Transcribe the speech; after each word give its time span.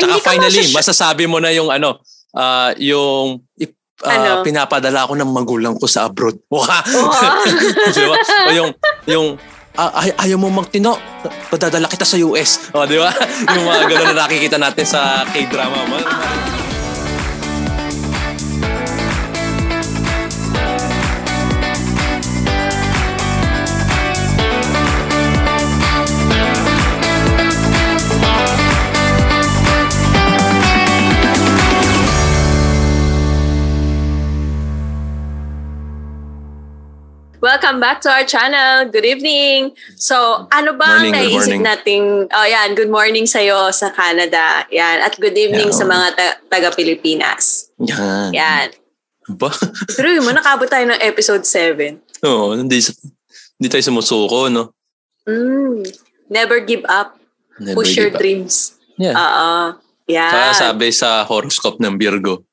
Ay, 0.00 0.02
Tsaka 0.02 0.08
hindi 0.10 0.22
ka 0.22 0.30
finally, 0.30 0.60
masyasy- 0.62 0.76
masasabi 0.76 1.24
mo 1.26 1.38
na 1.38 1.50
yung 1.50 1.68
ano, 1.68 2.00
ah, 2.32 2.72
yung 2.76 3.44
ah, 4.00 4.08
Ano? 4.08 4.32
pinapadala 4.40 5.04
ako 5.04 5.12
ng 5.14 5.30
magulang 5.30 5.74
ko 5.76 5.84
sa 5.84 6.08
abroad. 6.08 6.40
Wow. 6.48 6.64
Wow. 6.64 7.44
di 7.92 8.02
ba? 8.02 8.16
O 8.16 8.50
yung, 8.50 8.70
yung 9.04 9.26
ah, 9.76 9.92
ay, 9.98 10.10
ayaw 10.18 10.36
mo 10.36 10.48
magtino, 10.50 10.96
padadala 11.48 11.84
kita 11.86 12.04
sa 12.04 12.16
US. 12.18 12.72
O, 12.72 12.84
di 12.84 12.96
ba? 12.96 13.12
yung 13.54 13.64
mga 13.64 13.80
gano'n 13.86 14.08
na 14.10 14.24
nakikita 14.24 14.56
natin 14.56 14.84
sa 14.84 15.22
K-drama. 15.26 15.84
Ma- 15.86 16.08
Welcome 37.70 37.86
back 37.86 38.02
to 38.02 38.10
our 38.10 38.26
channel. 38.26 38.90
Good 38.90 39.06
evening. 39.06 39.78
So, 39.94 40.42
ano 40.50 40.74
ba 40.74 40.90
ang 40.98 41.06
Morning, 41.06 41.38
naisip 41.38 41.54
nating, 41.62 42.26
oh 42.26 42.46
yan, 42.50 42.74
good 42.74 42.90
morning 42.90 43.30
sa'yo 43.30 43.70
sa 43.70 43.94
Canada. 43.94 44.66
Yan. 44.74 45.06
At 45.06 45.14
good 45.22 45.38
evening 45.38 45.70
Yeah. 45.70 45.78
sa 45.78 45.86
mga 45.86 46.06
ta- 46.18 46.38
taga-Pilipinas. 46.50 47.70
Yan. 47.78 48.34
Yan. 48.34 48.74
Ba? 49.38 49.54
Pero 49.94 50.10
yun 50.10 50.26
mo, 50.26 50.34
nakabot 50.34 50.66
tayo 50.66 50.82
ng 50.82 50.98
episode 50.98 51.46
7. 51.46 52.02
Oo, 52.26 52.58
hindi, 52.58 52.82
hindi 53.62 53.68
tayo 53.70 53.86
sumusuko, 53.86 54.50
no? 54.50 54.74
Mm. 55.30 55.86
Never 56.26 56.66
give 56.66 56.82
up. 56.90 57.22
Never 57.62 57.78
Push 57.78 57.94
give 57.94 57.98
your 58.02 58.10
up. 58.10 58.18
dreams. 58.18 58.74
Yeah. 58.98 59.14
Oo. 59.14 59.78
Yan. 60.10 60.26
Kaya 60.26 60.58
sabi 60.58 60.90
sa 60.90 61.22
horoscope 61.22 61.78
ng 61.78 61.94
Virgo, 61.94 62.49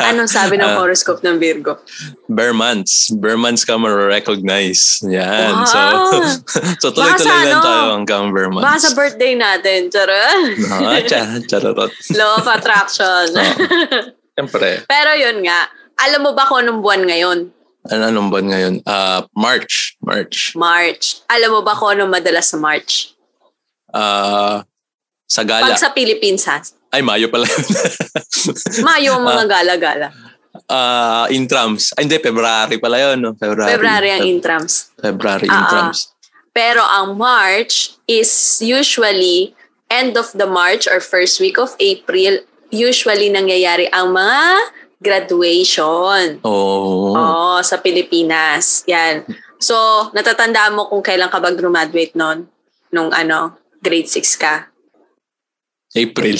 Anong 0.00 0.30
sabi 0.30 0.56
ng 0.56 0.66
Ah. 0.66 0.78
horoscope 0.78 1.20
ng 1.20 1.38
Virgo? 1.38 1.78
bare 2.26 2.54
months. 2.54 3.10
Bare 3.14 3.36
months 3.36 3.62
ka 3.62 3.76
ma-recognize. 3.76 5.02
Yan. 5.04 5.52
Wow. 5.54 5.66
So, 6.44 6.58
so 6.80 6.86
tuloy-tuloy 6.94 7.50
lang 7.50 7.58
ano? 7.58 7.62
tayo 7.62 7.84
hanggang 7.94 8.24
bare 8.30 8.50
months. 8.50 8.64
Baka 8.64 8.78
sa 8.80 8.90
birthday 8.94 9.34
natin. 9.34 9.90
Charot. 9.90 10.54
Ah, 10.70 11.00
cha, 11.02 11.20
charot. 11.44 11.90
Law 12.18 12.38
of 12.38 12.46
attraction. 12.46 13.34
Siyempre. 14.34 14.82
Pero 14.86 15.10
yun 15.14 15.42
nga, 15.42 15.70
alam 16.00 16.20
mo 16.22 16.34
ba 16.34 16.46
kung 16.46 16.62
anong 16.62 16.80
buwan 16.82 17.02
ngayon? 17.06 17.38
Ano 17.84 18.02
anong 18.08 18.28
buwan 18.32 18.46
ngayon? 18.50 18.74
Ah, 18.84 19.26
March. 19.36 19.94
March. 20.00 20.56
March. 20.56 21.20
Alam 21.28 21.58
mo 21.58 21.60
ba 21.62 21.76
kung 21.76 21.94
anong 21.94 22.10
madalas 22.10 22.48
sa 22.48 22.58
March? 22.58 23.14
Ah, 23.90 24.64
sa 25.24 25.42
gala. 25.42 25.70
Pag 25.70 25.78
sa 25.78 25.92
Philippines 25.92 26.44
ha. 26.46 26.58
Ay, 26.94 27.02
Mayo 27.02 27.26
pala. 27.26 27.42
Mayo 28.86 29.18
ang 29.18 29.24
mga 29.26 29.44
gala-gala. 29.50 30.14
Ah, 30.70 31.26
intrams. 31.26 31.90
Ay, 31.98 32.06
hindi. 32.06 32.22
February 32.22 32.78
pala 32.78 32.96
yun. 33.02 33.18
No? 33.18 33.34
February. 33.34 33.74
February 33.74 34.10
ang 34.14 34.22
intrams. 34.22 34.94
February 35.02 35.50
Ah, 35.50 35.58
intrams. 35.58 36.14
Pero 36.54 36.86
ang 36.86 37.18
March 37.18 37.98
is 38.06 38.62
usually 38.62 39.58
end 39.90 40.14
of 40.14 40.30
the 40.38 40.46
March 40.46 40.86
or 40.86 41.02
first 41.02 41.42
week 41.42 41.58
of 41.58 41.74
April, 41.82 42.38
usually 42.70 43.26
nangyayari 43.26 43.90
ang 43.90 44.14
mga 44.14 44.70
graduation. 45.02 46.38
Oh. 46.46 47.10
Oo, 47.10 47.58
sa 47.66 47.82
Pilipinas. 47.82 48.86
Yan. 48.86 49.26
So, 49.58 49.74
natatandaan 50.14 50.78
mo 50.78 50.86
kung 50.86 51.02
kailan 51.02 51.28
ka 51.28 51.42
ba 51.42 51.50
graduate 51.50 52.14
noon? 52.14 52.46
Nung 52.94 53.10
ano, 53.10 53.58
grade 53.82 54.06
6 54.06 54.38
ka. 54.38 54.70
April. 55.94 56.36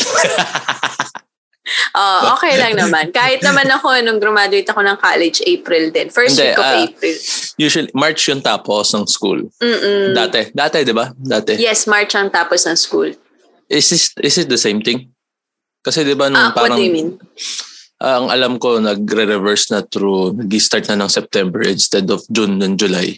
Oh, 1.97 2.37
okay 2.37 2.61
lang 2.61 2.77
naman. 2.77 3.09
Kahit 3.09 3.41
naman 3.41 3.65
ako, 3.71 3.97
nung 4.05 4.21
graduate 4.21 4.69
ako 4.69 4.85
ng 4.85 4.99
college, 5.01 5.41
April 5.49 5.89
din. 5.89 6.13
First 6.13 6.37
Hindi, 6.37 6.53
week 6.53 6.61
of 6.61 6.67
ah, 6.67 6.85
April. 6.85 7.17
Usually, 7.57 7.91
March 7.97 8.21
yun 8.29 8.45
tapos 8.45 8.93
ng 8.93 9.09
school. 9.09 9.49
Mm-mm. 9.65 10.13
Dati. 10.13 10.53
Dati, 10.53 10.85
di 10.85 10.93
ba? 10.93 11.09
Dati. 11.17 11.57
Yes, 11.57 11.89
March 11.89 12.13
ang 12.19 12.29
tapos 12.29 12.69
ng 12.69 12.77
school. 12.77 13.17
Is, 13.73 13.89
this, 13.89 14.13
is 14.21 14.37
it 14.45 14.53
the 14.53 14.61
same 14.61 14.85
thing? 14.85 15.09
Kasi 15.81 16.05
di 16.05 16.13
ba 16.13 16.29
nung 16.29 16.37
Ah, 16.37 16.53
what 16.53 16.69
parang... 16.69 16.77
do 16.77 16.85
you 16.85 16.93
mean? 16.93 17.17
ah, 18.05 18.21
ang 18.21 18.29
alam 18.29 18.53
ko, 18.61 18.77
nagre-reverse 18.77 19.73
na 19.73 19.81
through, 19.89 20.37
nag-start 20.37 20.85
na 20.93 21.01
ng 21.01 21.09
September 21.09 21.65
instead 21.65 22.05
of 22.13 22.21
June 22.29 22.61
and 22.61 22.77
July. 22.77 23.17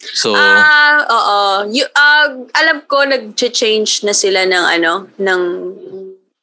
So, 0.00 0.34
Ah, 0.34 1.06
oo. 1.06 1.40
You, 1.70 1.86
ah, 1.92 2.28
alam 2.52 2.82
ko, 2.84 3.06
nag-change 3.06 4.02
na 4.02 4.12
sila 4.12 4.44
ng 4.44 4.64
ano, 4.70 4.92
ng 5.16 5.42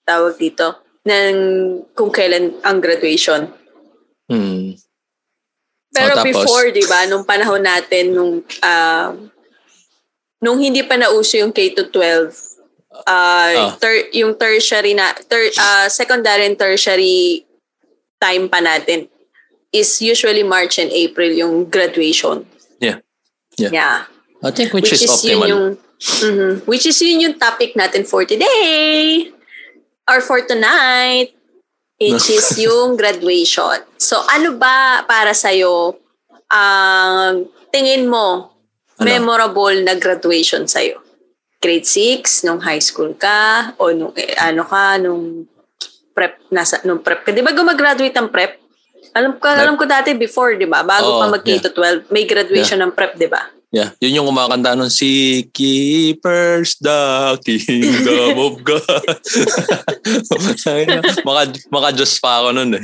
tawag 0.01 0.35
dito, 0.35 0.75
ng 1.03 1.35
kung 1.91 2.09
kailan 2.09 2.57
ang 2.61 2.79
graduation. 2.79 3.51
hmm, 4.27 4.79
Pero 5.91 6.15
Oh, 6.15 6.23
tapos? 6.23 6.31
before, 6.31 6.71
di 6.71 6.87
ba, 6.87 7.03
nung 7.03 7.27
panahon 7.27 7.59
natin, 7.59 8.15
nung, 8.15 8.39
ah, 8.63 9.11
nung 10.39 10.55
hindi 10.57 10.81
pa 10.81 10.95
nauso 10.95 11.35
yung 11.35 11.51
K-12, 11.51 12.31
ah, 13.03 13.51
Ah. 13.51 13.71
ter- 13.75 14.07
yung 14.13 14.33
tertiary 14.33 14.95
na, 14.95 15.11
ter- 15.27 15.51
ah, 15.59 15.91
secondary 15.91 16.47
and 16.47 16.55
tertiary 16.55 17.43
time 18.17 18.47
pa 18.47 18.63
natin 18.63 19.11
is 19.69 19.99
usually 19.99 20.43
March 20.43 20.79
and 20.79 20.91
April 20.91 21.27
yung 21.29 21.67
graduation. 21.67 22.47
Yeah. 23.61 23.71
Yeah. 23.71 23.97
I 24.41 24.49
think 24.49 24.73
which, 24.73 24.89
is, 24.89 25.05
optimal. 25.05 25.45
yun 25.45 25.49
yung, 25.49 25.65
Mhm. 26.01 26.51
which 26.65 26.89
is 26.89 26.97
yun 26.97 27.21
yung 27.21 27.35
topic 27.37 27.77
natin 27.77 28.09
for 28.09 28.25
today 28.25 29.29
or 30.09 30.17
for 30.25 30.41
tonight 30.41 31.29
which 32.01 32.33
is 32.33 32.57
yung 32.65 32.97
graduation. 32.97 33.85
So 34.01 34.25
ano 34.25 34.57
ba 34.57 35.05
para 35.05 35.37
sa'yo 35.37 35.93
ang 36.49 37.45
tingin 37.69 38.09
mo 38.09 38.49
Ano? 38.97 39.05
memorable 39.05 39.77
na 39.85 39.93
graduation 39.93 40.65
sa'yo? 40.65 41.01
Grade 41.61 41.85
6, 41.85 42.41
nung 42.41 42.57
high 42.65 42.81
school 42.81 43.13
ka, 43.13 43.73
o 43.77 43.93
nung 43.93 44.13
eh, 44.17 44.33
ano 44.41 44.65
ka, 44.65 44.97
nung 44.97 45.45
prep, 46.09 46.41
nasa, 46.49 46.81
nung 46.85 47.05
prep 47.05 47.21
ka. 47.21 47.29
Di 47.29 47.45
ba 47.45 47.53
gumagraduate 47.53 48.17
ang 48.17 48.33
prep? 48.33 48.60
Alam 49.11 49.35
ko, 49.39 49.45
alam 49.47 49.75
ko 49.75 49.83
dati 49.83 50.15
before, 50.15 50.55
di 50.55 50.67
ba? 50.67 50.87
Bago 50.87 51.17
Oo, 51.17 51.19
pa 51.19 51.27
mag 51.27 51.43
K-12, 51.43 52.07
may 52.15 52.23
graduation 52.23 52.79
ng 52.79 52.95
prep, 52.95 53.19
di 53.19 53.27
ba? 53.27 53.43
Yeah, 53.71 53.95
yun 54.03 54.19
yung 54.19 54.27
kumakanta 54.27 54.75
nun, 54.75 54.91
Si 54.91 55.47
Keepers 55.55 56.75
the 56.83 57.35
Kingdom 57.39 58.35
of 58.35 58.59
God. 58.67 59.15
maka, 61.27 61.41
maka 61.71 61.89
Diyos 61.95 62.19
pa 62.19 62.43
ako 62.43 62.51
nun 62.51 62.75
eh. 62.75 62.83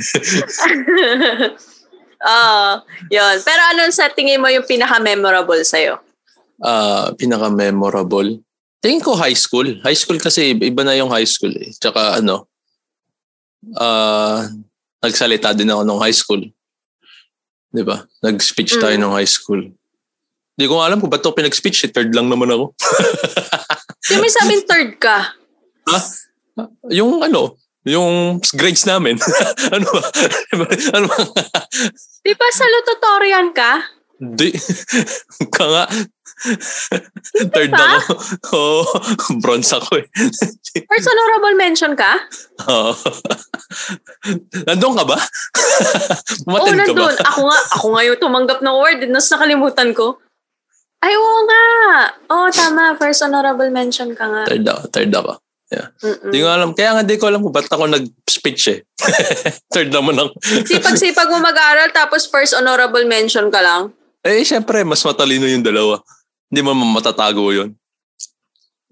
Oo, 2.18 2.64
yun. 3.12 3.36
Pero 3.44 3.62
anong 3.72 3.92
sa 3.92 4.08
tingin 4.08 4.40
mo 4.40 4.48
yung 4.48 4.64
pinaka-memorable 4.64 5.60
sa'yo? 5.60 6.00
Ah, 6.64 7.12
pinaka-memorable. 7.14 8.40
Tingin 8.80 9.04
ko 9.04 9.12
high 9.12 9.36
school. 9.36 9.68
High 9.84 9.94
school 9.96 10.18
kasi 10.18 10.56
iba 10.56 10.82
na 10.88 10.96
yung 10.96 11.12
high 11.12 11.28
school 11.28 11.52
eh. 11.52 11.70
Tsaka 11.76 12.18
ano, 12.18 12.48
ah, 13.76 14.48
nagsalita 15.02 15.54
din 15.54 15.70
ako 15.70 15.82
nung 15.86 16.02
high 16.02 16.14
school. 16.14 16.42
Di 17.68 17.82
ba? 17.84 18.02
Nag-speech 18.24 18.80
tayo 18.80 18.96
Mm. 18.96 19.02
nung 19.02 19.14
high 19.14 19.28
school. 19.28 19.60
Hindi 20.58 20.66
ko 20.66 20.82
alam 20.82 20.98
kung 20.98 21.12
ba't 21.12 21.22
ako 21.22 21.38
pinag-speech. 21.38 21.86
Eh. 21.86 21.90
Third 21.94 22.10
lang 22.10 22.26
naman 22.26 22.50
ako. 22.50 22.74
Yung 24.10 24.22
may 24.24 24.32
sabing 24.32 24.64
third 24.64 24.96
ka. 24.96 25.36
yung 26.90 27.22
ano, 27.22 27.54
yung 27.86 28.40
grades 28.56 28.82
namin. 28.88 29.20
ano 29.74 29.84
ba? 29.84 30.02
ano 30.96 31.06
ba? 31.06 31.18
Di 32.24 32.32
ba 32.32 32.46
salutatorian 32.50 33.52
ka? 33.52 33.84
Di. 34.18 34.50
Ka 35.56 35.64
nga. 35.70 35.84
Third 37.50 37.72
ba? 37.74 37.98
ako. 37.98 38.14
Oo. 38.54 38.82
bronze 39.42 39.74
ako 39.74 39.98
eh. 39.98 40.06
First 40.90 41.08
honorable 41.10 41.54
mention 41.58 41.98
ka? 41.98 42.18
Oo. 42.70 42.94
Nandun 44.66 44.94
ka 44.94 45.04
ba? 45.06 45.18
Oo, 45.18 46.46
Umattend 46.46 46.78
ka 46.86 46.94
ba? 46.94 47.10
Ako 47.10 47.40
nga, 47.46 47.58
ako 47.74 47.86
nga 47.94 48.02
yung 48.06 48.18
tumanggap 48.22 48.58
ng 48.62 48.70
award. 48.70 48.98
Nas 49.10 49.26
nakalimutan 49.30 49.90
ko. 49.94 50.22
Ay, 50.98 51.14
oo 51.14 51.40
nga. 51.46 51.64
Oo, 52.30 52.46
tama. 52.50 52.94
First 52.98 53.22
honorable 53.22 53.70
mention 53.70 54.14
ka 54.14 54.26
nga. 54.26 54.42
Third 54.46 54.66
ako. 54.66 54.82
Third 54.94 55.12
ako. 55.14 55.32
Yeah. 55.68 55.92
Mm-mm. 56.00 56.32
Di 56.32 56.38
ko 56.40 56.48
alam. 56.48 56.70
Kaya 56.72 56.90
nga 56.96 57.02
di 57.04 57.18
ko 57.20 57.28
alam 57.28 57.44
kung 57.44 57.52
ba't 57.52 57.68
ako 57.68 57.86
nag-speech 57.92 58.62
eh. 58.72 58.78
Third 59.74 59.90
naman 59.90 60.16
ako. 60.16 60.32
Sipag-sipag 60.64 61.28
mo 61.28 61.42
mag-aral 61.42 61.90
tapos 61.90 62.30
first 62.30 62.54
honorable 62.54 63.04
mention 63.04 63.50
ka 63.50 63.60
lang. 63.60 63.92
Eh, 64.26 64.42
syempre, 64.42 64.82
mas 64.82 65.04
matalino 65.06 65.46
yung 65.46 65.62
dalawa. 65.62 66.02
Hindi 66.50 66.60
mo 66.64 66.72
matatago 66.74 67.52
yun. 67.52 67.76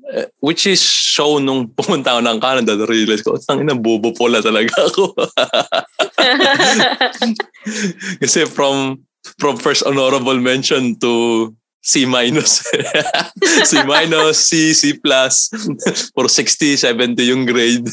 Eh, 0.07 0.31
which 0.39 0.71
is 0.71 0.79
show 0.79 1.43
nung 1.43 1.67
pumunta 1.67 2.15
ako 2.15 2.23
ng 2.23 2.39
Canada, 2.39 2.79
na-realize 2.79 3.27
ko, 3.27 3.35
tangin 3.43 3.67
na 3.67 3.75
bobo 3.75 4.15
pula 4.15 4.39
talaga 4.39 4.87
ako. 4.87 5.11
Kasi 8.23 8.47
from 8.47 9.03
from 9.43 9.59
first 9.59 9.83
honorable 9.83 10.39
mention 10.39 10.95
to 11.03 11.51
C 11.83 12.07
minus. 12.07 12.63
C 13.71 13.83
minus, 13.83 14.47
C, 14.47 14.75
C 14.75 14.95
plus. 14.95 15.51
Puro 16.15 16.27
60, 16.27 16.83
70 16.83 17.31
yung 17.31 17.47
grade. 17.47 17.87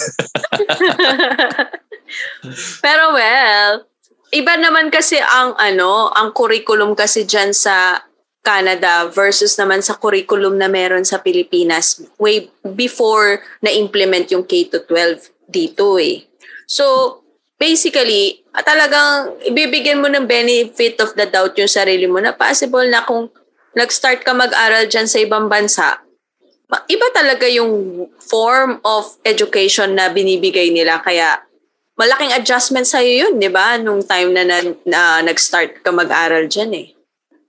Pero 2.82 3.14
well, 3.14 3.86
iba 4.34 4.54
naman 4.58 4.90
kasi 4.90 5.22
ang 5.22 5.54
ano, 5.62 6.10
ang 6.10 6.34
curriculum 6.34 6.98
kasi 6.98 7.24
diyan 7.24 7.54
sa 7.54 8.02
Canada 8.44 9.08
versus 9.08 9.56
naman 9.56 9.80
sa 9.80 9.96
curriculum 9.96 10.60
na 10.60 10.68
meron 10.68 11.08
sa 11.08 11.24
Pilipinas 11.24 12.04
way 12.20 12.52
before 12.76 13.40
na-implement 13.64 14.28
yung 14.36 14.44
K-12 14.44 15.32
dito 15.48 15.96
eh. 15.96 16.28
So, 16.68 17.22
basically, 17.56 18.44
talagang 18.52 19.40
ibibigyan 19.48 20.04
mo 20.04 20.12
ng 20.12 20.28
benefit 20.28 21.00
of 21.00 21.16
the 21.16 21.24
doubt 21.24 21.56
yung 21.56 21.72
sarili 21.72 22.04
mo 22.04 22.20
na 22.20 22.36
possible 22.36 22.84
na 22.92 23.08
kung 23.08 23.32
nag-start 23.80 24.28
ka 24.28 24.36
mag-aral 24.36 24.92
dyan 24.92 25.08
sa 25.08 25.24
ibang 25.24 25.48
bansa, 25.48 26.04
iba 26.92 27.08
talaga 27.16 27.48
yung 27.48 28.06
form 28.20 28.82
of 28.84 29.16
education 29.24 29.96
na 29.96 30.12
binibigay 30.12 30.74
nila. 30.74 31.00
Kaya 31.00 31.42
malaking 31.98 32.34
adjustment 32.34 32.90
sa'yo 32.90 33.28
yun, 33.28 33.34
di 33.38 33.50
ba? 33.50 33.78
Nung 33.78 34.01
time 34.01 34.34
na, 34.34 34.44
na, 34.45 34.57
na 34.86 35.01
nag-start 35.22 35.86
ka 35.86 35.94
mag-aral 35.94 36.50
dyan 36.50 36.72
eh. 36.74 36.88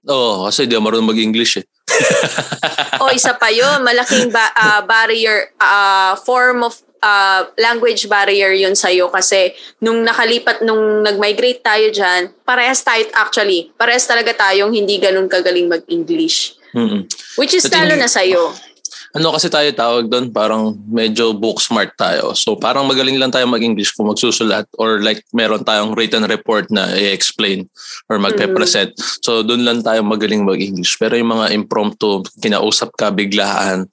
Oo, 0.05 0.45
oh, 0.45 0.53
kasi 0.53 0.69
di 0.69 0.77
marunong 0.77 1.17
mag-English 1.17 1.65
eh. 1.65 1.67
o 3.01 3.13
isa 3.13 3.37
pa 3.37 3.49
yun, 3.49 3.81
malaking 3.81 4.29
ba, 4.29 4.53
uh, 4.53 4.81
barrier, 4.85 5.53
uh, 5.61 6.17
form 6.29 6.65
of 6.65 6.77
uh, 7.05 7.49
language 7.57 8.09
barrier 8.09 8.53
yun 8.53 8.77
sa'yo 8.77 9.09
kasi 9.13 9.53
nung 9.81 10.05
nakalipat, 10.05 10.61
nung 10.65 11.05
nag-migrate 11.05 11.61
tayo 11.65 11.89
dyan, 11.89 12.33
parehas 12.45 12.85
tayo 12.85 13.05
actually, 13.17 13.73
parehas 13.77 14.05
talaga 14.05 14.33
tayong 14.33 14.73
hindi 14.73 15.01
ganun 15.01 15.29
kagaling 15.29 15.69
mag-English. 15.69 16.57
Mm-hmm. 16.75 17.07
Which 17.39 17.55
is 17.55 17.65
lalo 17.71 17.95
na 17.97 18.11
sa'yo 18.11 18.74
ano 19.15 19.31
kasi 19.31 19.47
tayo 19.47 19.71
tawag 19.71 20.11
doon, 20.11 20.35
parang 20.35 20.75
medyo 20.91 21.31
book 21.31 21.63
smart 21.63 21.95
tayo. 21.95 22.35
So 22.35 22.59
parang 22.59 22.91
magaling 22.91 23.15
lang 23.15 23.31
tayo 23.31 23.47
mag-English 23.47 23.95
kung 23.95 24.11
magsusulat 24.11 24.67
or 24.75 24.99
like 24.99 25.23
meron 25.31 25.63
tayong 25.63 25.95
written 25.95 26.27
report 26.27 26.67
na 26.75 26.91
i-explain 26.99 27.71
or 28.11 28.19
magpe-present. 28.19 28.91
Mm. 28.91 29.03
So 29.23 29.47
doon 29.47 29.63
lang 29.63 29.87
tayo 29.87 30.03
magaling 30.03 30.43
mag-English. 30.43 30.99
Pero 30.99 31.15
yung 31.15 31.31
mga 31.31 31.55
impromptu, 31.55 32.27
kinausap 32.43 32.91
ka, 32.99 33.15
biglaan, 33.15 33.87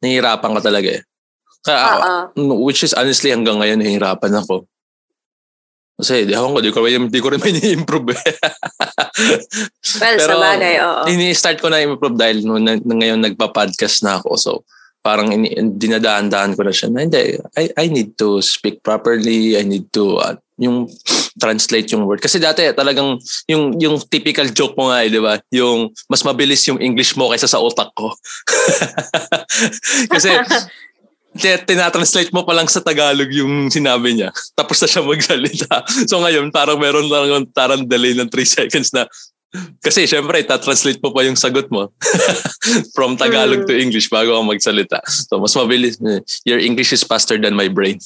nahihirapan 0.00 0.56
ka 0.56 0.60
talaga 0.64 0.88
eh. 0.96 1.02
Kaya, 1.62 1.78
uh-uh. 1.78 2.22
which 2.64 2.80
is 2.80 2.96
honestly 2.96 3.28
hanggang 3.28 3.60
ngayon 3.60 3.76
nahihirapan 3.78 4.40
ako. 4.40 4.64
Kasi 6.02 6.26
di 6.26 6.34
ako, 6.34 6.58
di 6.58 6.74
ko, 6.74 6.82
di 6.82 7.20
ko 7.22 7.28
rin 7.30 7.38
may 7.46 7.54
ni-improve 7.54 8.10
eh. 8.10 8.22
well, 10.02 10.16
Pero, 10.18 10.34
sa 10.34 10.34
bagay, 10.34 10.74
oo. 10.82 11.02
Ini-start 11.06 11.62
ko 11.62 11.70
na 11.70 11.78
improve 11.78 12.18
dahil 12.18 12.42
no, 12.42 12.58
na, 12.58 12.74
ngayon 12.74 13.22
nagpa-podcast 13.22 14.02
na 14.02 14.18
ako. 14.18 14.34
So, 14.34 14.52
parang 14.98 15.30
ini, 15.30 15.54
dinadaan-daan 15.78 16.58
ko 16.58 16.66
na 16.66 16.74
siya 16.74 16.90
na 16.90 17.06
hindi, 17.06 17.38
I, 17.54 17.70
I 17.78 17.86
need 17.86 18.18
to 18.18 18.42
speak 18.42 18.82
properly. 18.82 19.54
I 19.54 19.62
need 19.62 19.94
to, 19.94 20.18
uh, 20.18 20.34
yung 20.58 20.90
translate 21.38 21.90
yung 21.90 22.04
word. 22.04 22.20
Kasi 22.20 22.38
dati 22.38 22.66
talagang 22.76 23.18
yung 23.48 23.74
yung 23.80 23.96
typical 24.06 24.46
joke 24.52 24.76
mo 24.76 24.92
nga 24.92 25.02
eh, 25.02 25.10
di 25.10 25.18
ba? 25.18 25.40
Yung 25.50 25.90
mas 26.06 26.22
mabilis 26.22 26.62
yung 26.68 26.78
English 26.78 27.16
mo 27.16 27.32
kaysa 27.32 27.48
sa 27.48 27.58
utak 27.58 27.90
ko. 27.96 28.12
Kasi 30.12 30.30
tinatranslate 31.38 32.32
mo 32.32 32.44
pa 32.44 32.52
lang 32.52 32.68
sa 32.68 32.84
Tagalog 32.84 33.32
yung 33.32 33.72
sinabi 33.72 34.16
niya. 34.16 34.30
Tapos 34.58 34.80
na 34.82 34.88
siya 34.88 35.02
magsalita. 35.04 35.84
So 36.10 36.20
ngayon, 36.20 36.52
parang 36.52 36.76
meron 36.76 37.08
lang 37.08 37.24
yung 37.28 37.46
tarang 37.52 37.88
delay 37.88 38.12
ng 38.12 38.28
3 38.28 38.44
seconds 38.64 38.92
na 38.92 39.08
kasi 39.84 40.08
syempre, 40.08 40.40
itatranslate 40.40 41.04
mo 41.04 41.12
pa 41.12 41.28
yung 41.28 41.36
sagot 41.36 41.68
mo 41.68 41.92
from 42.96 43.20
Tagalog 43.20 43.68
to 43.68 43.76
mm. 43.76 43.84
English 43.84 44.08
bago 44.08 44.32
ka 44.32 44.42
magsalita. 44.48 44.98
So 45.04 45.36
mas 45.36 45.52
mabilis. 45.52 46.00
Your 46.48 46.56
English 46.56 46.96
is 46.96 47.04
faster 47.04 47.36
than 47.36 47.52
my 47.52 47.68
brain. 47.68 48.00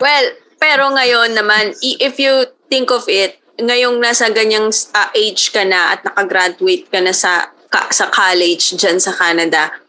well, 0.00 0.26
pero 0.56 0.88
ngayon 0.88 1.36
naman, 1.36 1.76
if 1.84 2.16
you 2.16 2.48
think 2.72 2.88
of 2.88 3.04
it, 3.04 3.36
ngayong 3.60 4.00
nasa 4.00 4.32
ganyang 4.32 4.72
uh, 4.72 5.10
age 5.12 5.52
ka 5.52 5.68
na 5.68 5.94
at 5.94 6.00
nakagraduate 6.08 6.88
ka 6.88 7.04
na 7.04 7.12
sa 7.12 7.52
ka, 7.68 7.92
sa 7.92 8.08
college 8.08 8.72
dyan 8.80 8.96
sa 8.96 9.12
Canada, 9.12 9.83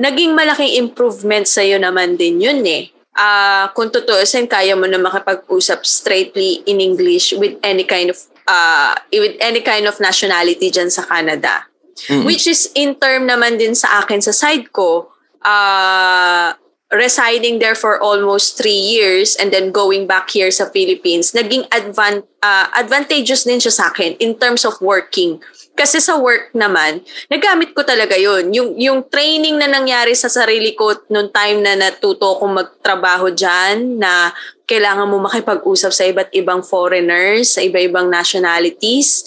naging 0.00 0.32
malaking 0.32 0.80
improvement 0.80 1.44
sa 1.44 1.60
iyo 1.60 1.76
naman 1.76 2.16
din 2.16 2.40
yun 2.40 2.64
eh. 2.64 2.88
Uh, 3.12 3.68
kung 3.76 3.92
tutuusin, 3.92 4.48
kaya 4.48 4.72
mo 4.72 4.88
na 4.88 4.96
makapag-usap 4.96 5.84
straightly 5.84 6.64
in 6.64 6.80
English 6.80 7.36
with 7.36 7.60
any 7.60 7.84
kind 7.84 8.08
of 8.08 8.16
uh, 8.48 8.96
with 9.12 9.36
any 9.44 9.60
kind 9.60 9.84
of 9.84 10.00
nationality 10.00 10.72
dyan 10.72 10.88
sa 10.88 11.04
Canada. 11.04 11.68
Mm-hmm. 12.08 12.24
Which 12.24 12.48
is 12.48 12.72
in 12.72 12.96
term 12.96 13.28
naman 13.28 13.60
din 13.60 13.76
sa 13.76 14.00
akin 14.00 14.24
sa 14.24 14.32
side 14.32 14.72
ko, 14.72 15.12
uh, 15.44 16.56
residing 16.90 17.60
there 17.60 17.76
for 17.76 18.00
almost 18.00 18.56
three 18.56 18.78
years 18.78 19.36
and 19.36 19.52
then 19.52 19.70
going 19.70 20.08
back 20.08 20.30
here 20.32 20.50
sa 20.50 20.66
Philippines, 20.72 21.36
naging 21.36 21.68
advan- 21.70 22.26
uh, 22.42 22.66
advantageous 22.72 23.44
din 23.44 23.60
siya 23.60 23.74
sa 23.74 23.84
akin 23.92 24.16
in 24.18 24.34
terms 24.38 24.64
of 24.64 24.74
working. 24.80 25.38
Kasi 25.80 25.96
sa 25.96 26.20
work 26.20 26.52
naman, 26.52 27.00
nagamit 27.32 27.72
ko 27.72 27.80
talaga 27.80 28.12
yun. 28.12 28.52
Yung, 28.52 28.76
yung 28.76 29.00
training 29.08 29.56
na 29.56 29.64
nangyari 29.64 30.12
sa 30.12 30.28
sarili 30.28 30.76
ko 30.76 30.92
noong 31.08 31.32
time 31.32 31.64
na 31.64 31.72
natuto 31.72 32.36
akong 32.36 32.52
magtrabaho 32.52 33.32
dyan, 33.32 33.96
na 33.96 34.28
kailangan 34.68 35.08
mo 35.08 35.24
makipag-usap 35.24 35.88
sa 35.88 36.04
iba't 36.04 36.36
ibang 36.36 36.60
foreigners, 36.60 37.56
sa 37.56 37.64
iba-ibang 37.64 38.12
nationalities. 38.12 39.24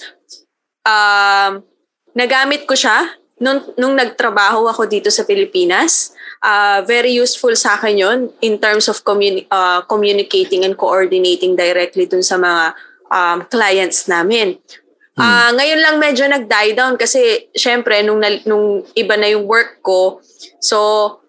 Um, 0.86 1.66
nagamit 2.14 2.70
ko 2.70 2.78
siya 2.78 3.02
nung, 3.42 3.74
nung 3.74 3.98
nagtrabaho 3.98 4.70
ako 4.70 4.86
dito 4.86 5.10
sa 5.10 5.26
Pilipinas. 5.26 6.14
Uh, 6.38 6.86
very 6.86 7.18
useful 7.18 7.58
sa 7.58 7.82
akin 7.82 7.98
yun 7.98 8.20
in 8.46 8.62
terms 8.62 8.86
of 8.86 9.02
communi- 9.02 9.50
uh, 9.50 9.82
communicating 9.90 10.62
and 10.62 10.78
coordinating 10.78 11.58
directly 11.58 12.06
dun 12.06 12.22
sa 12.22 12.38
mga 12.38 12.78
um, 13.10 13.42
clients 13.50 14.06
namin. 14.06 14.62
Hmm. 15.14 15.22
Uh, 15.22 15.52
ngayon 15.62 15.80
lang 15.82 15.96
medyo 16.02 16.26
nag-die 16.26 16.74
down 16.74 16.98
kasi 16.98 17.50
syempre 17.54 18.02
nung, 18.02 18.18
nung 18.50 18.82
iba 18.98 19.14
na 19.14 19.30
yung 19.30 19.46
work 19.46 19.82
ko, 19.86 20.18
so 20.58 20.78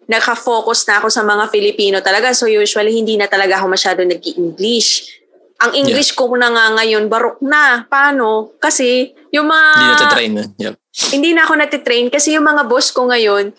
naka-focus 0.08 0.88
na 0.88 1.00
ako 1.00 1.08
sa 1.12 1.20
mga 1.24 1.48
Filipino 1.52 2.00
talaga. 2.00 2.32
So 2.32 2.48
usually 2.48 2.96
hindi 2.96 3.16
na 3.20 3.28
talaga 3.28 3.60
ako 3.60 3.66
masyado 3.68 4.00
nag-English. 4.04 5.20
Ang 5.64 5.72
English 5.84 6.12
yeah. 6.12 6.18
ko 6.18 6.34
na 6.36 6.48
nga 6.52 6.66
ngayon, 6.80 7.08
barok 7.08 7.40
na. 7.40 7.88
Paano? 7.88 8.52
Kasi 8.60 9.12
yung 9.32 9.48
mga... 9.48 9.68
Hindi 9.76 9.88
na 9.88 10.12
train 10.12 10.32
na. 10.32 10.44
Yep. 10.60 10.74
Hindi 11.14 11.30
na 11.32 11.42
ako 11.44 11.52
natitrain 11.56 12.08
kasi 12.12 12.36
yung 12.36 12.44
mga 12.44 12.62
boss 12.68 12.92
ko 12.92 13.08
ngayon, 13.08 13.52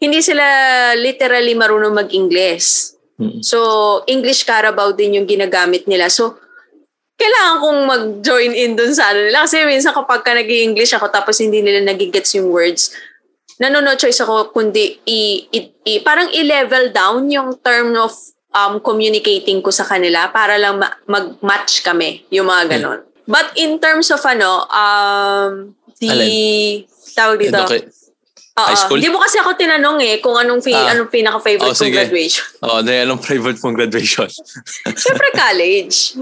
hindi 0.00 0.20
sila 0.20 0.44
literally 0.96 1.56
marunong 1.56 1.94
mag-English. 1.96 2.96
Hmm. 3.14 3.40
So, 3.40 3.58
English 4.10 4.42
Carabao 4.42 4.92
din 4.92 5.20
yung 5.20 5.28
ginagamit 5.28 5.86
nila. 5.86 6.10
So, 6.10 6.36
kailangan 7.14 7.56
kong 7.62 7.80
mag-join 7.86 8.52
in 8.52 8.74
dun 8.74 8.90
sa 8.90 9.14
ano 9.14 9.22
nila. 9.22 9.46
Kasi 9.46 9.62
minsan 9.64 9.94
kapag 9.94 10.26
ka 10.26 10.34
nag 10.34 10.50
english 10.50 10.92
ako 10.94 11.08
tapos 11.10 11.38
hindi 11.38 11.62
nila 11.62 11.82
nagigets 11.86 12.34
yung 12.34 12.50
words, 12.50 12.90
nanono 13.62 13.94
choice 13.94 14.18
ako 14.22 14.50
kundi 14.50 14.98
i, 15.06 15.46
i, 15.54 15.58
i, 15.86 15.92
parang 16.02 16.26
i-level 16.34 16.90
down 16.90 17.30
yung 17.30 17.54
term 17.62 17.94
of 17.94 18.10
um, 18.50 18.82
communicating 18.82 19.62
ko 19.62 19.70
sa 19.70 19.86
kanila 19.86 20.30
para 20.34 20.58
lang 20.58 20.78
ma- 20.78 20.98
mag-match 21.06 21.86
kami, 21.86 22.26
yung 22.34 22.50
mga 22.50 22.62
hmm. 22.66 22.72
ganon. 22.74 23.00
Hmm. 23.02 23.12
But 23.24 23.56
in 23.56 23.80
terms 23.80 24.10
of 24.12 24.20
ano, 24.26 24.68
um, 24.68 25.72
the, 26.02 26.10
Alin? 26.10 26.84
tawag 27.14 27.38
dito, 27.40 27.62
okay. 27.62 27.88
Uh, 28.54 28.70
High 28.70 28.78
school? 28.78 29.02
Hindi 29.02 29.10
mo 29.10 29.18
kasi 29.18 29.42
ako 29.42 29.58
tinanong 29.58 29.98
eh 29.98 30.22
kung 30.22 30.38
anong, 30.38 30.62
fi- 30.62 30.78
ah. 30.78 30.94
anong 30.94 31.10
pinaka-favorite 31.10 31.74
oh, 31.74 31.78
kong 31.78 31.90
graduation. 31.90 32.46
Oo, 32.62 32.78
oh, 32.78 32.86
anong 32.86 33.22
favorite 33.22 33.58
mong 33.58 33.74
graduation? 33.74 34.30
Siyempre 35.02 35.34
college. 35.34 36.14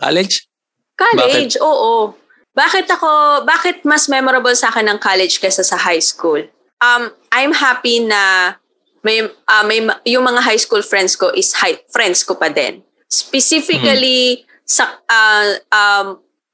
College? 0.00 0.48
College, 0.96 1.54
bakit? 1.56 1.64
oo. 1.64 2.16
Bakit 2.56 2.86
ako, 2.90 3.10
bakit 3.46 3.76
mas 3.86 4.08
memorable 4.08 4.52
sa 4.56 4.72
akin 4.72 4.88
ng 4.90 4.98
college 4.98 5.38
kaysa 5.38 5.62
sa 5.62 5.78
high 5.78 6.02
school? 6.02 6.40
Um, 6.80 7.12
I'm 7.30 7.52
happy 7.52 8.00
na 8.00 8.56
may, 9.04 9.28
uh, 9.28 9.64
may 9.64 9.84
yung 10.08 10.24
mga 10.24 10.40
high 10.40 10.60
school 10.60 10.80
friends 10.80 11.14
ko 11.16 11.32
is 11.32 11.52
high, 11.56 11.80
friends 11.92 12.24
ko 12.24 12.36
pa 12.36 12.48
din. 12.48 12.80
Specifically 13.08 14.44
mm-hmm. 14.44 14.64
sa 14.64 14.98
uh, 15.08 15.50
um, 15.72 16.06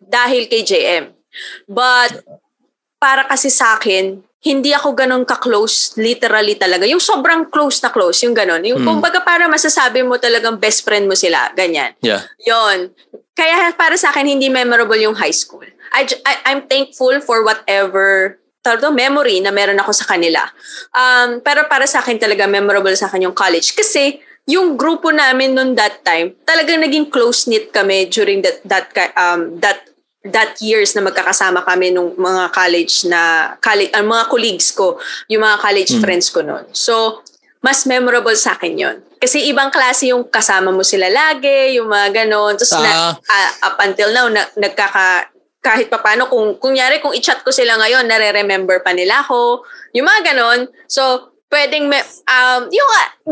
dahil 0.03 0.51
kay 0.51 0.63
JM. 0.67 1.15
But 1.71 2.27
para 2.99 3.27
kasi 3.27 3.51
sa 3.51 3.79
akin, 3.79 4.26
hindi 4.47 4.71
ako 4.71 4.95
ganun 4.95 5.27
ka-close, 5.27 5.99
literally 5.99 6.55
talaga. 6.55 6.87
Yung 6.87 7.03
sobrang 7.03 7.51
close 7.51 7.83
na 7.83 7.91
close, 7.91 8.23
yung 8.23 8.31
ganun. 8.31 8.63
Yung 8.63 8.79
mm. 8.79 8.87
kumbaga 8.87 9.19
para 9.27 9.51
masasabi 9.51 10.07
mo 10.07 10.23
talagang 10.23 10.55
best 10.63 10.87
friend 10.87 11.11
mo 11.11 11.19
sila, 11.19 11.51
ganyan. 11.59 11.99
Yeah. 11.99 12.23
Yon. 12.47 12.95
Kaya 13.35 13.75
para 13.75 13.99
sa 13.99 14.15
akin, 14.15 14.23
hindi 14.23 14.47
memorable 14.47 15.03
yung 15.03 15.19
high 15.19 15.35
school. 15.35 15.67
I, 15.91 16.07
I, 16.23 16.55
I'm 16.55 16.71
thankful 16.71 17.19
for 17.27 17.43
whatever 17.43 18.39
to, 18.63 18.91
memory 18.95 19.43
na 19.43 19.51
meron 19.51 19.83
ako 19.83 19.93
sa 19.93 20.07
kanila. 20.07 20.47
Um, 20.95 21.43
pero 21.43 21.67
para 21.67 21.91
sa 21.91 22.03
akin 22.03 22.19
talaga 22.23 22.47
memorable 22.47 22.95
sa 22.95 23.11
akin 23.11 23.27
yung 23.27 23.37
college. 23.37 23.75
Kasi 23.75 24.23
yung 24.47 24.79
grupo 24.79 25.11
namin 25.11 25.59
noon 25.59 25.75
that 25.75 26.07
time, 26.07 26.39
talagang 26.47 26.83
naging 26.83 27.11
close-knit 27.11 27.75
kami 27.75 28.07
during 28.07 28.47
that, 28.47 28.63
that, 28.63 28.87
um, 29.19 29.59
that 29.59 29.91
that 30.33 30.59
years 30.59 30.95
na 30.97 31.05
magkakasama 31.05 31.63
kami 31.63 31.93
nung 31.95 32.15
mga 32.17 32.51
college 32.51 33.07
na 33.07 33.55
college, 33.61 33.93
ang 33.95 34.07
mga 34.09 34.25
colleagues 34.31 34.69
ko, 34.73 34.99
yung 35.31 35.43
mga 35.45 35.57
college 35.61 35.93
mm. 35.95 36.03
friends 36.03 36.27
ko 36.33 36.41
noon. 36.43 36.65
So, 36.73 37.23
mas 37.67 37.83
memorable 37.83 38.37
sa 38.39 38.55
akin 38.55 38.79
yon 38.79 38.97
Kasi 39.19 39.51
ibang 39.51 39.75
klase 39.75 40.15
yung 40.15 40.29
kasama 40.31 40.71
mo 40.71 40.87
sila 40.87 41.11
lagi, 41.11 41.75
yung 41.75 41.91
mga 41.91 42.23
ganon. 42.23 42.55
Tapos 42.55 42.79
na, 42.79 43.17
uh, 43.17 43.51
up 43.67 43.77
until 43.83 44.15
now, 44.15 44.31
na, 44.31 44.47
nagkaka, 44.55 45.35
kahit 45.59 45.91
pa 45.91 45.99
paano, 45.99 46.31
kung, 46.31 46.63
kunyari, 46.63 47.03
kung 47.03 47.11
i-chat 47.11 47.43
ko 47.43 47.51
sila 47.51 47.75
ngayon, 47.75 48.07
nare-remember 48.07 48.87
pa 48.87 48.95
nila 48.95 49.27
ako. 49.27 49.67
Yung 49.99 50.07
mga 50.07 50.31
ganon. 50.31 50.71
So, 50.87 51.35
pwedeng 51.51 51.87
may, 51.87 52.03
um, 52.27 52.61
yung, 52.71 52.89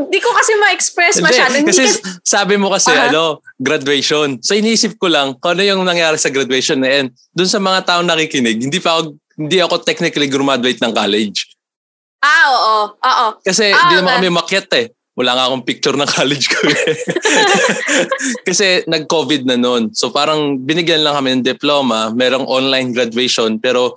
hindi 0.06 0.18
ko 0.22 0.30
kasi 0.30 0.52
ma-express 0.58 1.18
masyado. 1.18 1.54
Hindi, 1.58 1.70
kasi, 1.74 1.84
kasi 1.86 1.98
sabi 2.22 2.54
mo 2.54 2.70
kasi, 2.70 2.94
uh-huh. 2.94 3.10
ano, 3.10 3.42
graduation. 3.58 4.38
So 4.42 4.54
iniisip 4.54 4.98
ko 4.98 5.10
lang, 5.10 5.34
kung 5.38 5.58
ano 5.58 5.62
yung 5.66 5.82
nangyari 5.82 6.18
sa 6.18 6.30
graduation 6.30 6.78
na 6.78 6.90
yan. 6.90 7.06
Doon 7.34 7.50
sa 7.50 7.58
mga 7.58 7.80
taong 7.86 8.06
nakikinig, 8.06 8.62
hindi 8.62 8.78
pa 8.78 8.98
ako, 8.98 9.18
hindi 9.34 9.58
ako 9.58 9.74
technically 9.82 10.30
graduate 10.30 10.78
ng 10.78 10.94
college. 10.94 11.54
Ah, 12.24 12.44
oo. 12.48 12.76
Oo. 12.96 13.26
Kasi 13.44 13.68
ah, 13.68 13.76
hindi 13.84 14.00
naman 14.00 14.22
kami 14.22 14.30
makyat 14.32 14.70
eh. 14.80 14.86
Wala 15.14 15.38
nga 15.38 15.46
akong 15.46 15.62
picture 15.62 15.94
ng 15.94 16.10
college 16.16 16.46
ko 16.50 16.58
eh. 16.66 16.86
Kasi 18.48 18.82
nag-COVID 18.88 19.46
na 19.46 19.54
noon. 19.54 19.94
So 19.94 20.10
parang 20.10 20.58
binigyan 20.58 21.06
lang 21.06 21.14
kami 21.14 21.38
ng 21.38 21.46
diploma, 21.46 22.10
merong 22.10 22.48
online 22.48 22.90
graduation, 22.90 23.60
pero 23.62 23.94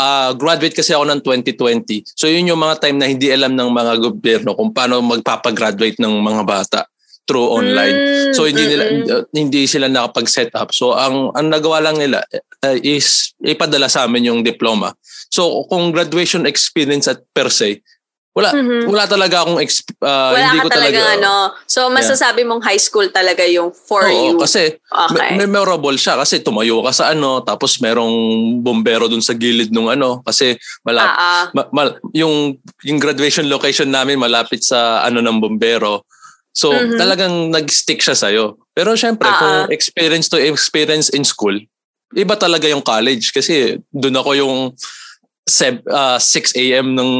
uh, 0.00 0.30
graduate 0.32 0.72
kasi 0.72 0.96
ako 0.96 1.04
ng 1.04 1.20
2020. 1.20 2.16
So 2.16 2.24
yun 2.26 2.48
yung 2.48 2.60
mga 2.60 2.80
time 2.80 2.96
na 2.96 3.06
hindi 3.06 3.28
alam 3.28 3.52
ng 3.52 3.68
mga 3.68 3.92
gobyerno 4.00 4.56
kung 4.56 4.72
paano 4.72 5.04
magpapagraduate 5.04 6.00
ng 6.00 6.14
mga 6.24 6.42
bata 6.48 6.80
through 7.28 7.46
online. 7.46 7.94
Mm, 7.94 8.32
so 8.34 8.48
hindi 8.48 8.64
nila 8.64 8.84
uh, 9.06 9.24
hindi 9.36 9.68
sila 9.68 9.86
nakapag-set 9.86 10.56
up. 10.56 10.72
So 10.72 10.96
ang 10.96 11.30
ang 11.36 11.52
nagawa 11.52 11.84
lang 11.84 12.00
nila 12.00 12.24
uh, 12.64 12.76
is 12.80 13.36
ipadala 13.44 13.86
sa 13.92 14.08
amin 14.08 14.32
yung 14.32 14.40
diploma. 14.40 14.96
So 15.30 15.68
kung 15.68 15.92
graduation 15.92 16.48
experience 16.48 17.06
at 17.06 17.22
per 17.30 17.52
se, 17.52 17.84
wala 18.30 18.54
mm-hmm. 18.54 18.86
wala 18.86 19.04
talaga 19.10 19.42
akong 19.42 19.58
exp- 19.58 19.98
uh, 20.06 20.30
wala 20.30 20.54
hindi 20.54 20.62
ko 20.62 20.70
talaga 20.70 21.18
ano. 21.18 21.50
So 21.66 21.90
masasabi 21.90 22.46
yeah. 22.46 22.48
mong 22.54 22.62
high 22.62 22.78
school 22.78 23.10
talaga 23.10 23.42
yung 23.42 23.74
for 23.74 24.06
Oo, 24.06 24.14
you. 24.14 24.34
kasi 24.38 24.78
okay. 24.86 25.34
memorable 25.34 25.98
siya 25.98 26.14
kasi 26.14 26.38
tumayo 26.38 26.78
ka 26.86 26.94
sa 26.94 27.04
ano 27.10 27.42
tapos 27.42 27.82
merong 27.82 28.14
bombero 28.62 29.10
dun 29.10 29.18
sa 29.22 29.34
gilid 29.34 29.74
nung 29.74 29.90
ano 29.90 30.22
kasi 30.22 30.54
malapit 30.86 31.18
uh-uh. 31.18 31.44
ma, 31.58 31.62
ma, 31.74 31.82
yung 32.14 32.54
yung 32.86 32.98
graduation 33.02 33.50
location 33.50 33.90
namin 33.90 34.14
malapit 34.14 34.62
sa 34.62 35.02
ano 35.02 35.18
ng 35.18 35.42
bombero. 35.42 36.06
So 36.54 36.70
mm-hmm. 36.70 36.98
talagang 37.02 37.34
nag-stick 37.50 37.98
siya 37.98 38.14
sa 38.14 38.30
iyo. 38.30 38.62
Pero 38.70 38.94
syempre 38.94 39.26
uh-uh. 39.26 39.42
kung 39.42 39.74
experience 39.74 40.30
to 40.30 40.38
experience 40.38 41.10
in 41.10 41.26
school, 41.26 41.58
iba 42.14 42.34
talaga 42.38 42.70
yung 42.70 42.82
college 42.82 43.34
kasi 43.34 43.82
doon 43.90 44.22
ako 44.22 44.30
yung 44.38 44.54
uh, 45.88 46.18
6 46.18 46.56
a.m. 46.56 46.94
ng 46.94 47.10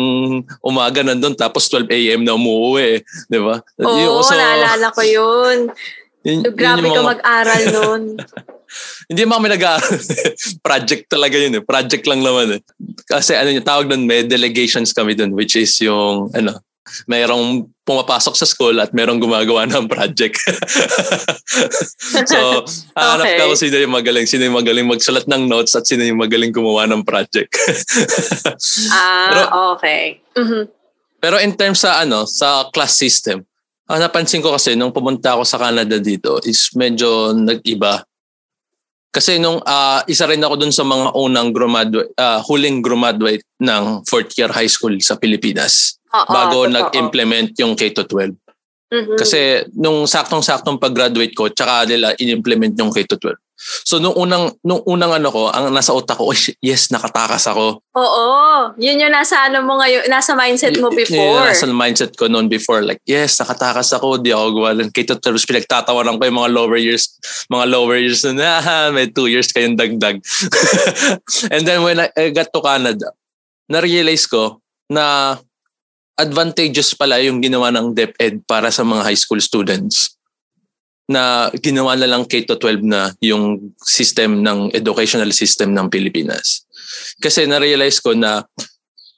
umaga 0.63 1.03
nandun 1.03 1.35
tapos 1.35 1.67
12 1.69 1.91
a.m. 1.91 2.21
na 2.25 2.37
umuwi. 2.37 3.03
Di 3.27 3.39
ba? 3.41 3.61
Oo, 3.81 3.99
yung, 3.99 4.23
so, 4.23 4.37
naalala 4.37 4.93
ko 4.93 5.03
yun. 5.03 5.73
yun 6.25 6.41
Grabe 6.53 6.87
yun 6.87 6.95
ka 6.95 7.01
mga... 7.03 7.11
mag-aral 7.17 7.63
nun. 7.73 8.03
Hindi 9.11 9.27
kami 9.27 9.51
nag 9.51 9.65
Project 10.67 11.11
talaga 11.11 11.35
yun 11.35 11.59
eh. 11.59 11.63
Project 11.67 12.05
lang 12.07 12.23
naman 12.23 12.55
eh. 12.55 12.61
Kasi 13.03 13.35
ano 13.35 13.51
yung 13.51 13.67
tawag 13.67 13.91
doon, 13.91 14.07
may 14.07 14.23
delegations 14.23 14.95
kami 14.95 15.19
doon 15.19 15.35
which 15.35 15.59
is 15.59 15.75
yung 15.83 16.31
ano, 16.31 16.63
mayroong 17.11 17.67
pumapasok 17.91 18.39
sa 18.39 18.47
school 18.47 18.79
at 18.79 18.95
merong 18.95 19.19
gumagawa 19.19 19.67
ng 19.67 19.91
project. 19.91 20.39
so, 22.31 22.63
hanap 22.95 23.27
okay. 23.27 23.35
ka 23.35 23.51
kung 23.51 23.59
sino 23.59 23.77
yung 23.83 23.91
magaling, 23.91 24.31
sino 24.31 24.47
yung 24.47 24.55
magaling 24.55 24.87
magsulat 24.87 25.27
ng 25.27 25.51
notes 25.51 25.75
at 25.75 25.83
sino 25.83 26.07
yung 26.07 26.23
magaling 26.23 26.55
gumawa 26.55 26.87
ng 26.87 27.03
project. 27.03 27.51
ah, 28.95 29.27
pero, 29.35 29.43
okay. 29.75 30.23
Mm-hmm. 30.39 30.63
Pero 31.19 31.37
in 31.43 31.53
terms 31.59 31.83
sa 31.83 31.99
ano, 31.99 32.31
sa 32.31 32.71
class 32.71 32.95
system, 32.95 33.43
ang 33.91 33.99
napansin 33.99 34.39
ko 34.39 34.55
kasi 34.55 34.79
nung 34.79 34.95
pumunta 34.95 35.35
ako 35.35 35.43
sa 35.43 35.59
Canada 35.59 35.99
dito 35.99 36.39
is 36.47 36.71
medyo 36.79 37.35
nag-iba. 37.35 38.07
Kasi 39.11 39.43
nung 39.43 39.59
uh, 39.59 40.01
isa 40.07 40.31
rin 40.31 40.39
ako 40.39 40.55
dun 40.55 40.71
sa 40.71 40.87
mga 40.87 41.19
unang 41.19 41.51
graduate, 41.51 42.15
uh, 42.15 42.39
huling 42.47 42.79
graduate 42.79 43.43
ng 43.59 44.07
fourth 44.07 44.31
year 44.39 44.47
high 44.47 44.71
school 44.71 44.95
sa 45.03 45.19
Pilipinas. 45.19 46.00
Oo, 46.11 46.31
bago 46.31 46.67
totoo. 46.67 46.75
nag-implement 46.75 47.51
yung 47.59 47.79
K-12. 47.79 48.35
Mm-hmm. 48.91 49.17
Kasi 49.23 49.71
nung 49.79 50.03
saktong-saktong 50.11 50.83
pag-graduate 50.83 51.31
ko, 51.31 51.47
tsaka 51.47 51.87
nila 51.87 52.11
in-implement 52.19 52.75
yung 52.75 52.91
K-12. 52.91 53.39
So 53.61 54.01
nung 54.01 54.17
unang 54.17 54.57
nung 54.65 54.81
unang 54.89 55.21
ano 55.21 55.29
ko, 55.29 55.53
ang 55.53 55.69
nasa 55.69 55.93
utak 55.93 56.17
ko, 56.17 56.33
yes, 56.65 56.89
nakatakas 56.89 57.45
ako. 57.45 57.85
Oo. 57.93 58.29
Yun 58.81 59.05
yung 59.05 59.13
nasa 59.13 59.45
ano 59.45 59.61
mo 59.61 59.77
ngayon, 59.77 60.09
nasa 60.09 60.33
mindset 60.33 60.81
mo 60.81 60.89
before. 60.89 61.45
Yun 61.45 61.45
nasa 61.45 61.69
mindset 61.69 62.17
ko 62.17 62.25
noon 62.25 62.49
before 62.49 62.81
like, 62.81 63.05
yes, 63.05 63.37
nakatakas 63.37 63.93
ako, 63.93 64.17
di 64.17 64.33
ako 64.33 64.57
gawa 64.57 64.73
ng 64.81 64.89
K-12 64.89 65.45
pinagtatawanan 65.45 66.17
ko 66.17 66.25
yung 66.25 66.41
mga 66.41 66.53
lower 66.57 66.81
years, 66.81 67.21
mga 67.53 67.67
lower 67.69 68.01
years 68.01 68.25
na, 68.33 68.65
ah, 68.65 68.89
may 68.89 69.13
two 69.13 69.29
years 69.29 69.53
kayong 69.53 69.77
dagdag. 69.77 70.25
And 71.53 71.63
then 71.69 71.85
when 71.85 72.01
I, 72.01 72.09
I 72.17 72.33
got 72.33 72.49
to 72.57 72.65
Canada, 72.65 73.13
na-realize 73.69 74.25
ko 74.25 74.65
na 74.89 75.37
advantageous 76.21 76.93
pala 76.93 77.19
yung 77.25 77.41
ginawa 77.41 77.73
ng 77.73 77.97
DepEd 77.97 78.45
para 78.45 78.69
sa 78.69 78.85
mga 78.85 79.03
high 79.09 79.19
school 79.19 79.41
students 79.41 80.21
na 81.11 81.51
ginawa 81.59 81.99
na 81.99 82.07
lang 82.07 82.23
K-12 82.23 82.87
na 82.87 83.11
yung 83.19 83.75
system 83.83 84.47
ng 84.47 84.71
educational 84.71 85.35
system 85.35 85.75
ng 85.75 85.91
Pilipinas. 85.91 86.63
Kasi 87.19 87.51
na-realize 87.51 87.99
ko 87.99 88.15
na 88.15 88.47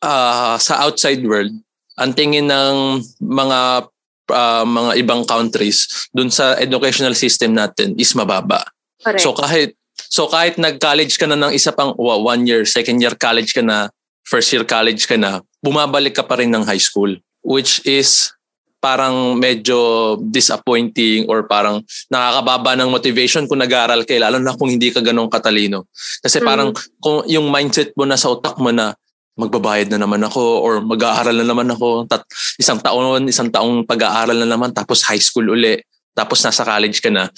uh, 0.01 0.57
sa 0.57 0.81
outside 0.89 1.21
world, 1.21 1.53
ang 2.01 2.17
tingin 2.17 2.49
ng 2.49 3.05
mga 3.21 3.93
uh, 4.33 4.65
mga 4.65 4.91
ibang 5.05 5.23
countries 5.29 6.09
dun 6.17 6.33
sa 6.33 6.57
educational 6.57 7.13
system 7.13 7.53
natin 7.53 7.93
is 8.01 8.17
mababa. 8.17 8.65
Correct. 9.05 9.21
So 9.21 9.37
kahit 9.37 9.77
so 10.09 10.33
kahit 10.33 10.57
nag-college 10.57 11.21
ka 11.21 11.29
na 11.29 11.37
ng 11.37 11.53
isa 11.53 11.77
pang 11.77 11.93
one 12.01 12.49
year, 12.49 12.65
second 12.65 13.05
year 13.05 13.13
college 13.13 13.53
ka 13.53 13.61
na, 13.61 13.93
first 14.25 14.49
year 14.49 14.65
college 14.65 15.05
ka 15.05 15.21
na, 15.21 15.45
bumabalik 15.63 16.19
ka 16.19 16.27
pa 16.27 16.43
rin 16.43 16.51
ng 16.51 16.67
high 16.67 16.83
school. 16.83 17.17
Which 17.43 17.83
is 17.87 18.35
parang 18.83 19.39
medyo 19.39 20.19
disappointing 20.19 21.31
or 21.31 21.47
parang 21.47 21.87
nakakababa 22.11 22.75
ng 22.75 22.91
motivation 22.91 23.47
kung 23.47 23.63
nag-aaral 23.63 24.03
ka, 24.03 24.19
lalo 24.19 24.43
na 24.43 24.59
kung 24.59 24.75
hindi 24.75 24.91
ka 24.91 24.99
ganong 24.99 25.31
katalino. 25.31 25.87
Kasi 26.19 26.43
mm. 26.43 26.45
parang 26.45 26.75
kung 26.99 27.23
yung 27.31 27.47
mindset 27.47 27.95
mo 27.95 28.03
na 28.03 28.19
sa 28.19 28.35
utak 28.35 28.59
mo 28.59 28.75
na 28.75 28.91
magbabayad 29.39 29.89
na 29.95 30.03
naman 30.03 30.21
ako 30.27 30.43
or 30.61 30.83
mag-aaral 30.83 31.33
na 31.33 31.47
naman 31.47 31.71
ako, 31.71 32.11
tat, 32.11 32.27
isang 32.59 32.83
taon, 32.83 33.31
isang 33.31 33.49
taong 33.49 33.87
pag-aaral 33.87 34.37
na 34.37 34.51
naman 34.51 34.75
tapos 34.75 35.07
high 35.07 35.23
school 35.23 35.55
uli, 35.55 35.79
tapos 36.13 36.43
nasa 36.43 36.67
college 36.67 37.01
ka 37.01 37.09
na, 37.09 37.31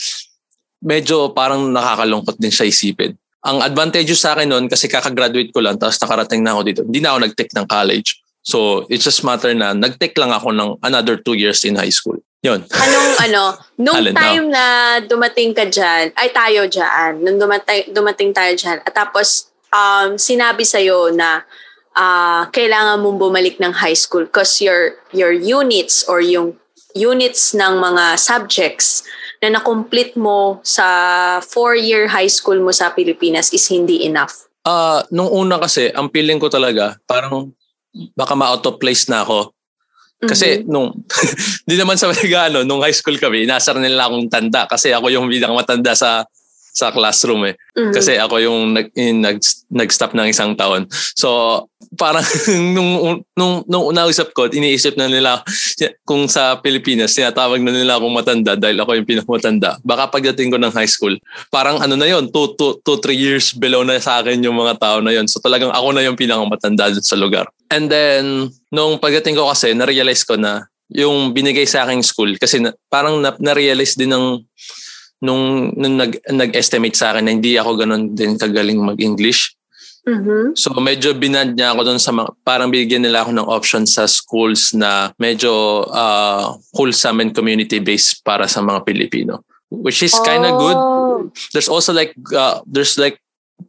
medyo 0.82 1.30
parang 1.36 1.70
nakakalungkot 1.70 2.40
din 2.40 2.50
siya 2.50 2.66
isipin. 2.66 3.14
Ang 3.44 3.60
advantage 3.60 4.08
sa 4.16 4.32
akin 4.32 4.48
noon 4.48 4.66
kasi 4.72 4.88
kakagraduate 4.88 5.52
ko 5.52 5.60
lang 5.60 5.76
tapos 5.76 6.00
nakarating 6.00 6.40
na 6.40 6.56
ako 6.56 6.60
dito. 6.64 6.80
Hindi 6.84 7.00
na 7.04 7.12
ako 7.12 7.18
nag-take 7.28 7.52
ng 7.52 7.66
college. 7.68 8.24
So, 8.44 8.84
it's 8.92 9.04
just 9.04 9.24
matter 9.24 9.52
na 9.56 9.72
nag-take 9.72 10.16
lang 10.20 10.32
ako 10.32 10.52
ng 10.52 10.70
another 10.84 11.16
two 11.16 11.32
years 11.32 11.64
in 11.64 11.80
high 11.80 11.92
school. 11.92 12.20
Yun. 12.44 12.60
Anong 12.68 13.10
ano, 13.28 13.42
nung 13.80 13.96
Alin, 13.96 14.12
time 14.12 14.46
no? 14.48 14.52
na 14.52 14.64
dumating 15.00 15.56
ka 15.56 15.64
dyan, 15.64 16.12
ay 16.12 16.28
tayo 16.28 16.68
dyan, 16.68 17.24
nung 17.24 17.40
dumating, 17.40 17.88
dumating 17.88 18.36
tayo 18.36 18.52
dyan, 18.52 18.84
at 18.84 18.92
tapos 18.92 19.48
um, 19.72 20.20
sinabi 20.20 20.60
sa'yo 20.60 21.08
na 21.16 21.40
uh, 21.96 22.44
kailangan 22.52 23.00
mong 23.00 23.16
bumalik 23.16 23.56
ng 23.56 23.72
high 23.72 23.96
school 23.96 24.28
because 24.28 24.60
your, 24.60 25.00
your 25.16 25.32
units 25.32 26.04
or 26.04 26.20
yung 26.20 26.60
units 26.92 27.56
ng 27.56 27.80
mga 27.80 28.20
subjects 28.20 29.08
na 29.44 29.60
na-complete 29.60 30.16
mo 30.16 30.64
sa 30.64 30.86
four-year 31.44 32.08
high 32.08 32.30
school 32.32 32.56
mo 32.64 32.72
sa 32.72 32.96
Pilipinas 32.96 33.52
is 33.52 33.68
hindi 33.68 34.08
enough? 34.08 34.48
Uh, 34.64 35.04
nung 35.12 35.28
una 35.28 35.60
kasi, 35.60 35.92
ang 35.92 36.08
feeling 36.08 36.40
ko 36.40 36.48
talaga, 36.48 36.96
parang 37.04 37.52
baka 38.16 38.32
ma-out 38.32 38.64
of 38.64 38.80
place 38.80 39.04
na 39.12 39.20
ako. 39.20 39.52
Kasi 40.24 40.64
mm-hmm. 40.64 40.72
nung, 40.72 40.96
di 41.68 41.76
naman 41.76 42.00
sa 42.00 42.08
ano, 42.48 42.64
nung 42.64 42.80
high 42.80 42.96
school 42.96 43.20
kami, 43.20 43.44
inasar 43.44 43.76
nila 43.76 44.08
akong 44.08 44.32
tanda 44.32 44.64
kasi 44.64 44.90
ako 44.96 45.12
yung 45.12 45.28
matanda 45.52 45.92
sa 45.92 46.24
sa 46.74 46.90
classroom 46.90 47.46
eh. 47.46 47.54
Mm-hmm. 47.78 47.94
Kasi 47.94 48.18
ako 48.18 48.36
yung 48.42 48.74
nag, 48.74 48.90
nag, 48.98 49.38
nag-stop 49.70 50.12
ng 50.18 50.26
isang 50.26 50.58
taon. 50.58 50.90
So, 51.14 51.70
parang 51.94 52.26
nung, 52.74 53.22
nung, 53.38 53.62
nung 53.70 53.94
nausap 53.94 54.34
ko, 54.34 54.50
iniisip 54.50 54.98
na 54.98 55.06
nila 55.06 55.46
kung 56.02 56.26
sa 56.26 56.58
Pilipinas, 56.58 57.14
tinatawag 57.14 57.62
na 57.62 57.70
nila 57.70 57.96
akong 57.96 58.10
matanda 58.10 58.58
dahil 58.58 58.82
ako 58.82 58.90
yung 58.98 59.08
pinakamatanda. 59.08 59.78
Baka 59.86 60.10
pagdating 60.10 60.50
ko 60.50 60.58
ng 60.58 60.74
high 60.74 60.90
school, 60.90 61.14
parang 61.54 61.78
ano 61.78 61.94
na 61.94 62.10
yon 62.10 62.26
2 62.26 62.58
to 62.58 62.92
3 62.98 63.14
years 63.14 63.54
below 63.54 63.86
na 63.86 64.02
sa 64.02 64.18
akin 64.18 64.42
yung 64.42 64.58
mga 64.58 64.82
tao 64.82 64.98
na 64.98 65.14
yon 65.14 65.30
So 65.30 65.38
talagang 65.38 65.70
ako 65.70 65.94
na 65.94 66.02
yung 66.02 66.18
pinakamatanda 66.18 66.90
dun 66.90 67.06
sa 67.06 67.14
lugar. 67.14 67.46
And 67.70 67.86
then, 67.86 68.50
nung 68.74 68.98
pagdating 68.98 69.38
ko 69.38 69.46
kasi, 69.46 69.72
na-realize 69.78 70.26
ko 70.26 70.34
na 70.34 70.66
yung 70.92 71.32
binigay 71.32 71.64
sa 71.64 71.88
aking 71.88 72.04
school 72.04 72.36
kasi 72.36 72.60
na, 72.60 72.74
parang 72.92 73.18
na, 73.18 73.32
na-realize 73.40 73.96
din 73.96 74.12
ng 74.12 74.42
nung, 75.24 75.72
nung 75.72 75.96
nag, 75.96 76.20
nag-estimate 76.28 76.92
sa 76.92 77.16
akin 77.16 77.24
na 77.24 77.32
hindi 77.32 77.56
ako 77.56 77.80
ganun 77.80 78.12
din 78.12 78.36
kagaling 78.36 78.76
mag-English. 78.76 79.56
Mhm. 80.04 80.52
So 80.52 80.76
medyo 80.84 81.16
binand 81.16 81.56
niya 81.56 81.72
ako 81.72 81.80
doon 81.88 82.00
sa 82.00 82.12
mga, 82.12 82.28
parang 82.44 82.68
bigyan 82.68 83.00
nila 83.00 83.24
ako 83.24 83.32
ng 83.32 83.48
option 83.48 83.84
sa 83.88 84.04
schools 84.04 84.76
na 84.76 85.16
medyo 85.16 85.84
uh, 85.88 86.52
wholesome 86.76 87.24
and 87.24 87.32
community-based 87.32 88.20
para 88.20 88.44
sa 88.44 88.60
mga 88.60 88.84
Pilipino. 88.84 89.40
Which 89.72 90.04
is 90.04 90.12
kind 90.20 90.44
of 90.44 90.60
good. 90.60 90.76
Oh. 90.78 91.32
There's 91.56 91.72
also 91.72 91.96
like, 91.96 92.12
uh, 92.36 92.60
there's 92.68 93.00
like 93.00 93.18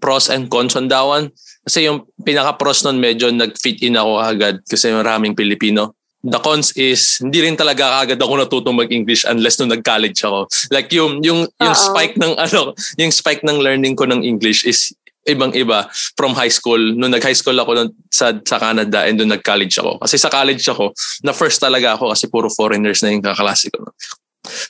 pros 0.03 0.27
and 0.27 0.51
cons 0.51 0.75
on 0.75 0.91
that 0.91 1.07
one. 1.07 1.31
Kasi 1.65 1.87
yung 1.87 2.05
pinaka-pros 2.21 2.83
nun 2.85 2.99
medyo 2.99 3.31
nag-fit 3.31 3.81
in 3.81 3.97
ako 3.97 4.21
agad 4.21 4.61
kasi 4.67 4.91
maraming 4.91 5.33
Pilipino. 5.33 5.95
The 6.25 6.41
cons 6.41 6.73
is 6.73 7.21
hindi 7.21 7.45
rin 7.45 7.53
talaga 7.53 8.01
agad 8.01 8.17
ako 8.17 8.33
natutong 8.41 8.81
mag-English 8.81 9.29
unless 9.29 9.61
nung 9.61 9.69
nag-college 9.69 10.17
ako. 10.25 10.49
Like 10.73 10.89
yung 10.89 11.21
yung 11.21 11.45
yung 11.61 11.75
Oo. 11.77 11.85
spike 11.93 12.17
ng 12.17 12.33
ano, 12.49 12.73
yung 12.97 13.13
spike 13.13 13.45
ng 13.45 13.61
learning 13.61 13.93
ko 13.93 14.09
ng 14.09 14.25
English 14.25 14.65
is 14.65 14.89
ibang-iba 15.25 15.89
from 16.17 16.33
high 16.33 16.49
school. 16.49 16.77
Nung 16.77 17.13
nag-high 17.13 17.37
school 17.37 17.57
ako 17.57 17.93
sa, 18.13 18.33
sa 18.45 18.57
Canada 18.61 19.05
and 19.05 19.17
doon 19.17 19.33
nag-college 19.33 19.73
ako. 19.81 20.01
Kasi 20.01 20.21
sa 20.21 20.29
college 20.29 20.65
ako, 20.69 20.93
na 21.25 21.33
first 21.33 21.57
talaga 21.61 21.97
ako 21.97 22.13
kasi 22.13 22.29
puro 22.29 22.47
foreigners 22.49 23.01
na 23.01 23.09
yung 23.09 23.25
kaklase 23.25 23.73
ko. 23.73 23.89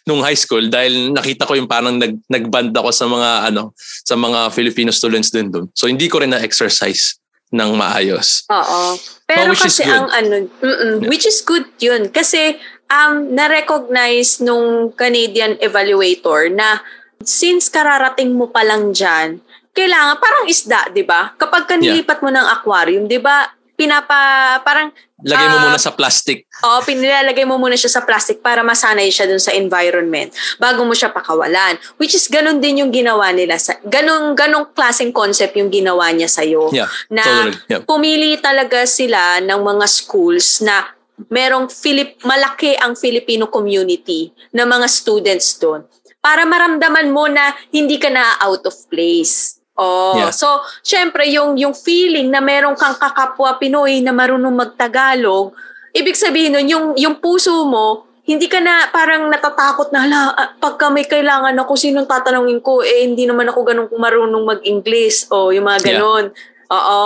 Nung 0.08 0.24
high 0.24 0.40
school, 0.40 0.72
dahil 0.72 1.12
nakita 1.12 1.44
ko 1.44 1.60
yung 1.60 1.68
parang 1.68 2.00
nag, 2.00 2.24
nag-band 2.32 2.72
ako 2.72 2.90
sa 2.96 3.06
mga 3.12 3.52
ano 3.52 3.76
sa 4.08 4.16
mga 4.16 4.56
Filipino 4.56 4.92
students 4.96 5.32
din 5.36 5.52
doon. 5.52 5.68
So 5.76 5.92
hindi 5.92 6.08
ko 6.08 6.24
rin 6.24 6.32
na-exercise 6.32 7.20
ng 7.56 7.72
maayos. 7.80 8.44
Oo. 8.52 9.00
Pero 9.24 9.50
But 9.50 9.56
which 9.56 9.64
is 9.64 9.80
kasi 9.80 9.84
good. 9.88 9.96
ang 9.96 10.08
ano, 10.12 10.36
Yeah. 10.60 11.08
which 11.08 11.26
is 11.26 11.40
good 11.42 11.66
yun. 11.80 12.12
Kasi 12.12 12.60
um, 12.92 13.32
na-recognize 13.32 14.44
nung 14.44 14.92
Canadian 14.94 15.56
evaluator 15.64 16.52
na 16.52 16.84
since 17.24 17.72
kararating 17.72 18.36
mo 18.36 18.52
pa 18.52 18.62
lang 18.62 18.92
dyan, 18.92 19.40
kailangan, 19.76 20.20
parang 20.20 20.46
isda, 20.48 20.88
di 20.92 21.04
ba? 21.04 21.36
Kapag 21.36 21.68
kanilipat 21.68 22.24
mo 22.24 22.32
ng 22.32 22.48
aquarium, 22.48 23.08
di 23.08 23.20
ba, 23.20 23.44
pinapa, 23.76 24.18
parang, 24.62 24.92
Lagay 25.18 25.48
mo 25.48 25.58
Ah. 25.58 25.64
muna 25.66 25.80
sa 25.80 25.92
plastic. 25.92 26.44
oh, 26.62 26.80
pinilalagay 26.82 27.44
mo 27.44 27.56
muna 27.56 27.74
siya 27.74 27.88
sa 27.90 28.04
plastic 28.04 28.40
para 28.40 28.60
masanay 28.62 29.08
siya 29.08 29.24
dun 29.24 29.40
sa 29.40 29.52
environment 29.52 30.28
bago 30.56 30.84
mo 30.84 30.92
siya 30.92 31.08
pakawalan. 31.08 31.80
Which 31.96 32.12
is, 32.14 32.28
ganun 32.28 32.60
din 32.60 32.80
yung 32.80 32.92
ginawa 32.92 33.32
nila. 33.32 33.56
Sa, 33.56 33.80
ganun, 33.82 34.34
ganung 34.34 34.72
klaseng 34.72 35.12
concept 35.12 35.56
yung 35.56 35.70
ginawa 35.70 36.12
niya 36.12 36.28
sa'yo 36.28 36.68
Yeah, 36.70 36.92
na 37.08 37.24
totally. 37.24 37.56
Yeah. 37.70 37.82
pumili 37.82 38.36
talaga 38.38 38.84
sila 38.84 39.40
ng 39.40 39.60
mga 39.62 39.86
schools 39.88 40.60
na 40.60 40.92
merong 41.28 41.72
Filip 41.72 42.20
malaki 42.22 42.76
ang 42.76 42.92
Filipino 42.94 43.48
community 43.48 44.30
na 44.52 44.68
mga 44.68 44.84
students 44.86 45.56
doon 45.56 45.88
para 46.20 46.44
maramdaman 46.44 47.08
mo 47.08 47.24
na 47.26 47.56
hindi 47.70 47.96
ka 47.96 48.10
na 48.10 48.36
out 48.42 48.66
of 48.66 48.76
place. 48.90 49.64
Oh, 49.76 50.16
Yeah. 50.16 50.32
so 50.32 50.64
syempre 50.80 51.28
yung 51.28 51.60
yung 51.60 51.76
feeling 51.76 52.32
na 52.32 52.40
meron 52.40 52.80
kang 52.80 52.96
kakapwa 52.96 53.60
Pinoy 53.60 54.00
na 54.00 54.16
marunong 54.16 54.56
magtagalog, 54.56 55.52
ibig 55.92 56.16
sabihin 56.16 56.56
nun 56.56 56.68
yung 56.68 56.86
yung 56.96 57.16
puso 57.20 57.68
mo 57.68 58.08
hindi 58.26 58.50
ka 58.50 58.58
na 58.58 58.90
parang 58.90 59.30
natatakot 59.30 59.94
na 59.94 60.02
hala, 60.02 60.20
ah, 60.34 60.50
pagka 60.58 60.90
may 60.90 61.06
kailangan 61.06 61.54
ako, 61.62 61.78
sinong 61.78 62.10
tatanungin 62.10 62.58
ko? 62.58 62.82
Eh, 62.82 63.06
hindi 63.06 63.30
naman 63.30 63.46
ako 63.54 63.60
ganun 63.62 63.86
marunong 63.94 64.50
mag-English. 64.50 65.30
O, 65.30 65.54
yung 65.54 65.70
mga 65.70 65.80
Yeah. 65.86 65.90
ganun. 66.02 66.26
Oo. 66.74 67.02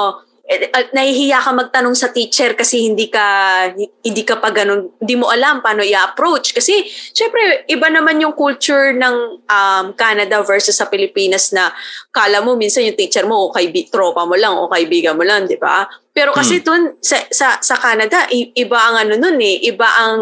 Eh, 0.50 0.66
at 0.74 0.90
nahihiya 0.98 1.46
ka 1.46 1.54
magtanong 1.54 1.94
sa 1.94 2.10
teacher 2.10 2.58
kasi 2.58 2.90
hindi 2.90 3.06
ka 3.06 3.22
hindi 4.02 4.26
ka 4.26 4.42
pa 4.42 4.50
ganun, 4.50 4.90
hindi 4.98 5.14
mo 5.14 5.30
alam 5.30 5.62
paano 5.62 5.86
i-approach 5.86 6.58
kasi 6.58 6.90
syempre 6.90 7.70
iba 7.70 7.86
naman 7.94 8.18
yung 8.18 8.34
culture 8.34 8.90
ng 8.98 9.46
um, 9.46 9.86
Canada 9.94 10.42
versus 10.42 10.74
sa 10.74 10.90
Pilipinas 10.90 11.54
na 11.54 11.70
kala 12.10 12.42
mo 12.42 12.58
minsan 12.58 12.82
yung 12.82 12.98
teacher 12.98 13.30
mo 13.30 13.46
o 13.46 13.54
kay 13.54 13.70
tropa 13.94 14.26
mo 14.26 14.34
lang 14.34 14.58
o 14.58 14.66
kaibigan 14.66 15.14
mo 15.14 15.22
lang, 15.22 15.46
'di 15.46 15.62
ba? 15.62 15.86
Pero 16.18 16.34
kasi 16.34 16.66
dun 16.66 16.98
sa 16.98 17.22
sa 17.30 17.62
sa 17.62 17.78
Canada 17.78 18.26
iba 18.34 18.78
ang 18.90 19.06
ano 19.06 19.22
nun 19.22 19.38
eh, 19.38 19.70
iba 19.70 19.86
ang 19.86 20.22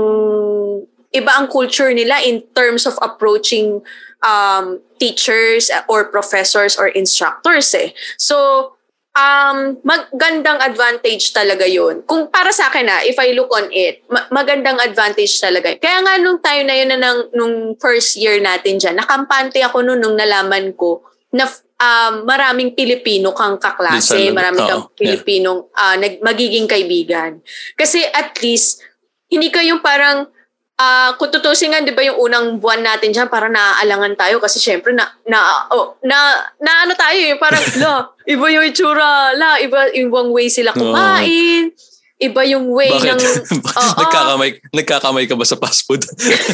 iba 1.15 1.31
ang 1.39 1.47
culture 1.47 1.95
nila 1.95 2.19
in 2.27 2.43
terms 2.51 2.83
of 2.83 2.99
approaching 2.99 3.79
um, 4.27 4.83
teachers 4.99 5.71
or 5.87 6.11
professors 6.11 6.75
or 6.75 6.91
instructors 6.91 7.71
eh. 7.71 7.95
So 8.19 8.76
um, 9.17 9.81
magandang 9.81 10.61
advantage 10.61 11.33
talaga 11.33 11.65
yun. 11.65 12.05
Kung 12.05 12.29
para 12.29 12.53
sa 12.53 12.69
akin 12.69 12.85
na, 12.85 13.01
if 13.01 13.17
I 13.17 13.33
look 13.33 13.49
on 13.49 13.73
it, 13.73 14.05
ma- 14.07 14.29
magandang 14.29 14.77
advantage 14.77 15.41
talaga. 15.41 15.73
yun. 15.73 15.81
Kaya 15.81 15.97
nga 16.05 16.13
nung 16.21 16.39
tayo 16.39 16.61
na 16.63 16.75
yun 16.77 16.89
na 16.93 16.99
nang, 17.01 17.19
nung 17.33 17.55
first 17.81 18.15
year 18.21 18.37
natin 18.37 18.77
dyan, 18.77 19.01
nakampante 19.01 19.57
ako 19.65 19.81
nun 19.81 19.97
nung 19.97 20.13
nalaman 20.13 20.71
ko 20.77 21.01
na 21.33 21.49
um, 21.81 22.13
maraming 22.29 22.77
Pilipino 22.77 23.33
kang 23.33 23.57
kaklase, 23.57 24.29
maraming 24.29 24.63
kang 24.63 24.85
yeah. 24.85 24.95
Pilipinong 24.95 25.67
ah, 25.73 25.97
nag, 25.97 26.21
magiging 26.21 26.69
kaibigan. 26.69 27.41
Kasi 27.73 28.05
at 28.05 28.37
least, 28.45 28.85
hindi 29.27 29.51
kayong 29.51 29.83
parang 29.83 30.29
Ah, 30.77 31.17
kung 31.17 31.33
tutusin 31.33 31.73
nga, 31.73 31.81
'di 31.81 31.97
ba 31.97 32.05
yung 32.05 32.21
unang 32.21 32.61
buwan 32.61 32.85
natin 32.85 33.09
diyan 33.09 33.33
para 33.33 33.49
naaalangan 33.49 34.13
tayo 34.13 34.37
kasi 34.37 34.61
syempre 34.61 34.93
na 34.93 35.09
na 35.25 35.65
oh, 35.73 35.97
na, 36.05 36.37
na 36.61 36.85
ano 36.85 36.93
tayo 36.93 37.17
eh, 37.17 37.33
parang 37.41 37.65
la, 37.81 38.05
iba 38.29 38.45
yung 38.53 38.61
itsura, 38.69 39.33
la, 39.33 39.57
iba 39.57 39.89
ibang 39.97 40.29
way 40.29 40.53
sila 40.53 40.77
kumain. 40.77 41.73
Iba 42.17 42.41
yung 42.49 42.73
way 42.73 42.89
Bakit? 42.93 43.09
ng 43.13 43.21
Oo. 43.77 43.97
nagkakamay, 44.05 44.49
nagkakamay 44.73 45.25
ka 45.29 45.37
ba 45.37 45.45
sa 45.45 45.57
fast 45.57 45.85
food? 45.85 46.01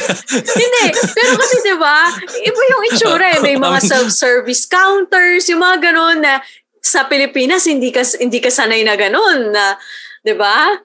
Hindi. 0.60 0.86
Pero 0.92 1.32
kasi 1.40 1.56
'di 1.60 1.76
ba, 1.80 2.12
iba 2.20 2.62
yung 2.68 2.84
itsura 2.96 3.28
eh. 3.28 3.40
May 3.44 3.56
mga 3.60 3.80
self-service 3.80 4.68
counters, 4.72 5.52
yung 5.52 5.64
mga 5.64 5.92
ganun 5.92 6.24
na 6.24 6.40
sa 6.84 7.08
Pilipinas 7.12 7.64
hindi 7.68 7.92
ka 7.92 8.04
hindi 8.20 8.40
ka 8.44 8.52
sanay 8.52 8.88
na 8.88 8.96
ganun 8.96 9.52
na 9.52 9.76
'di 10.24 10.36
ba? 10.36 10.80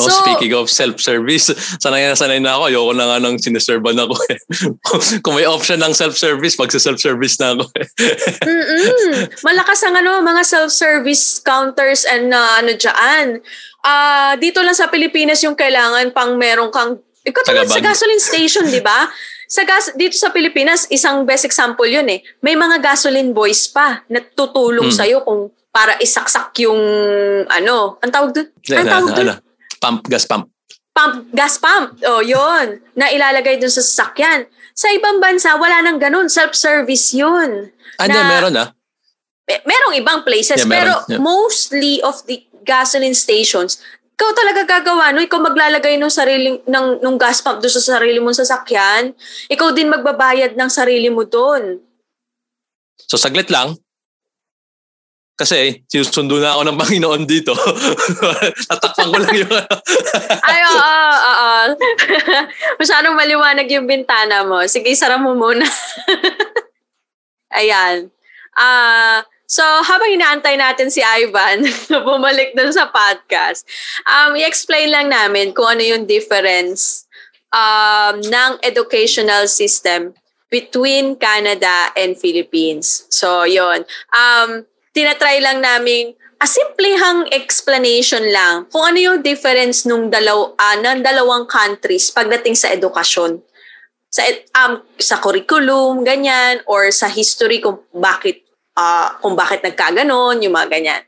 Oh, 0.00 0.08
So- 0.08 0.24
speaking 0.24 0.56
of 0.56 0.66
self-service, 0.66 1.52
sanay 1.84 2.08
na 2.08 2.16
sanay 2.16 2.40
na 2.40 2.56
ako. 2.56 2.62
Ayoko 2.72 2.92
na 2.96 3.04
nga 3.06 3.18
nang 3.20 3.36
sineservan 3.36 4.00
ako. 4.00 4.14
Eh. 4.32 4.38
Kung 5.24 5.36
may 5.36 5.44
option 5.44 5.78
ng 5.78 5.92
self-service, 5.92 6.56
magsa-self-service 6.56 7.36
na 7.38 7.54
ako. 7.54 7.64
Eh. 7.76 7.86
Malakas 9.48 9.80
ang 9.84 9.94
ano, 9.96 10.24
mga 10.24 10.42
self-service 10.42 11.44
counters 11.44 12.08
and 12.08 12.32
uh, 12.32 12.58
ano 12.58 12.72
dyan. 12.74 13.38
Ah, 13.80 14.36
dito 14.36 14.60
lang 14.60 14.76
sa 14.76 14.88
Pilipinas 14.88 15.40
yung 15.40 15.56
kailangan 15.56 16.12
pang 16.12 16.36
meron 16.36 16.68
kang 16.68 17.00
ikaw 17.20 17.42
tulad 17.44 17.68
sa 17.68 17.80
gasoline 17.80 18.20
station, 18.20 18.64
di 18.68 18.80
ba? 18.80 19.08
Sa 19.44 19.66
gas 19.66 19.92
dito 19.98 20.14
sa 20.14 20.30
Pilipinas, 20.30 20.86
isang 20.88 21.26
best 21.26 21.44
example 21.44 21.84
'yun 21.84 22.06
eh. 22.06 22.22
May 22.40 22.54
mga 22.54 22.80
gasoline 22.80 23.34
boys 23.34 23.68
pa 23.68 24.00
na 24.06 24.22
tutulong 24.22 24.88
Hmm. 24.88 24.96
sa 24.96 25.04
kung 25.20 25.50
para 25.70 25.98
isaksak 25.98 26.54
yung 26.62 26.78
ano, 27.46 27.98
ang 27.98 28.10
tawag 28.10 28.30
doon? 28.30 28.46
Ang 28.74 28.88
tawag 28.88 29.10
doon? 29.14 29.28
ano, 29.32 29.49
pump, 29.80 30.06
gas 30.06 30.22
pump. 30.22 30.52
Pump, 30.90 31.32
gas 31.32 31.56
pump. 31.56 31.96
Oh, 32.04 32.20
'yun. 32.20 32.78
Na 32.92 33.08
ilalagay 33.08 33.56
doon 33.56 33.72
sa 33.72 33.80
sasakyan. 33.80 34.44
Sa 34.72 34.86
ibang 34.90 35.18
bansa 35.18 35.56
wala 35.56 35.80
nang 35.80 35.96
ganun, 35.96 36.28
self-service 36.28 37.12
'yun. 37.12 37.72
Ah, 37.96 38.06
Na- 38.06 38.28
meron 38.30 38.54
ah. 38.54 38.68
May- 39.44 39.64
merong 39.66 39.94
ibang 39.96 40.20
places 40.22 40.62
Yeah, 40.62 40.70
pero 40.70 40.94
meron. 40.94 41.10
Yeah. 41.10 41.20
mostly 41.20 41.98
of 42.00 42.22
the 42.24 42.38
gasoline 42.62 43.18
stations 43.18 43.82
ikaw 44.14 44.30
talaga 44.30 44.62
gagawa 44.62 45.10
no 45.10 45.18
ikaw 45.18 45.40
maglalagay 45.40 45.96
ng 45.96 46.06
sariling 46.06 46.60
ng 46.62 46.86
nung 47.00 47.16
gas 47.16 47.40
pump 47.40 47.58
doon 47.58 47.72
sa 47.72 47.82
sarili 47.82 48.20
mong 48.20 48.36
sasakyan 48.36 49.10
ikaw 49.48 49.72
din 49.72 49.90
magbabayad 49.90 50.54
ng 50.54 50.70
sarili 50.70 51.10
mo 51.10 51.24
doon 51.24 51.82
So 53.10 53.18
saglit 53.18 53.50
lang. 53.50 53.74
Kasi 55.40 55.80
sinusundo 55.88 56.36
na 56.36 56.52
ako 56.52 56.68
ng 56.68 56.76
Panginoon 56.76 57.24
dito. 57.24 57.56
Tatakpan 58.68 59.08
ko 59.08 59.16
lang 59.16 59.32
ano. 59.40 59.56
ay 60.50 60.60
oo 60.68 60.84
oo 60.84 61.30
oo 61.32 61.60
masyadong 62.80 63.16
maliwanag 63.16 63.68
yung 63.72 63.88
bintana 63.88 64.44
mo 64.44 64.60
sige 64.68 64.92
sara 64.92 65.16
mo 65.16 65.32
muna 65.32 65.64
ayan 67.54 68.12
ah 68.58 69.24
So, 69.50 69.66
habang 69.66 70.14
inaantay 70.14 70.54
natin 70.54 70.94
si 70.94 71.02
Ivan 71.02 71.66
na 71.90 72.06
bumalik 72.06 72.54
dun 72.54 72.70
sa 72.70 72.86
podcast, 72.86 73.66
um, 74.06 74.38
i-explain 74.38 74.94
lang 74.94 75.10
namin 75.10 75.50
kung 75.50 75.66
ano 75.66 75.82
yung 75.82 76.06
difference 76.06 77.10
um, 77.50 78.22
ng 78.22 78.62
educational 78.62 79.50
system 79.50 80.14
between 80.54 81.18
Canada 81.18 81.90
and 81.98 82.14
Philippines. 82.14 83.10
So, 83.10 83.42
yon 83.42 83.90
Um, 84.14 84.70
tinatry 84.94 85.38
lang 85.42 85.62
namin 85.62 86.14
a 86.40 86.46
simplehang 86.48 87.28
explanation 87.36 88.24
lang 88.32 88.64
kung 88.72 88.80
ano 88.80 88.98
yung 88.98 89.18
difference 89.20 89.84
nung 89.84 90.08
dalaw, 90.08 90.56
ah, 90.56 90.80
ng 90.80 91.04
dalawang 91.04 91.44
countries 91.44 92.08
pagdating 92.08 92.56
sa 92.56 92.72
edukasyon. 92.72 93.44
Sa, 94.10 94.26
um, 94.58 94.82
sa 94.98 95.22
curriculum, 95.22 96.02
ganyan, 96.02 96.64
or 96.66 96.90
sa 96.90 97.06
history 97.06 97.62
kung 97.62 97.78
bakit 97.94 98.42
ah, 98.74 99.20
kung 99.20 99.36
bakit 99.36 99.60
nagkaganon, 99.60 100.40
yung 100.40 100.56
mga 100.56 100.68
ganyan. 100.72 101.02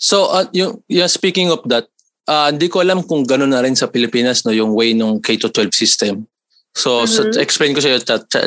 So, 0.00 0.30
uh, 0.32 0.46
yung, 0.54 0.80
yung 0.88 1.10
speaking 1.10 1.50
of 1.52 1.60
that, 1.68 1.90
uh, 2.30 2.48
hindi 2.48 2.70
ko 2.70 2.80
alam 2.80 3.02
kung 3.04 3.26
gano'n 3.26 3.52
na 3.52 3.60
rin 3.60 3.76
sa 3.76 3.90
Pilipinas, 3.90 4.46
no, 4.46 4.54
yung 4.54 4.72
way 4.72 4.94
ng 4.94 5.20
K-12 5.20 5.74
system. 5.74 6.24
So, 6.72 7.04
mm-hmm. 7.04 7.34
so 7.34 7.40
explain 7.42 7.74
ko 7.74 7.82
sa 7.82 7.90
iyo, 7.92 8.00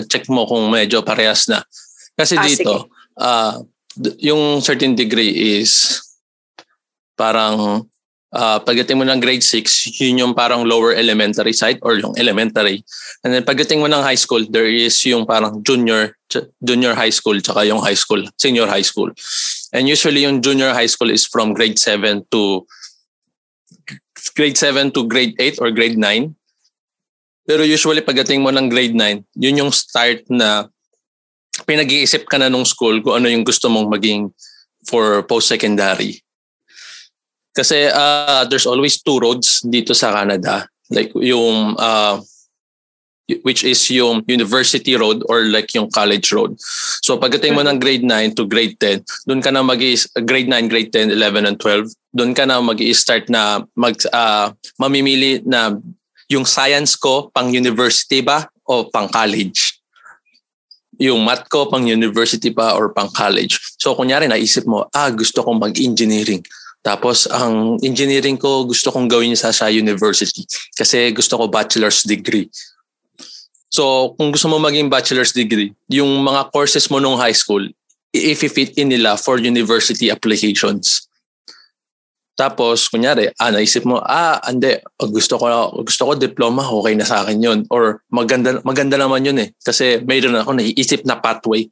check 0.08 0.25
mo 0.32 0.47
kung 0.47 0.71
medyo 0.71 1.03
parehas 1.03 1.45
na. 1.51 1.62
Kasi 2.15 2.39
ah, 2.39 2.43
dito, 2.47 2.73
uh, 3.19 3.62
yung 4.19 4.62
certain 4.62 4.95
degree 4.95 5.62
is 5.62 6.01
parang 7.17 7.86
uh, 8.34 8.60
pagdating 8.60 8.97
mo 8.97 9.06
ng 9.06 9.21
grade 9.21 9.45
6, 9.45 10.01
yun 10.01 10.25
yung 10.25 10.34
parang 10.34 10.65
lower 10.65 10.97
elementary 10.97 11.53
side 11.53 11.77
or 11.86 11.95
yung 11.95 12.17
elementary. 12.17 12.82
And 13.21 13.34
then 13.34 13.45
pagdating 13.45 13.79
mo 13.79 13.88
ng 13.88 14.01
high 14.01 14.17
school, 14.17 14.41
there 14.49 14.67
is 14.67 14.97
yung 15.06 15.25
parang 15.25 15.62
junior 15.62 16.17
junior 16.65 16.97
high 16.97 17.13
school 17.13 17.38
tsaka 17.38 17.62
yung 17.69 17.79
high 17.79 17.97
school, 17.97 18.25
senior 18.41 18.65
high 18.65 18.86
school. 18.86 19.13
And 19.71 19.86
usually 19.86 20.25
yung 20.25 20.41
junior 20.41 20.73
high 20.73 20.89
school 20.89 21.13
is 21.13 21.29
from 21.29 21.53
grade 21.53 21.77
7 21.77 22.25
to 22.34 22.65
grade 24.34 24.58
7 24.58 24.89
to 24.97 25.06
grade 25.06 25.38
8 25.38 25.62
or 25.62 25.69
grade 25.69 25.97
9. 25.97 26.34
Pero 27.43 27.62
usually 27.62 28.01
pagdating 28.01 28.41
mo 28.41 28.49
ng 28.49 28.71
grade 28.71 28.95
9, 28.95 29.36
yun 29.36 29.67
yung 29.67 29.71
start 29.71 30.23
na 30.32 30.73
pinag-iisip 31.65 32.28
ka 32.28 32.38
na 32.38 32.52
nung 32.52 32.67
school 32.67 33.02
kung 33.02 33.23
ano 33.23 33.28
yung 33.32 33.43
gusto 33.43 33.67
mong 33.71 33.89
maging 33.89 34.32
for 34.88 35.23
post-secondary. 35.23 36.19
Kasi 37.54 37.88
uh, 37.88 38.43
there's 38.49 38.65
always 38.65 38.99
two 38.99 39.21
roads 39.21 39.62
dito 39.62 39.93
sa 39.93 40.10
Canada. 40.12 40.65
Like 40.89 41.13
yung 41.15 41.78
uh, 41.78 42.19
which 43.47 43.63
is 43.63 43.80
yung 43.88 44.21
university 44.28 44.99
road 44.99 45.23
or 45.32 45.47
like 45.47 45.71
yung 45.73 45.88
college 45.89 46.34
road. 46.36 46.60
So 47.02 47.15
pagdating 47.15 47.56
mo 47.56 47.63
ng 47.63 47.80
grade 47.80 48.04
9 48.04 48.36
to 48.36 48.43
grade 48.45 48.76
10, 48.82 49.30
doon 49.30 49.41
ka 49.41 49.49
na 49.49 49.63
mag 49.63 49.80
grade 50.28 50.49
9, 50.52 50.67
grade 50.67 50.91
10, 50.91 51.15
11 51.15 51.47
and 51.47 51.58
12, 51.58 51.88
doon 52.13 52.32
ka 52.36 52.43
na 52.43 52.60
mag-start 52.60 53.32
na 53.32 53.63
mag 53.80 53.95
uh, 54.12 54.52
mamimili 54.76 55.39
na 55.47 55.78
yung 56.28 56.43
science 56.43 56.99
ko 56.99 57.32
pang 57.32 57.54
university 57.54 58.19
ba 58.19 58.49
o 58.67 58.89
pang 58.91 59.08
college? 59.08 59.73
Yung 61.04 61.20
math 61.28 61.52
ko 61.52 61.68
pang 61.68 61.84
university 61.84 62.56
pa 62.56 62.72
or 62.80 62.96
pang 62.96 63.12
college. 63.12 63.60
So 63.76 63.92
kunyari 63.92 64.32
naisip 64.32 64.63
mo, 64.63 64.88
ah 64.96 65.12
gusto 65.12 65.44
kong 65.44 65.60
mag-engineering. 65.60 66.48
Tapos 66.84 67.28
ang 67.28 67.80
engineering 67.84 68.39
ko 68.39 68.63
gusto 68.63 68.92
kong 68.92 69.12
gawin 69.12 69.36
sa 69.36 69.52
sa 69.52 69.68
university 69.68 70.48
kasi 70.76 71.12
gusto 71.12 71.39
ko 71.39 71.52
bachelor's 71.52 72.04
degree. 72.04 72.48
So 73.72 74.16
kung 74.16 74.32
gusto 74.32 74.48
mo 74.48 74.60
maging 74.60 74.88
bachelor's 74.88 75.36
degree, 75.36 75.72
yung 75.92 76.24
mga 76.24 76.52
courses 76.52 76.88
mo 76.88 77.00
nung 77.00 77.20
high 77.20 77.36
school, 77.36 77.63
i-fit 78.13 78.78
in 78.78 78.94
nila 78.94 79.18
for 79.18 79.42
university 79.42 80.12
applications. 80.13 81.08
Tapos, 82.34 82.89
kunyari, 82.89 83.30
ah, 83.38 83.54
naisip 83.54 83.86
mo, 83.86 84.02
ah, 84.02 84.41
ande, 84.41 84.82
gusto 84.98 85.38
ko, 85.38 85.46
gusto 85.86 86.02
ko 86.10 86.12
diploma, 86.17 86.65
okay 86.65 86.98
na 86.98 87.06
sa 87.06 87.22
akin 87.22 87.38
yun. 87.38 87.60
Or 87.69 88.02
maganda, 88.10 88.58
maganda 88.65 88.98
naman 88.98 89.22
yun 89.22 89.38
eh. 89.38 89.54
Kasi 89.62 90.02
mayroon 90.02 90.41
ako 90.41 90.58
naiisip 90.58 91.06
na 91.06 91.22
pathway. 91.22 91.69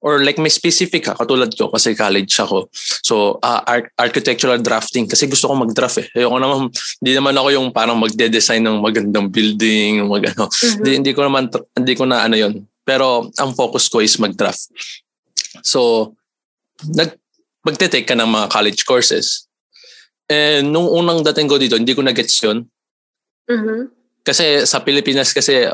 Or 0.00 0.22
like 0.24 0.40
may 0.40 0.48
specific 0.48 1.10
ha, 1.10 1.18
katulad 1.18 1.52
ko 1.52 1.68
kasi 1.68 1.92
college 1.92 2.32
ako. 2.40 2.72
So, 3.04 3.36
uh, 3.42 3.60
ar- 3.66 3.92
architectural 4.00 4.62
drafting 4.62 5.04
kasi 5.04 5.28
gusto 5.28 5.50
ko 5.50 5.58
mag-draft 5.58 6.00
eh. 6.00 6.08
Ayoko 6.16 6.40
naman, 6.40 6.72
hindi 7.04 7.12
naman 7.12 7.36
ako 7.36 7.48
yung 7.52 7.68
parang 7.68 8.00
magde-design 8.00 8.64
ng 8.64 8.80
magandang 8.80 9.28
building, 9.28 10.06
mag 10.08 10.24
ano. 10.32 10.48
Mm-hmm. 10.48 10.74
Hindi, 10.80 10.90
hindi 11.04 11.12
ko 11.12 11.20
naman, 11.28 11.52
hindi 11.76 11.94
ko 11.98 12.08
na 12.08 12.24
ano 12.24 12.36
yun. 12.38 12.64
Pero 12.80 13.28
ang 13.36 13.52
focus 13.52 13.92
ko 13.92 14.00
is 14.00 14.16
mag-draft. 14.16 14.72
So, 15.66 16.14
nag, 16.96 17.12
magte-take 17.66 18.08
ka 18.08 18.16
ng 18.16 18.30
mga 18.30 18.46
college 18.48 18.88
courses 18.88 19.49
eh, 20.30 20.62
nung 20.62 20.86
unang 20.86 21.26
dating 21.26 21.50
ko 21.50 21.58
dito, 21.58 21.74
hindi 21.74 21.90
ko 21.90 22.06
na-gets 22.06 22.38
yun. 22.46 22.62
Mm-hmm. 23.50 23.80
Kasi 24.22 24.62
sa 24.62 24.78
Pilipinas 24.78 25.34
kasi, 25.34 25.66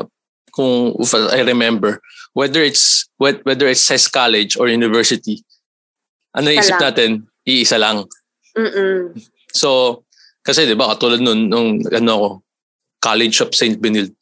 kung 0.49 0.97
I 1.29 1.45
remember, 1.45 2.01
whether 2.33 2.65
it's 2.65 3.05
whether 3.21 3.69
it's 3.69 3.85
says 3.85 4.09
college 4.09 4.57
or 4.57 4.65
university, 4.65 5.45
ano 6.33 6.49
isip 6.49 6.81
natin? 6.81 7.29
Iisa 7.45 7.77
lang. 7.77 8.09
Mm-mm. 8.57 9.13
So, 9.53 10.01
kasi 10.41 10.65
'di 10.65 10.73
ba 10.73 10.89
katulad 10.97 11.21
nun 11.21 11.53
nung 11.53 11.85
ano 11.85 12.11
ako, 12.17 12.29
College 12.97 13.37
of 13.45 13.53
St. 13.53 13.77
Benilde. 13.77 14.17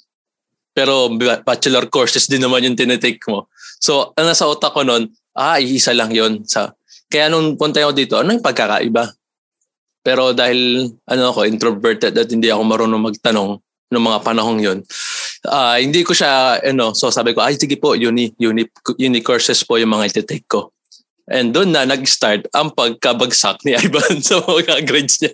Pero 0.76 1.08
bachelor 1.48 1.88
courses 1.88 2.28
din 2.28 2.44
naman 2.44 2.68
yung 2.68 2.76
tinitake 2.76 3.24
mo. 3.32 3.48
So, 3.80 4.12
ang 4.20 4.28
nasa 4.28 4.44
utak 4.44 4.76
ko 4.76 4.84
nun, 4.84 5.08
ah, 5.32 5.56
iisa 5.56 5.96
lang 5.96 6.12
yon 6.12 6.44
sa 6.44 6.76
Kaya 7.08 7.32
nung 7.32 7.56
punta 7.56 7.80
ako 7.80 7.96
dito, 7.96 8.20
ano 8.20 8.36
yung 8.36 8.44
pagkakaiba? 8.44 9.08
Pero 10.06 10.38
dahil 10.38 10.86
ano 11.10 11.34
ako, 11.34 11.50
introverted 11.50 12.14
at 12.14 12.30
hindi 12.30 12.54
ako 12.54 12.62
marunong 12.62 13.02
magtanong 13.10 13.58
ng 13.90 14.04
mga 14.06 14.20
panahong 14.22 14.60
yon 14.62 14.80
uh, 15.50 15.78
hindi 15.78 16.02
ko 16.02 16.14
siya, 16.14 16.62
ano, 16.62 16.94
so 16.98 17.10
sabi 17.14 17.34
ko, 17.34 17.42
ay 17.42 17.58
sige 17.58 17.78
po, 17.78 17.94
uni, 17.94 18.34
uni, 18.42 18.66
uni 18.98 19.20
courses 19.22 19.62
po 19.66 19.78
yung 19.78 19.94
mga 19.94 20.14
iti-take 20.14 20.48
ko. 20.50 20.74
And 21.26 21.50
doon 21.50 21.74
na 21.74 21.90
nag-start 21.90 22.54
ang 22.54 22.78
pagkabagsak 22.78 23.66
ni 23.66 23.74
Ivan 23.82 24.22
sa 24.22 24.46
mga 24.46 24.86
grades 24.86 25.18
niya. 25.26 25.34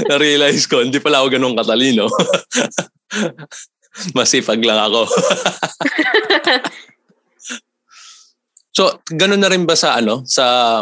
Na-realize 0.08 0.64
ko, 0.64 0.80
hindi 0.80 0.96
pala 1.04 1.20
ako 1.20 1.36
ganun 1.36 1.56
katalino. 1.56 2.08
Masipag 4.16 4.64
lang 4.64 4.80
ako. 4.88 5.04
so, 8.72 8.96
ganun 9.12 9.42
na 9.42 9.52
rin 9.52 9.68
ba 9.68 9.76
sa 9.76 10.00
ano, 10.00 10.24
sa 10.24 10.80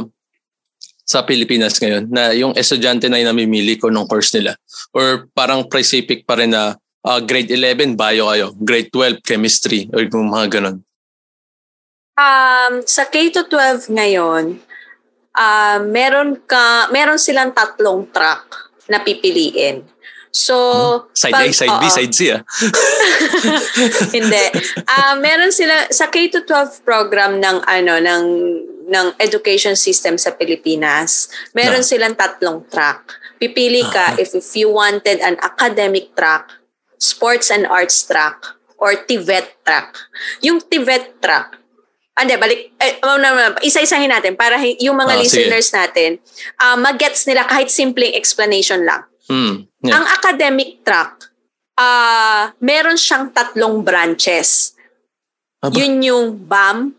sa 1.09 1.25
Pilipinas 1.25 1.81
ngayon 1.81 2.05
na 2.13 2.37
yung 2.37 2.53
estudyante 2.53 3.09
na 3.09 3.17
yung 3.17 3.33
namimili 3.33 3.81
ko 3.81 3.89
ng 3.89 4.05
course 4.05 4.37
nila? 4.37 4.61
Or 4.93 5.25
parang 5.33 5.65
specific 5.65 6.29
pa 6.29 6.37
rin 6.37 6.53
na 6.53 6.77
uh, 7.01 7.21
grade 7.25 7.49
11 7.49 7.97
bio 7.97 8.29
kayo, 8.29 8.53
grade 8.61 8.93
12 8.93 9.25
chemistry 9.25 9.89
or 9.97 10.05
yung 10.05 10.29
mga 10.29 10.61
ganun? 10.61 10.85
Um, 12.19 12.85
sa 12.85 13.09
K-12 13.09 13.89
ngayon, 13.89 14.61
uh, 15.33 15.79
meron 15.89 16.37
ka 16.45 16.93
meron 16.93 17.17
silang 17.17 17.57
tatlong 17.57 18.05
track 18.13 18.45
na 18.93 19.01
pipiliin. 19.01 19.89
So, 20.29 20.55
hmm? 21.09 21.17
side 21.17 21.33
pag, 21.33 21.49
A, 21.49 21.57
side 21.57 21.77
B, 21.81 21.85
side 21.89 22.13
C 22.13 22.21
ah. 22.37 22.45
Hindi. 24.19 24.45
Uh, 24.85 25.15
meron 25.25 25.55
sila 25.57 25.89
sa 25.89 26.13
K-12 26.13 26.85
program 26.85 27.41
ng 27.41 27.65
ano 27.65 27.95
ng 27.97 28.25
ng 28.89 29.15
education 29.21 29.77
system 29.77 30.17
sa 30.17 30.33
Pilipinas, 30.33 31.29
meron 31.53 31.85
no. 31.85 31.87
silang 31.87 32.17
tatlong 32.17 32.65
track. 32.73 33.13
Pipili 33.37 33.85
ka 33.85 34.17
uh-huh. 34.17 34.23
if, 34.23 34.35
if 34.35 34.49
you 34.57 34.73
wanted 34.73 35.21
an 35.21 35.37
academic 35.45 36.17
track, 36.17 36.49
sports 36.97 37.53
and 37.53 37.69
arts 37.69 38.03
track, 38.09 38.41
or 38.81 38.97
TVET 38.97 39.63
track. 39.63 39.95
Yung 40.41 40.59
TVET 40.65 41.21
track, 41.21 41.59
Ande, 42.19 42.35
balik, 42.35 42.75
eh, 42.83 42.99
oh, 43.07 43.15
isa-isahin 43.63 44.11
natin 44.11 44.35
para 44.35 44.59
yung 44.83 44.99
mga 44.99 45.15
oh, 45.15 45.21
listeners 45.23 45.71
sige. 45.71 45.79
natin, 45.79 46.11
uh, 46.59 46.75
mag-gets 46.75 47.31
nila 47.31 47.47
kahit 47.47 47.71
simpleng 47.71 48.11
explanation 48.11 48.83
lang. 48.83 49.07
Mm, 49.31 49.71
yeah. 49.87 49.95
Ang 49.95 50.05
academic 50.19 50.83
track, 50.83 51.31
uh, 51.79 52.51
meron 52.59 52.99
siyang 52.99 53.31
tatlong 53.31 53.87
branches. 53.87 54.75
Aba? 55.63 55.79
Yun 55.79 56.03
yung 56.03 56.27
BAM, 56.43 56.98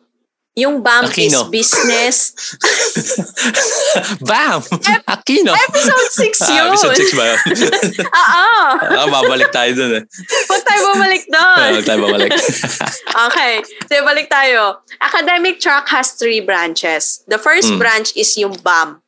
yung 0.60 0.84
BAM 0.84 1.08
Aquino. 1.08 1.48
is 1.48 1.50
business. 1.50 2.18
BAM! 4.30 4.60
Ep- 4.68 5.06
Aquino. 5.08 5.56
Episode 5.56 6.10
6 6.12 6.54
yun. 6.54 6.60
Ah, 6.60 6.68
episode 6.76 6.96
6 7.00 7.16
ba 7.16 7.24
yun? 7.32 7.40
Oo. 8.20 8.52
ah, 9.00 9.08
babalik 9.08 9.50
tayo 9.56 9.72
dun 9.74 9.92
eh. 9.98 10.04
Huwag 10.52 10.64
tayo 10.68 10.80
bumalik 10.94 11.24
doon. 11.32 11.70
Huwag 11.80 11.88
tayo 11.88 12.00
babalik. 12.04 12.32
okay. 13.32 13.54
So, 13.88 14.04
balik 14.04 14.28
tayo. 14.28 14.84
Academic 15.00 15.64
track 15.64 15.88
has 15.88 16.20
three 16.20 16.44
branches. 16.44 17.24
The 17.32 17.40
first 17.40 17.72
mm. 17.72 17.80
branch 17.80 18.12
is 18.20 18.36
yung 18.36 18.60
BAM. 18.60 19.00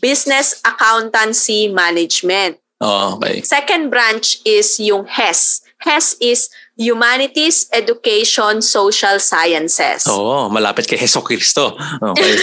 Business 0.00 0.58
Accountancy 0.64 1.68
Management. 1.68 2.58
Oh, 2.80 3.16
okay. 3.16 3.40
Second 3.40 3.88
branch 3.88 4.42
is 4.44 4.80
yung 4.80 5.06
HES. 5.06 5.62
HES 5.84 6.16
is 6.20 6.40
Humanities, 6.74 7.70
Education, 7.70 8.58
Social 8.58 9.22
Sciences. 9.22 10.10
Oo, 10.10 10.50
malapit 10.50 10.90
kay 10.90 10.98
Heso 10.98 11.22
Cristo. 11.22 11.78
Okay. 12.02 12.34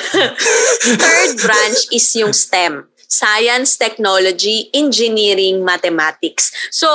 Third 1.04 1.32
branch 1.44 1.92
is 1.92 2.08
yung 2.16 2.32
STEM. 2.32 2.88
Science, 3.12 3.76
Technology, 3.76 4.72
Engineering, 4.72 5.68
Mathematics. 5.68 6.56
So, 6.72 6.88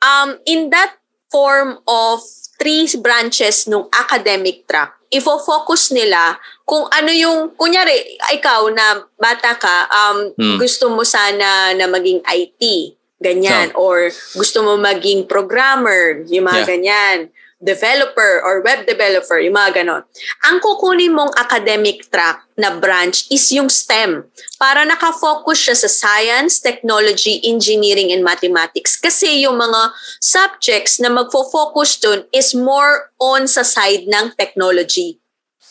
um, 0.00 0.40
in 0.48 0.72
that 0.72 0.96
form 1.28 1.76
of 1.84 2.24
three 2.56 2.88
branches 2.96 3.68
ng 3.68 3.84
academic 3.92 4.64
track, 4.64 4.96
ifo-focus 5.12 5.92
nila 5.92 6.40
kung 6.64 6.88
ano 6.88 7.12
yung, 7.12 7.52
kunyari, 7.52 8.16
ikaw 8.32 8.64
na 8.72 9.04
bata 9.20 9.60
ka, 9.60 9.76
um, 9.92 10.18
hmm. 10.36 10.56
gusto 10.56 10.88
mo 10.88 11.04
sana 11.04 11.76
na 11.76 11.84
maging 11.84 12.24
IT 12.24 12.96
Ganyan. 13.18 13.74
No. 13.74 13.82
Or 13.82 14.10
gusto 14.38 14.62
mo 14.62 14.78
maging 14.78 15.26
programmer, 15.26 16.22
yung 16.30 16.46
mga 16.46 16.62
yeah. 16.62 16.70
ganyan. 16.70 17.18
developer 17.58 18.38
or 18.46 18.62
web 18.62 18.86
developer, 18.86 19.42
yung 19.42 19.58
mga 19.58 19.82
ganon. 19.82 20.06
Ang 20.46 20.62
kukunin 20.62 21.10
mong 21.10 21.34
academic 21.34 22.06
track 22.06 22.46
na 22.54 22.78
branch 22.78 23.26
is 23.34 23.50
yung 23.50 23.66
STEM 23.66 24.30
para 24.62 24.86
nakafocus 24.86 25.66
siya 25.66 25.74
sa 25.74 25.90
science, 25.90 26.62
technology, 26.62 27.42
engineering, 27.42 28.14
and 28.14 28.22
mathematics. 28.22 28.94
Kasi 28.94 29.42
yung 29.42 29.58
mga 29.58 29.90
subjects 30.22 31.02
na 31.02 31.10
magfo-focus 31.10 31.98
dun 31.98 32.22
is 32.30 32.54
more 32.54 33.10
on 33.18 33.50
sa 33.50 33.66
side 33.66 34.06
ng 34.06 34.38
technology. 34.38 35.18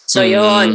So, 0.03 0.19
mm. 0.19 0.31
yun. 0.35 0.69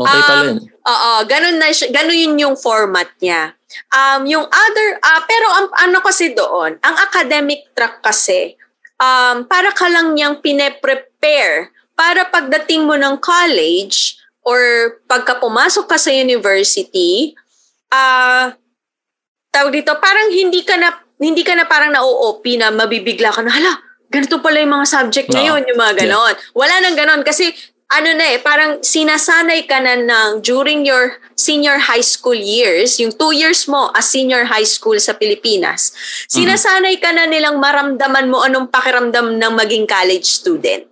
Okay 0.00 0.20
pala 0.24 0.44
yun. 0.48 0.64
Um, 0.64 0.88
oo, 0.88 1.10
ganun, 1.28 1.56
na, 1.60 1.68
ganun 1.92 2.16
yun 2.16 2.40
yung 2.40 2.56
format 2.56 3.12
niya. 3.20 3.52
Um, 3.92 4.24
yung 4.24 4.46
other, 4.48 4.88
uh, 5.00 5.22
pero 5.28 5.46
ang, 5.52 5.66
ano 5.88 5.98
kasi 6.00 6.32
doon, 6.32 6.80
ang 6.80 6.96
academic 7.04 7.68
track 7.76 8.00
kasi, 8.00 8.56
um, 8.96 9.44
para 9.44 9.70
ka 9.76 9.86
lang 9.92 10.16
niyang 10.16 10.40
pine-prepare 10.40 11.70
para 11.92 12.28
pagdating 12.30 12.88
mo 12.88 12.96
ng 12.96 13.20
college 13.20 14.16
or 14.46 14.58
pagka 15.04 15.36
pumasok 15.36 15.84
ka 15.84 15.98
sa 16.00 16.08
university, 16.08 17.36
uh, 17.92 18.54
tawag 19.52 19.72
dito, 19.72 19.92
parang 20.00 20.32
hindi 20.32 20.64
ka 20.64 20.76
na 20.80 20.88
hindi 21.18 21.42
ka 21.42 21.58
na 21.58 21.66
parang 21.66 21.90
na-OOP 21.90 22.46
na 22.62 22.70
mabibigla 22.70 23.34
ka 23.34 23.42
na, 23.42 23.50
hala, 23.50 23.74
ganito 24.06 24.38
pala 24.38 24.62
yung 24.62 24.70
mga 24.70 24.86
subject 24.86 25.28
ngayon, 25.34 25.66
no. 25.66 25.68
yung 25.68 25.80
mga 25.82 25.94
ganon. 26.06 26.34
Yeah. 26.34 26.54
Wala 26.54 26.74
nang 26.78 26.96
ganon 26.96 27.22
kasi 27.26 27.50
ano 27.88 28.10
na 28.12 28.36
eh, 28.36 28.38
parang 28.44 28.84
sinasanay 28.84 29.64
ka 29.64 29.80
na 29.80 29.96
ng 29.96 30.44
during 30.44 30.84
your 30.84 31.16
senior 31.32 31.80
high 31.80 32.04
school 32.04 32.36
years, 32.36 33.00
yung 33.00 33.16
two 33.16 33.32
years 33.32 33.64
mo 33.64 33.88
as 33.96 34.12
senior 34.12 34.44
high 34.44 34.68
school 34.68 35.00
sa 35.00 35.16
Pilipinas, 35.16 35.96
sinasanay 36.28 37.00
ka 37.00 37.16
na 37.16 37.24
nilang 37.24 37.56
maramdaman 37.56 38.28
mo 38.28 38.44
anong 38.44 38.68
pakiramdam 38.68 39.40
ng 39.40 39.52
maging 39.56 39.88
college 39.88 40.28
student. 40.28 40.84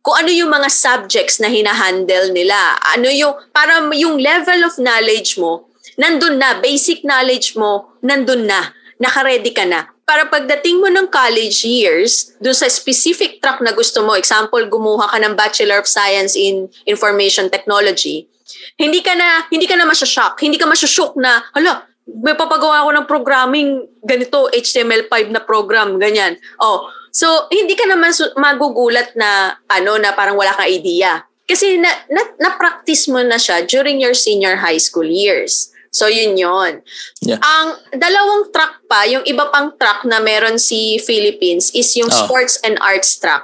Kung 0.00 0.16
ano 0.16 0.32
yung 0.32 0.48
mga 0.48 0.72
subjects 0.72 1.44
na 1.44 1.52
hinahandle 1.52 2.32
nila. 2.32 2.56
Ano 2.96 3.12
yung, 3.12 3.36
para 3.52 3.84
yung 3.92 4.16
level 4.16 4.64
of 4.64 4.80
knowledge 4.80 5.36
mo, 5.36 5.68
nandun 6.00 6.40
na, 6.40 6.56
basic 6.56 7.04
knowledge 7.04 7.52
mo, 7.52 8.00
nandun 8.00 8.48
na, 8.48 8.72
nakaready 9.00 9.50
ka 9.56 9.64
na 9.64 9.88
para 10.10 10.26
pagdating 10.26 10.82
mo 10.82 10.90
ng 10.90 11.06
college 11.06 11.62
years, 11.62 12.34
dun 12.42 12.50
sa 12.50 12.66
specific 12.66 13.38
track 13.38 13.62
na 13.62 13.70
gusto 13.70 14.02
mo, 14.02 14.18
example, 14.18 14.58
gumuha 14.66 15.06
ka 15.06 15.22
ng 15.22 15.38
Bachelor 15.38 15.78
of 15.78 15.86
Science 15.86 16.34
in 16.34 16.66
Information 16.90 17.46
Technology, 17.46 18.26
hindi 18.74 19.06
ka 19.06 19.14
na 19.14 19.46
hindi 19.54 19.70
ka 19.70 19.78
na 19.78 19.86
masya-shock, 19.86 20.42
hindi 20.42 20.58
ka 20.58 20.66
masya-shock 20.66 21.14
na, 21.14 21.38
hala, 21.54 21.86
may 22.10 22.34
papagawa 22.34 22.82
ako 22.82 22.90
ng 22.90 23.06
programming 23.06 23.86
ganito, 24.02 24.50
HTML5 24.50 25.30
na 25.30 25.38
program, 25.38 25.94
ganyan. 26.02 26.34
Oh, 26.58 26.90
so 27.14 27.46
hindi 27.54 27.78
ka 27.78 27.86
naman 27.86 28.10
magugulat 28.34 29.14
na 29.14 29.54
ano 29.70 29.94
na 30.02 30.10
parang 30.10 30.34
wala 30.34 30.50
kang 30.58 30.66
idea. 30.66 31.22
Kasi 31.46 31.78
na, 31.78 31.90
na, 32.10 32.22
na-practice 32.38 33.06
mo 33.06 33.22
na 33.22 33.38
siya 33.38 33.62
during 33.62 34.02
your 34.02 34.14
senior 34.14 34.58
high 34.58 34.82
school 34.82 35.06
years. 35.06 35.70
So, 35.90 36.06
yun 36.06 36.38
yun. 36.38 36.86
Yeah. 37.18 37.42
Ang 37.42 37.74
dalawang 37.98 38.54
track 38.54 38.86
pa, 38.86 39.10
yung 39.10 39.26
iba 39.26 39.50
pang 39.50 39.74
track 39.74 40.06
na 40.06 40.22
meron 40.22 40.54
si 40.54 41.02
Philippines 41.02 41.74
is 41.74 41.90
yung 41.98 42.06
oh. 42.06 42.14
sports 42.14 42.62
and 42.62 42.78
arts 42.78 43.18
track. 43.18 43.42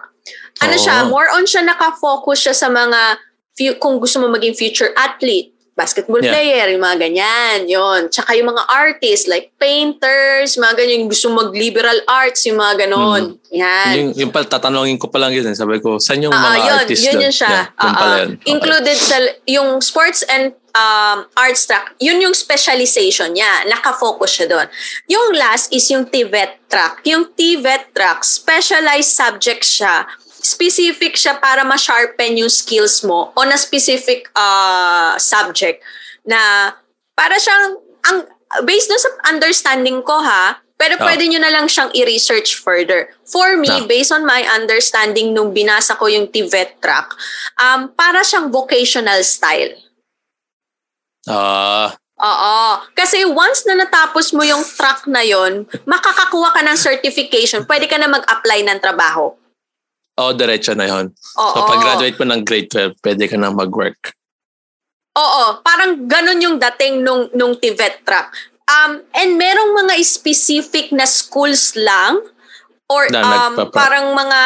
Ano 0.62 0.78
oh. 0.78 0.80
siya, 0.80 1.10
more 1.10 1.26
on 1.34 1.42
siya 1.42 1.66
nakafocus 1.66 2.46
siya 2.46 2.54
sa 2.54 2.70
mga, 2.70 3.18
kung 3.82 3.98
gusto 3.98 4.22
mo 4.22 4.30
maging 4.30 4.54
future 4.54 4.94
athlete, 4.94 5.55
basketball 5.76 6.24
yeah. 6.24 6.32
player, 6.32 6.72
yung 6.72 6.80
mga 6.80 6.98
ganyan, 7.04 7.68
yon 7.68 8.08
Tsaka 8.08 8.32
yung 8.32 8.48
mga 8.48 8.64
artists, 8.64 9.28
like 9.28 9.52
painters, 9.60 10.56
mga 10.56 10.72
ganyan, 10.72 11.04
yung 11.04 11.12
gusto 11.12 11.28
mag-liberal 11.28 12.00
arts, 12.08 12.48
yung 12.48 12.56
mga 12.56 12.88
ganon. 12.88 13.36
Mm-hmm. 13.36 13.60
Yan. 13.60 13.92
Yung, 13.92 14.08
yung 14.16 14.30
pala, 14.32 14.48
tatanungin 14.48 14.96
ko 14.96 15.12
pa 15.12 15.20
lang 15.20 15.36
yun, 15.36 15.44
eh. 15.44 15.52
sabi 15.52 15.76
ko, 15.84 16.00
saan 16.00 16.24
yung 16.24 16.32
uh, 16.32 16.40
mga 16.40 16.58
yun, 16.58 16.76
artists 16.80 17.04
yun, 17.04 17.20
yun 17.20 17.34
siya. 17.36 17.50
Yeah, 17.52 17.66
yun 17.68 17.92
uh, 17.92 18.00
yun. 18.00 18.28
Okay. 18.40 18.48
Included 18.56 18.96
sa, 18.96 19.16
yung 19.44 19.68
sports 19.84 20.24
and 20.32 20.56
um, 20.72 21.28
arts 21.36 21.68
track, 21.68 21.92
yun 22.00 22.24
yung 22.24 22.32
specialization 22.32 23.36
niya. 23.36 23.68
Nakafocus 23.68 24.32
siya 24.32 24.46
doon. 24.48 24.66
Yung 25.12 25.36
last 25.36 25.76
is 25.76 25.84
yung 25.92 26.08
TVET 26.08 26.72
track. 26.72 27.04
Yung 27.04 27.36
TVET 27.36 27.92
track, 27.92 28.24
specialized 28.24 29.12
subject 29.12 29.60
siya 29.60 30.08
specific 30.46 31.18
siya 31.18 31.42
para 31.42 31.66
ma-sharpen 31.66 32.38
yung 32.38 32.52
skills 32.52 33.02
mo 33.02 33.34
on 33.34 33.50
a 33.50 33.58
specific 33.58 34.30
uh, 34.38 35.18
subject 35.18 35.82
na 36.22 36.70
para 37.18 37.34
siyang 37.34 37.82
ang 38.06 38.18
based 38.62 38.86
dun 38.86 39.02
sa 39.02 39.10
understanding 39.26 39.98
ko 40.06 40.22
ha 40.22 40.62
pero 40.76 41.00
oh. 41.00 41.04
pwede 41.08 41.24
nyo 41.26 41.40
na 41.40 41.48
lang 41.48 41.66
siyang 41.66 41.88
i-research 41.96 42.60
further. 42.60 43.08
For 43.24 43.56
me, 43.56 43.68
no. 43.68 43.88
based 43.88 44.12
on 44.12 44.28
my 44.28 44.44
understanding 44.44 45.32
nung 45.32 45.56
binasa 45.56 45.96
ko 45.96 46.04
yung 46.04 46.28
TVET 46.28 46.84
track, 46.84 47.16
um, 47.56 47.88
para 47.96 48.20
siyang 48.20 48.52
vocational 48.52 49.24
style. 49.24 49.72
Ah. 51.26 51.32
Uh. 51.32 51.88
Oo. 52.16 52.56
Kasi 52.96 53.28
once 53.28 53.68
na 53.68 53.76
natapos 53.76 54.32
mo 54.32 54.40
yung 54.40 54.64
track 54.64 55.04
na 55.04 55.20
yon, 55.20 55.68
makakakuha 55.84 56.56
ka 56.56 56.64
ng 56.64 56.78
certification, 56.80 57.68
pwede 57.68 57.84
ka 57.88 58.00
na 58.00 58.08
mag-apply 58.08 58.64
ng 58.64 58.80
trabaho. 58.80 59.36
Oo, 60.16 60.32
oh, 60.32 60.36
diretso 60.36 60.72
na 60.72 60.88
yun. 60.88 61.12
Oo. 61.12 61.52
So, 61.52 61.68
pag-graduate 61.68 62.16
mo 62.16 62.24
ng 62.32 62.42
grade 62.44 62.72
12, 62.72 63.04
pwede 63.04 63.24
ka 63.28 63.36
na 63.36 63.52
mag-work. 63.52 64.16
Oo, 65.16 65.60
parang 65.60 66.08
ganun 66.08 66.40
yung 66.40 66.56
dating 66.56 67.04
nung, 67.04 67.28
nung 67.36 67.56
TVET 67.56 68.04
track. 68.04 68.32
Um, 68.66 69.04
and 69.12 69.36
merong 69.36 69.76
mga 69.84 70.00
specific 70.04 70.90
na 70.90 71.04
schools 71.04 71.76
lang 71.76 72.20
or 72.86 73.10
na 73.10 73.50
um, 73.50 73.54
parang 73.74 74.14
mga 74.14 74.40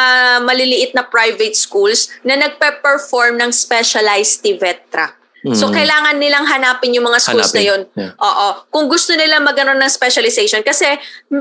maliliit 0.45 0.91
na 0.97 1.05
private 1.05 1.53
schools 1.53 2.09
na 2.25 2.37
nagpe-perform 2.37 3.37
ng 3.37 3.51
specialized 3.53 4.41
TVET 4.41 4.89
track. 4.89 5.20
Mm. 5.41 5.57
So, 5.57 5.73
kailangan 5.73 6.21
nilang 6.21 6.45
hanapin 6.45 6.93
yung 6.93 7.09
mga 7.09 7.17
schools 7.17 7.49
hanapin. 7.49 7.57
na 7.57 7.63
yun. 7.65 7.81
Yeah. 7.97 8.13
Oo. 8.13 8.47
Kung 8.69 8.85
gusto 8.85 9.17
nila 9.17 9.41
magkaroon 9.41 9.81
ng 9.81 9.89
specialization. 9.89 10.61
Kasi 10.61 10.85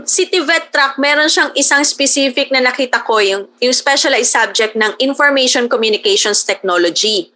City 0.08 0.40
Vet 0.40 0.72
Track, 0.72 0.96
meron 0.96 1.28
siyang 1.28 1.52
isang 1.52 1.84
specific 1.84 2.48
na 2.48 2.64
nakita 2.64 3.04
ko, 3.04 3.20
yung, 3.20 3.52
yung 3.60 3.76
specialized 3.76 4.32
subject 4.32 4.72
ng 4.72 4.96
Information 5.04 5.68
Communications 5.68 6.48
Technology. 6.48 7.28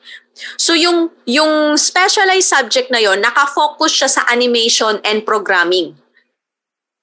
So, 0.57 0.73
yung, 0.73 1.13
yung 1.29 1.77
specialized 1.77 2.49
subject 2.49 2.89
na 2.89 2.99
yon 2.99 3.21
nakafocus 3.21 3.93
siya 3.93 4.09
sa 4.09 4.23
animation 4.33 5.05
and 5.05 5.21
programming. 5.29 6.01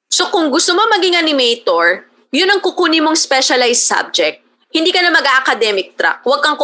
So, 0.09 0.33
kung 0.33 0.49
gusto 0.49 0.73
mo 0.73 0.89
maging 0.89 1.21
animator, 1.21 2.09
yun 2.33 2.49
ang 2.49 2.65
kukunin 2.65 3.05
mong 3.05 3.15
specialized 3.15 3.85
subject 3.85 4.41
hindi 4.71 4.89
ka 4.95 5.03
na 5.03 5.11
mag-academic 5.11 5.99
track. 5.99 6.23
Huwag 6.23 6.39
kang 6.39 6.55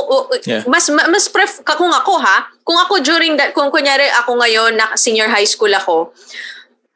yeah. 0.47 0.63
mas 0.63 0.87
mas 0.87 1.27
pref 1.27 1.59
kung 1.75 1.91
ako 1.91 2.15
ha, 2.23 2.47
kung 2.67 2.75
ako 2.75 2.99
during 2.99 3.39
that 3.39 3.55
kung 3.55 3.71
kunyari 3.71 4.11
ako 4.19 4.35
ngayon 4.43 4.75
na 4.75 4.91
senior 4.99 5.31
high 5.31 5.47
school 5.47 5.71
ako, 5.71 6.11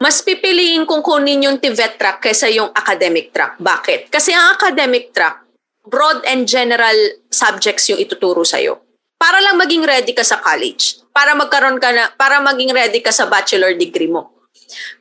mas 0.04 0.20
pipiliin 0.20 0.84
kong 0.84 1.00
kunin 1.00 1.48
yung 1.48 1.64
TVET 1.64 1.96
track 1.96 2.20
kaysa 2.20 2.52
yung 2.52 2.76
academic 2.76 3.32
track. 3.32 3.56
Bakit? 3.56 4.12
Kasi 4.12 4.36
ang 4.36 4.60
academic 4.60 5.16
track, 5.16 5.48
broad 5.88 6.28
and 6.28 6.44
general 6.44 6.98
subjects 7.32 7.88
yung 7.88 8.04
ituturo 8.04 8.44
sa'yo. 8.44 8.84
Para 9.16 9.40
lang 9.40 9.56
maging 9.56 9.86
ready 9.86 10.12
ka 10.12 10.26
sa 10.26 10.44
college. 10.44 11.00
Para 11.14 11.38
magkaroon 11.38 11.80
ka 11.80 11.94
na, 11.94 12.10
para 12.20 12.44
maging 12.44 12.74
ready 12.76 13.00
ka 13.00 13.14
sa 13.14 13.30
bachelor 13.32 13.78
degree 13.78 14.10
mo. 14.10 14.42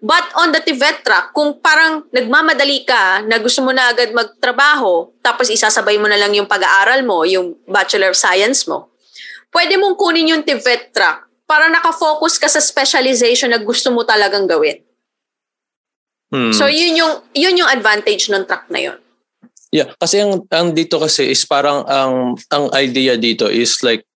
But 0.05 0.29
on 0.37 0.53
the 0.53 0.61
TVET 0.61 1.03
track, 1.03 1.33
kung 1.33 1.59
parang 1.65 2.05
nagmamadali 2.13 2.85
ka 2.85 3.25
na 3.25 3.41
gusto 3.41 3.65
mo 3.65 3.73
na 3.73 3.91
agad 3.91 4.13
magtrabaho, 4.13 5.17
tapos 5.25 5.49
isasabay 5.49 5.97
mo 5.97 6.07
na 6.07 6.21
lang 6.21 6.37
yung 6.37 6.47
pag-aaral 6.47 7.01
mo, 7.03 7.25
yung 7.25 7.57
Bachelor 7.65 8.13
of 8.13 8.21
Science 8.21 8.69
mo, 8.69 8.89
pwede 9.55 9.75
mong 9.77 9.99
kunin 9.99 10.33
yung 10.35 10.43
TVET 10.47 10.95
track 10.95 11.27
para 11.47 11.67
nakafocus 11.67 12.39
ka 12.39 12.47
sa 12.47 12.63
specialization 12.63 13.51
na 13.51 13.59
gusto 13.59 13.91
mo 13.91 14.07
talagang 14.07 14.47
gawin. 14.47 14.79
Hmm. 16.31 16.55
So 16.55 16.71
yun 16.71 16.95
yung 16.95 17.13
yun 17.35 17.59
yung 17.59 17.71
advantage 17.71 18.31
ng 18.31 18.47
track 18.47 18.71
na 18.71 18.81
yun. 18.91 18.99
Yeah, 19.75 19.91
kasi 19.99 20.23
ang 20.23 20.47
ang 20.51 20.75
dito 20.75 20.99
kasi 20.99 21.31
is 21.31 21.43
parang 21.47 21.83
ang 21.87 22.39
ang 22.51 22.71
idea 22.75 23.19
dito 23.19 23.51
is 23.51 23.83
like 23.83 24.07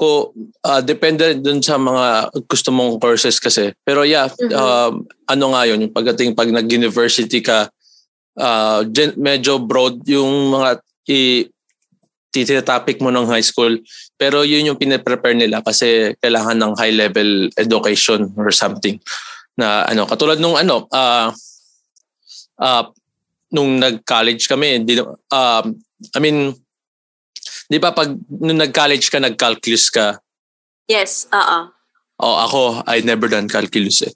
ko 0.00 0.32
uh, 0.64 0.80
depende 0.80 1.36
dun 1.36 1.60
sa 1.60 1.76
mga 1.76 2.32
gusto 2.48 2.72
mong 2.72 2.96
courses 2.96 3.36
kasi. 3.36 3.76
Pero 3.84 4.08
yeah, 4.08 4.32
mm-hmm. 4.32 4.56
uh, 4.56 4.92
ano 5.28 5.44
nga 5.52 5.62
yun, 5.68 5.84
yung 5.84 5.92
pagdating 5.92 6.32
pag 6.32 6.48
nag-university 6.48 7.44
ka, 7.44 7.68
uh, 8.40 8.80
medyo 9.20 9.60
broad 9.60 10.00
yung 10.08 10.56
mga 10.56 10.80
i- 11.12 11.44
topic 12.62 13.02
mo 13.02 13.10
ng 13.10 13.26
high 13.26 13.44
school. 13.44 13.78
Pero 14.14 14.46
yun 14.46 14.70
yung 14.70 14.80
pinaprepare 14.80 15.34
nila 15.34 15.60
kasi 15.60 16.14
kailangan 16.22 16.56
ng 16.58 16.72
high 16.78 16.94
level 16.94 17.50
education 17.58 18.30
or 18.38 18.54
something. 18.54 18.98
Na 19.58 19.84
ano, 19.86 20.06
katulad 20.06 20.38
nung 20.38 20.54
ano, 20.54 20.86
uh, 20.90 21.28
uh, 22.62 22.84
nung 23.50 23.82
nag-college 23.82 24.46
kami, 24.46 24.86
di, 24.86 25.02
uh, 25.02 25.64
I 26.14 26.20
mean, 26.22 26.54
Di 27.70 27.78
ba 27.78 27.94
pag 27.94 28.10
nung 28.26 28.58
nag-college 28.58 29.06
ka, 29.14 29.22
nag-calculus 29.22 29.94
ka? 29.94 30.18
Yes, 30.90 31.30
oo. 31.30 31.70
Oh, 32.18 32.36
ako, 32.42 32.82
I 32.82 32.98
never 33.06 33.30
done 33.30 33.46
calculus 33.46 34.02
eh. 34.02 34.10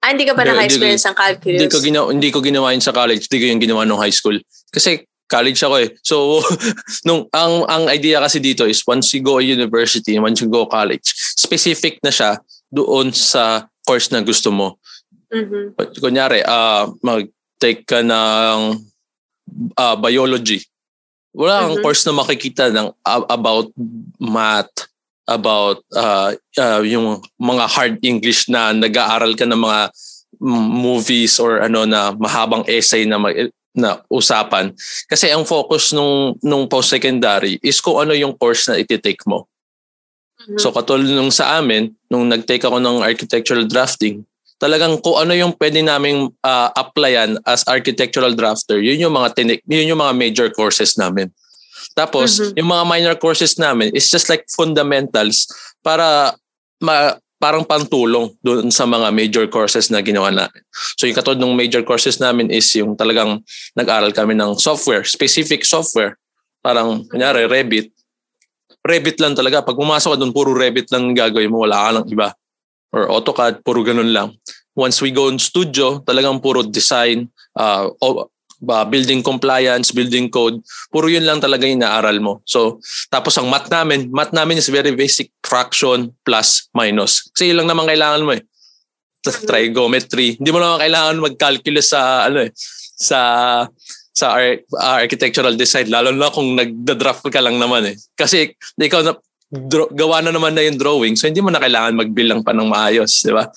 Ah, 0.00 0.16
hindi 0.16 0.24
ka 0.24 0.32
ba 0.32 0.48
naka-experience 0.48 1.04
ng 1.12 1.14
calculus? 1.14 1.60
Hindi 1.60 1.68
ko, 1.68 1.78
ginawa, 1.84 2.06
hindi 2.08 2.28
ko 2.32 2.38
ginawa 2.40 2.72
yun 2.72 2.80
sa 2.80 2.96
college. 2.96 3.28
Hindi 3.28 3.38
ko 3.38 3.46
yung 3.52 3.62
ginawa 3.62 3.84
nung 3.84 4.00
high 4.00 4.16
school. 4.16 4.40
Kasi 4.72 5.04
college 5.32 5.56
ako 5.64 5.76
eh. 5.80 5.88
So 6.04 6.44
nung 7.08 7.24
ang 7.32 7.64
ang 7.64 7.84
idea 7.88 8.20
kasi 8.20 8.36
dito 8.36 8.68
is 8.68 8.84
once 8.84 9.16
you 9.16 9.24
go 9.24 9.40
university, 9.40 10.12
once 10.20 10.44
you 10.44 10.52
go 10.52 10.68
college, 10.68 11.08
specific 11.16 11.96
na 12.04 12.12
siya 12.12 12.36
doon 12.68 13.16
sa 13.16 13.64
course 13.88 14.12
na 14.12 14.20
gusto 14.20 14.52
mo. 14.52 14.76
Mhm. 15.32 15.80
Kunyari, 15.96 16.44
uh, 16.44 16.92
mag-take 17.00 17.88
ka 17.88 18.04
ng 18.04 18.76
uh, 19.80 19.96
biology. 19.96 20.60
Wala 21.32 21.64
kang 21.64 21.80
Mhm. 21.80 21.84
course 21.84 22.04
na 22.04 22.12
makikita 22.12 22.68
ng 22.68 22.92
uh, 22.92 23.24
about 23.32 23.72
math, 24.20 24.92
about 25.24 25.80
uh, 25.96 26.36
uh, 26.60 26.84
yung 26.84 27.24
mga 27.40 27.64
hard 27.72 27.94
English 28.04 28.52
na 28.52 28.76
nag-aaral 28.76 29.32
ka 29.32 29.48
ng 29.48 29.56
mga 29.56 29.80
movies 30.42 31.38
or 31.38 31.62
ano 31.62 31.86
na 31.86 32.12
mahabang 32.12 32.66
essay 32.68 33.06
na 33.08 33.16
mag- 33.16 33.48
na 33.72 34.04
usapan 34.12 34.68
kasi 35.08 35.32
ang 35.32 35.48
focus 35.48 35.96
nung 35.96 36.36
nung 36.44 36.68
post-secondary 36.68 37.56
is 37.64 37.80
kung 37.80 38.04
ano 38.04 38.12
yung 38.12 38.36
course 38.36 38.68
na 38.68 38.76
iti-take 38.76 39.24
mo. 39.24 39.48
Mhm. 40.44 40.60
So 40.60 40.72
katulad 40.76 41.08
nung 41.08 41.32
sa 41.32 41.56
amin, 41.60 41.92
nung 42.12 42.28
nag-take 42.28 42.64
ako 42.64 42.76
ng 42.82 43.00
architectural 43.00 43.64
drafting, 43.64 44.24
talagang 44.60 45.00
kung 45.00 45.18
ano 45.18 45.32
yung 45.32 45.56
pwede 45.56 45.80
naming 45.80 46.30
uh, 46.44 46.68
applyan 46.76 47.40
as 47.48 47.64
architectural 47.66 48.36
drafter, 48.36 48.78
yun 48.78 49.00
yung 49.00 49.14
mga 49.16 49.34
tinik, 49.34 49.60
yun 49.66 49.90
yung 49.90 50.00
mga 50.04 50.14
major 50.14 50.48
courses 50.52 50.94
namin. 50.94 51.32
Tapos, 51.92 52.38
Mhm. 52.38 52.62
yung 52.62 52.70
mga 52.70 52.84
minor 52.88 53.16
courses 53.18 53.58
namin 53.58 53.90
is 53.92 54.08
just 54.08 54.30
like 54.30 54.46
fundamentals 54.54 55.50
para 55.82 56.32
ma, 56.80 57.18
parang 57.42 57.66
pantulong 57.66 58.30
doon 58.38 58.70
sa 58.70 58.86
mga 58.86 59.10
major 59.10 59.46
courses 59.50 59.90
na 59.90 59.98
ginawa 59.98 60.30
namin. 60.30 60.62
So 60.94 61.10
yung 61.10 61.18
katulad 61.18 61.42
ng 61.42 61.58
major 61.58 61.82
courses 61.82 62.22
namin 62.22 62.54
is 62.54 62.70
yung 62.78 62.94
talagang 62.94 63.42
nag-aral 63.74 64.14
kami 64.14 64.38
ng 64.38 64.54
software, 64.62 65.02
specific 65.02 65.66
software. 65.66 66.22
Parang, 66.62 67.02
kunyari, 67.10 67.50
Revit. 67.50 67.90
Revit 68.86 69.18
lang 69.18 69.34
talaga. 69.34 69.66
Pag 69.66 69.74
pumasok 69.74 70.14
ka 70.14 70.18
doon, 70.22 70.30
puro 70.30 70.54
Revit 70.54 70.86
lang 70.94 71.10
gagawin 71.18 71.50
mo. 71.50 71.66
Wala 71.66 71.82
ka 71.82 71.90
lang 71.98 72.06
iba. 72.06 72.30
Or 72.94 73.10
AutoCAD, 73.10 73.66
puro 73.66 73.82
ganun 73.82 74.14
lang. 74.14 74.38
Once 74.78 75.02
we 75.02 75.10
go 75.10 75.26
in 75.26 75.42
studio, 75.42 75.98
talagang 76.06 76.38
puro 76.38 76.62
design, 76.62 77.26
uh, 77.58 77.90
ba, 78.62 78.86
building 78.86 79.26
compliance, 79.26 79.90
building 79.90 80.30
code, 80.30 80.62
puro 80.88 81.10
yun 81.10 81.26
lang 81.26 81.42
talaga 81.42 81.66
yung 81.66 81.82
naaral 81.82 82.22
mo. 82.22 82.38
So, 82.46 82.78
tapos 83.10 83.34
ang 83.36 83.50
math 83.50 83.66
namin, 83.66 84.08
math 84.14 84.30
namin 84.30 84.62
is 84.62 84.70
very 84.70 84.94
basic 84.94 85.34
fraction 85.42 86.14
plus 86.22 86.70
minus. 86.70 87.26
Kasi 87.34 87.50
yun 87.50 87.58
lang 87.58 87.74
naman 87.74 87.90
kailangan 87.90 88.22
mo 88.22 88.38
eh. 88.38 88.42
Trigonometry. 89.22 90.38
Hindi 90.38 90.50
mo 90.54 90.62
naman 90.62 90.82
kailangan 90.82 91.22
mag-calculus 91.22 91.90
sa 91.90 92.26
ano 92.26 92.42
eh, 92.42 92.50
sa 92.98 93.18
sa 94.12 94.26
ar- 94.38 94.62
architectural 95.02 95.56
design 95.56 95.88
lalo 95.88 96.12
na 96.12 96.30
kung 96.30 96.54
nagda-draft 96.54 97.26
ka 97.30 97.42
lang 97.42 97.58
naman 97.58 97.90
eh. 97.90 97.96
Kasi 98.14 98.54
ikaw 98.78 99.02
na 99.02 99.18
draw, 99.52 99.84
gawa 99.92 100.24
na 100.24 100.32
naman 100.32 100.56
na 100.56 100.64
yung 100.64 100.80
drawing 100.80 101.12
so 101.12 101.28
hindi 101.28 101.44
mo 101.44 101.52
na 101.52 101.60
kailangan 101.60 101.92
magbilang 101.92 102.40
pa 102.40 102.56
ng 102.56 102.72
maayos, 102.72 103.20
di 103.20 103.36
ba? 103.36 103.52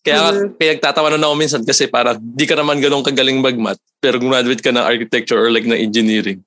Kaya 0.00 0.32
mm. 0.32 0.56
pinagtatawanan 0.56 1.20
ako 1.20 1.34
minsan 1.36 1.60
kasi 1.60 1.92
parang 1.92 2.16
di 2.16 2.48
ka 2.48 2.56
naman 2.56 2.80
ganun 2.80 3.04
kagaling 3.04 3.44
mag-math 3.44 3.76
pero 4.00 4.16
graduate 4.16 4.64
ka 4.64 4.72
ng 4.72 4.80
architecture 4.80 5.36
or 5.36 5.52
like 5.52 5.68
ng 5.68 5.76
engineering. 5.76 6.40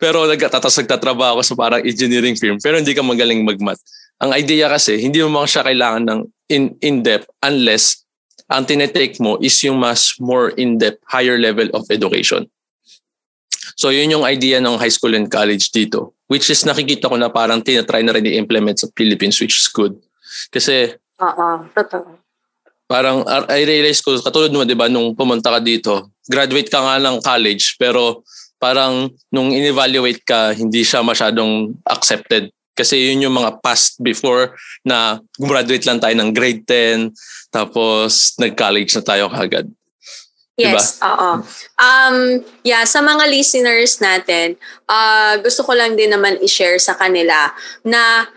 Pero 0.00 0.24
nagtatas 0.24 0.72
nagtatrabaho 0.80 1.38
ako 1.38 1.42
sa 1.44 1.54
parang 1.54 1.84
engineering 1.84 2.34
firm 2.40 2.56
pero 2.64 2.80
hindi 2.80 2.96
ka 2.96 3.04
magaling 3.04 3.44
mag-math. 3.44 3.84
Ang 4.24 4.32
idea 4.32 4.72
kasi 4.72 4.96
hindi 4.96 5.20
mo 5.20 5.44
siya 5.44 5.68
kailangan 5.68 6.02
ng 6.08 6.20
in 6.48 6.72
in-depth 6.80 7.28
unless 7.44 8.04
ang 8.48 8.64
tinetake 8.64 9.20
mo 9.20 9.36
is 9.40 9.56
yung 9.64 9.80
mas 9.80 10.16
more 10.20 10.52
in-depth, 10.56 11.00
higher 11.08 11.36
level 11.36 11.68
of 11.76 11.84
education. 11.88 12.48
So 13.74 13.90
yun 13.90 14.10
yung 14.10 14.24
idea 14.26 14.62
ng 14.62 14.78
high 14.78 14.92
school 14.92 15.14
and 15.14 15.30
college 15.30 15.70
dito. 15.74 16.14
Which 16.30 16.48
is 16.48 16.64
nakikita 16.64 17.10
ko 17.10 17.16
na 17.20 17.28
parang 17.28 17.60
tinatry 17.60 18.02
na 18.02 18.14
rin 18.16 18.26
i-implement 18.26 18.80
sa 18.80 18.88
Philippines 18.94 19.36
which 19.38 19.60
is 19.60 19.68
good. 19.68 19.94
Kasi 20.50 20.94
Oo, 21.20 21.46
totoo. 21.70 22.18
parang 22.90 23.22
I 23.50 23.62
realize 23.64 24.02
ko, 24.02 24.18
katulad 24.18 24.50
mo, 24.50 24.66
di 24.66 24.74
ba, 24.74 24.90
nung 24.90 25.14
pumunta 25.14 25.50
ka 25.50 25.60
dito, 25.62 26.14
graduate 26.26 26.68
ka 26.68 26.80
nga 26.80 26.96
ng 26.98 27.22
college, 27.22 27.76
pero 27.78 28.24
parang 28.58 29.12
nung 29.28 29.52
in-evaluate 29.52 30.24
ka, 30.24 30.56
hindi 30.56 30.82
siya 30.82 31.04
masyadong 31.04 31.76
accepted. 31.84 32.48
Kasi 32.74 33.14
yun 33.14 33.30
yung 33.30 33.36
mga 33.38 33.62
past 33.62 34.02
before 34.02 34.58
na 34.82 35.22
gumraduate 35.38 35.86
lang 35.86 36.02
tayo 36.02 36.14
ng 36.18 36.34
grade 36.34 36.66
10, 36.66 37.14
tapos 37.54 38.34
nag-college 38.42 38.90
na 38.98 39.04
tayo 39.06 39.24
kagad. 39.30 39.70
Yes, 40.54 41.02
oo. 41.02 41.42
Um, 41.82 42.16
yeah, 42.62 42.86
sa 42.86 43.02
mga 43.02 43.26
listeners 43.26 43.98
natin, 43.98 44.54
uh, 44.86 45.34
gusto 45.42 45.66
ko 45.66 45.74
lang 45.74 45.98
din 45.98 46.14
naman 46.14 46.38
i-share 46.38 46.78
sa 46.78 46.94
kanila 46.94 47.50
na 47.82 48.30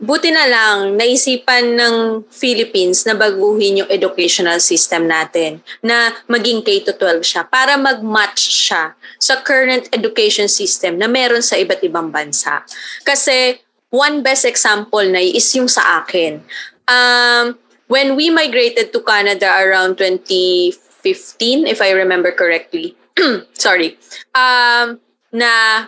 buti 0.00 0.32
na 0.32 0.48
lang 0.48 0.96
naisipan 0.96 1.76
ng 1.76 2.24
Philippines 2.32 3.04
na 3.04 3.12
baguhin 3.12 3.84
yung 3.84 3.90
educational 3.92 4.56
system 4.56 5.04
natin 5.04 5.60
na 5.84 6.16
maging 6.24 6.64
K-12 6.64 7.20
siya 7.20 7.44
para 7.44 7.76
mag-match 7.76 8.40
siya 8.40 8.96
sa 9.20 9.44
current 9.44 9.92
education 9.92 10.48
system 10.48 10.96
na 10.96 11.04
meron 11.04 11.44
sa 11.44 11.60
iba't 11.60 11.84
ibang 11.84 12.08
bansa. 12.08 12.64
Kasi 13.04 13.60
one 13.92 14.24
best 14.24 14.48
example 14.48 15.04
na 15.04 15.20
is 15.20 15.44
yung 15.52 15.68
sa 15.68 16.00
akin. 16.00 16.40
Um, 16.88 17.60
when 17.92 18.16
we 18.16 18.32
migrated 18.32 18.96
to 18.96 19.04
Canada 19.04 19.52
around 19.60 20.00
2015, 20.00 20.89
if 21.04 21.80
I 21.80 21.90
remember 21.92 22.32
correctly, 22.32 22.96
sorry, 23.56 23.96
um, 24.34 25.00
na 25.32 25.86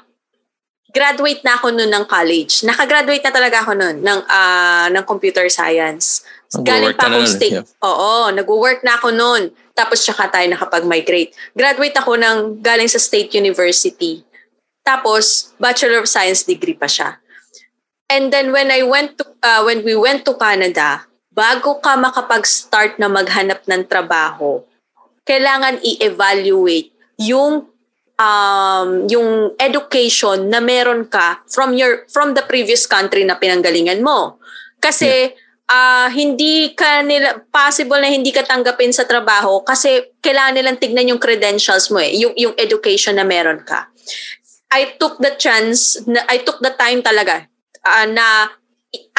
graduate 0.92 1.40
na 1.42 1.56
ako 1.56 1.72
noon 1.72 1.88
ng 1.88 2.04
college. 2.04 2.62
Nakagraduate 2.68 3.24
na 3.24 3.32
talaga 3.32 3.64
ako 3.64 3.72
noon 3.74 4.04
ng 4.04 4.20
uh, 4.28 4.86
ng 4.92 5.04
computer 5.08 5.48
science. 5.48 6.22
Galing 6.52 6.92
pa 6.92 7.08
akong 7.08 7.24
state. 7.24 7.64
Yeah. 7.64 7.80
Oo, 7.80 8.28
nag-work 8.28 8.84
na 8.84 9.00
ako 9.00 9.08
noon. 9.16 9.42
Tapos 9.72 10.04
tsaka 10.04 10.28
tayo 10.28 10.44
nakapag-migrate. 10.52 11.32
Graduate 11.56 11.96
ako 11.96 12.20
ng 12.20 12.36
galing 12.60 12.92
sa 12.92 13.00
State 13.00 13.32
University. 13.32 14.20
Tapos 14.84 15.56
Bachelor 15.56 16.04
of 16.04 16.12
Science 16.12 16.44
degree 16.44 16.76
pa 16.76 16.84
siya. 16.84 17.16
And 18.12 18.28
then 18.28 18.52
when 18.52 18.68
I 18.68 18.84
went 18.84 19.16
to 19.16 19.24
uh, 19.40 19.64
when 19.64 19.80
we 19.80 19.96
went 19.96 20.28
to 20.28 20.36
Canada, 20.36 21.08
bago 21.32 21.80
ka 21.80 21.96
makapag-start 21.96 23.00
na 23.00 23.08
maghanap 23.08 23.64
ng 23.64 23.88
trabaho, 23.88 24.60
kailangan 25.22 25.78
i-evaluate 25.82 26.90
yung 27.18 27.66
um, 28.18 28.88
yung 29.06 29.54
education 29.58 30.50
na 30.50 30.58
meron 30.58 31.06
ka 31.06 31.42
from 31.46 31.74
your 31.74 32.06
from 32.10 32.34
the 32.34 32.44
previous 32.46 32.86
country 32.86 33.22
na 33.22 33.38
pinanggalingan 33.38 34.02
mo. 34.02 34.38
Kasi 34.82 35.30
yeah. 35.30 35.34
uh, 35.70 36.08
hindi 36.10 36.74
ka 36.74 37.06
nila 37.06 37.38
possible 37.54 38.02
na 38.02 38.10
hindi 38.10 38.34
ka 38.34 38.42
tanggapin 38.42 38.90
sa 38.90 39.06
trabaho 39.06 39.62
kasi 39.62 40.10
kailangan 40.18 40.58
nilang 40.58 40.78
tignan 40.82 41.10
yung 41.10 41.22
credentials 41.22 41.90
mo 41.94 42.02
eh, 42.02 42.10
yung 42.18 42.34
yung 42.34 42.54
education 42.58 43.18
na 43.18 43.26
meron 43.26 43.62
ka. 43.62 43.90
I 44.72 44.96
took 44.96 45.20
the 45.20 45.36
chance, 45.36 46.00
na, 46.08 46.24
I 46.32 46.40
took 46.40 46.64
the 46.64 46.72
time 46.72 47.04
talaga 47.04 47.44
uh, 47.84 48.08
na 48.08 48.48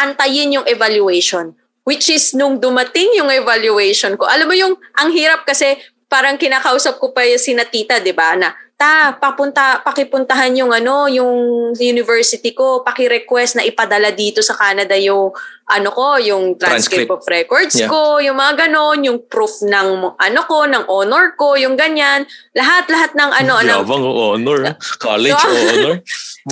antayin 0.02 0.50
yung 0.50 0.66
evaluation. 0.66 1.54
Which 1.84 2.08
is, 2.08 2.32
nung 2.32 2.64
dumating 2.64 3.12
yung 3.20 3.28
evaluation 3.28 4.16
ko, 4.16 4.24
alam 4.24 4.48
mo 4.48 4.56
yung, 4.56 4.80
ang 4.96 5.12
hirap 5.12 5.44
kasi 5.44 5.76
parang 6.14 6.38
kinakausap 6.38 7.02
ko 7.02 7.10
pa 7.10 7.26
yung 7.26 7.42
sinatita, 7.42 7.98
di 7.98 8.14
ba, 8.14 8.38
na, 8.38 8.54
ta, 8.78 9.18
papunta, 9.18 9.82
pakipuntahan 9.82 10.54
yung 10.54 10.70
ano, 10.70 11.10
yung 11.10 11.34
university 11.74 12.54
ko, 12.54 12.86
paki-request 12.86 13.58
na 13.58 13.66
ipadala 13.66 14.14
dito 14.14 14.46
sa 14.46 14.54
Canada 14.54 14.94
yung, 14.94 15.34
ano 15.66 15.90
ko, 15.90 16.22
yung 16.22 16.54
transcript, 16.54 17.10
transcript. 17.10 17.14
of 17.18 17.22
records 17.26 17.76
yeah. 17.82 17.90
ko, 17.90 18.22
yung 18.22 18.38
mga 18.38 18.70
ganon, 18.70 19.02
yung 19.02 19.26
proof 19.26 19.66
ng, 19.66 20.14
ano 20.14 20.40
ko, 20.46 20.70
ng 20.70 20.86
honor 20.86 21.34
ko, 21.34 21.58
yung 21.58 21.74
ganyan, 21.74 22.30
lahat-lahat 22.54 23.18
ng 23.18 23.32
ano, 23.34 23.54
ano. 23.58 23.74
Yabang 23.82 24.06
honor. 24.06 24.78
College 25.02 25.34
so, 25.34 25.50
honor. 25.50 25.96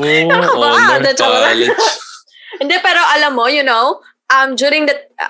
Oh, 0.01 0.65
honor, 0.65 1.13
college. 1.21 1.69
Hindi, 2.61 2.75
pero 2.81 3.01
alam 3.13 3.37
mo, 3.37 3.45
you 3.45 3.61
know, 3.61 4.01
um, 4.33 4.57
during 4.57 4.89
that, 4.89 5.13
uh, 5.21 5.29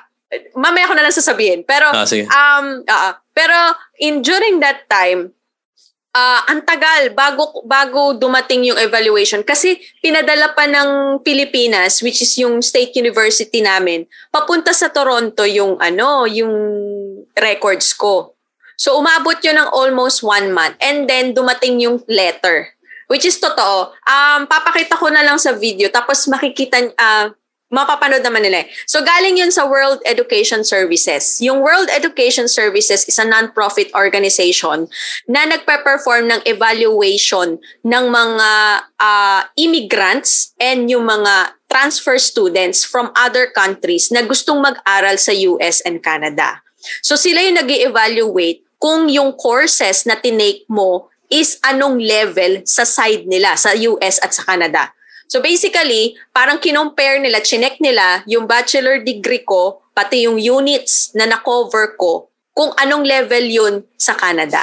mamaya 0.56 0.88
ko 0.88 0.94
na 0.96 1.04
lang 1.04 1.12
sasabihin. 1.12 1.68
Pero, 1.68 1.92
ah, 1.92 2.08
sige. 2.08 2.30
um, 2.32 2.86
uh, 2.88 3.14
pero 3.32 3.56
in 4.00 4.22
during 4.22 4.60
that 4.60 4.86
time, 4.92 5.32
uh, 6.16 6.42
ang 6.48 6.64
tagal 6.68 7.12
bago 7.16 7.64
bago 7.64 8.16
dumating 8.16 8.68
yung 8.68 8.80
evaluation. 8.80 9.42
Kasi 9.44 9.80
pinadala 10.04 10.52
pa 10.54 10.68
ng 10.68 11.20
Pilipinas 11.24 12.04
which 12.04 12.22
is 12.22 12.32
yung 12.40 12.60
state 12.60 12.96
university 12.96 13.64
namin 13.64 14.06
papunta 14.30 14.76
sa 14.76 14.92
Toronto 14.92 15.48
yung 15.48 15.80
ano 15.80 16.28
yung 16.28 16.54
records 17.36 17.96
ko. 17.96 18.36
So 18.76 18.98
umabot 18.98 19.38
yun 19.46 19.62
ng 19.62 19.70
almost 19.72 20.26
one 20.26 20.50
month. 20.52 20.76
And 20.82 21.06
then 21.06 21.38
dumating 21.38 21.80
yung 21.84 22.04
letter 22.12 22.76
which 23.12 23.28
is 23.28 23.40
totoo. 23.40 23.96
Um 24.08 24.48
papakita 24.48 25.00
ko 25.00 25.08
na 25.12 25.24
lang 25.24 25.40
sa 25.40 25.56
video 25.56 25.88
tapos 25.92 26.28
makikita 26.28 26.92
uh, 26.96 27.32
mapapanood 27.72 28.22
naman 28.22 28.44
nila 28.44 28.68
eh. 28.68 28.70
So 28.86 29.00
galing 29.02 29.40
yun 29.40 29.50
sa 29.50 29.64
World 29.66 30.04
Education 30.04 30.68
Services. 30.68 31.40
Yung 31.40 31.64
World 31.64 31.88
Education 31.90 32.52
Services 32.52 33.08
is 33.08 33.18
a 33.18 33.26
non-profit 33.26 33.90
organization 33.96 34.92
na 35.26 35.48
nagpe-perform 35.48 36.28
ng 36.28 36.42
evaluation 36.44 37.58
ng 37.88 38.06
mga 38.12 38.50
uh, 39.00 39.42
immigrants 39.56 40.52
and 40.60 40.92
yung 40.92 41.08
mga 41.08 41.56
transfer 41.72 42.20
students 42.20 42.84
from 42.84 43.10
other 43.16 43.48
countries 43.56 44.12
na 44.12 44.22
gustong 44.28 44.60
mag-aral 44.60 45.16
sa 45.16 45.32
US 45.32 45.80
and 45.88 46.04
Canada. 46.04 46.60
So 47.00 47.16
sila 47.16 47.40
yung 47.40 47.56
nag 47.56 47.72
evaluate 47.72 48.68
kung 48.76 49.08
yung 49.08 49.40
courses 49.40 50.04
na 50.04 50.20
tinake 50.20 50.68
mo 50.68 51.08
is 51.32 51.56
anong 51.64 52.04
level 52.04 52.60
sa 52.68 52.84
side 52.84 53.24
nila, 53.24 53.56
sa 53.56 53.72
US 53.72 54.20
at 54.20 54.36
sa 54.36 54.44
Canada. 54.44 54.92
So 55.32 55.40
basically, 55.40 56.20
parang 56.36 56.60
kinompare 56.60 57.24
nila, 57.24 57.40
chinek 57.40 57.80
nila 57.80 58.20
yung 58.28 58.52
bachelor 58.52 59.00
degree 59.00 59.48
ko, 59.48 59.80
pati 59.96 60.28
yung 60.28 60.36
units 60.36 61.16
na 61.16 61.24
na-cover 61.24 61.96
ko, 61.96 62.28
kung 62.52 62.76
anong 62.76 63.08
level 63.08 63.48
yun 63.48 63.76
sa 63.96 64.12
Canada. 64.12 64.60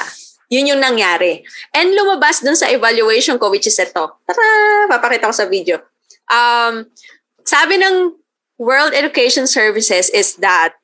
Yun 0.53 0.77
yung 0.77 0.81
nangyari. 0.81 1.41
And 1.73 1.97
lumabas 1.97 2.45
dun 2.45 2.53
sa 2.53 2.69
evaluation 2.69 3.41
ko, 3.41 3.49
which 3.49 3.65
is 3.65 3.81
ito. 3.81 4.13
Tara! 4.29 4.85
Papakita 4.85 5.33
ko 5.33 5.33
sa 5.33 5.49
video. 5.49 5.81
Um, 6.29 6.85
sabi 7.41 7.81
ng 7.81 8.13
World 8.61 8.93
Education 8.93 9.49
Services 9.49 10.13
is 10.13 10.37
that 10.37 10.77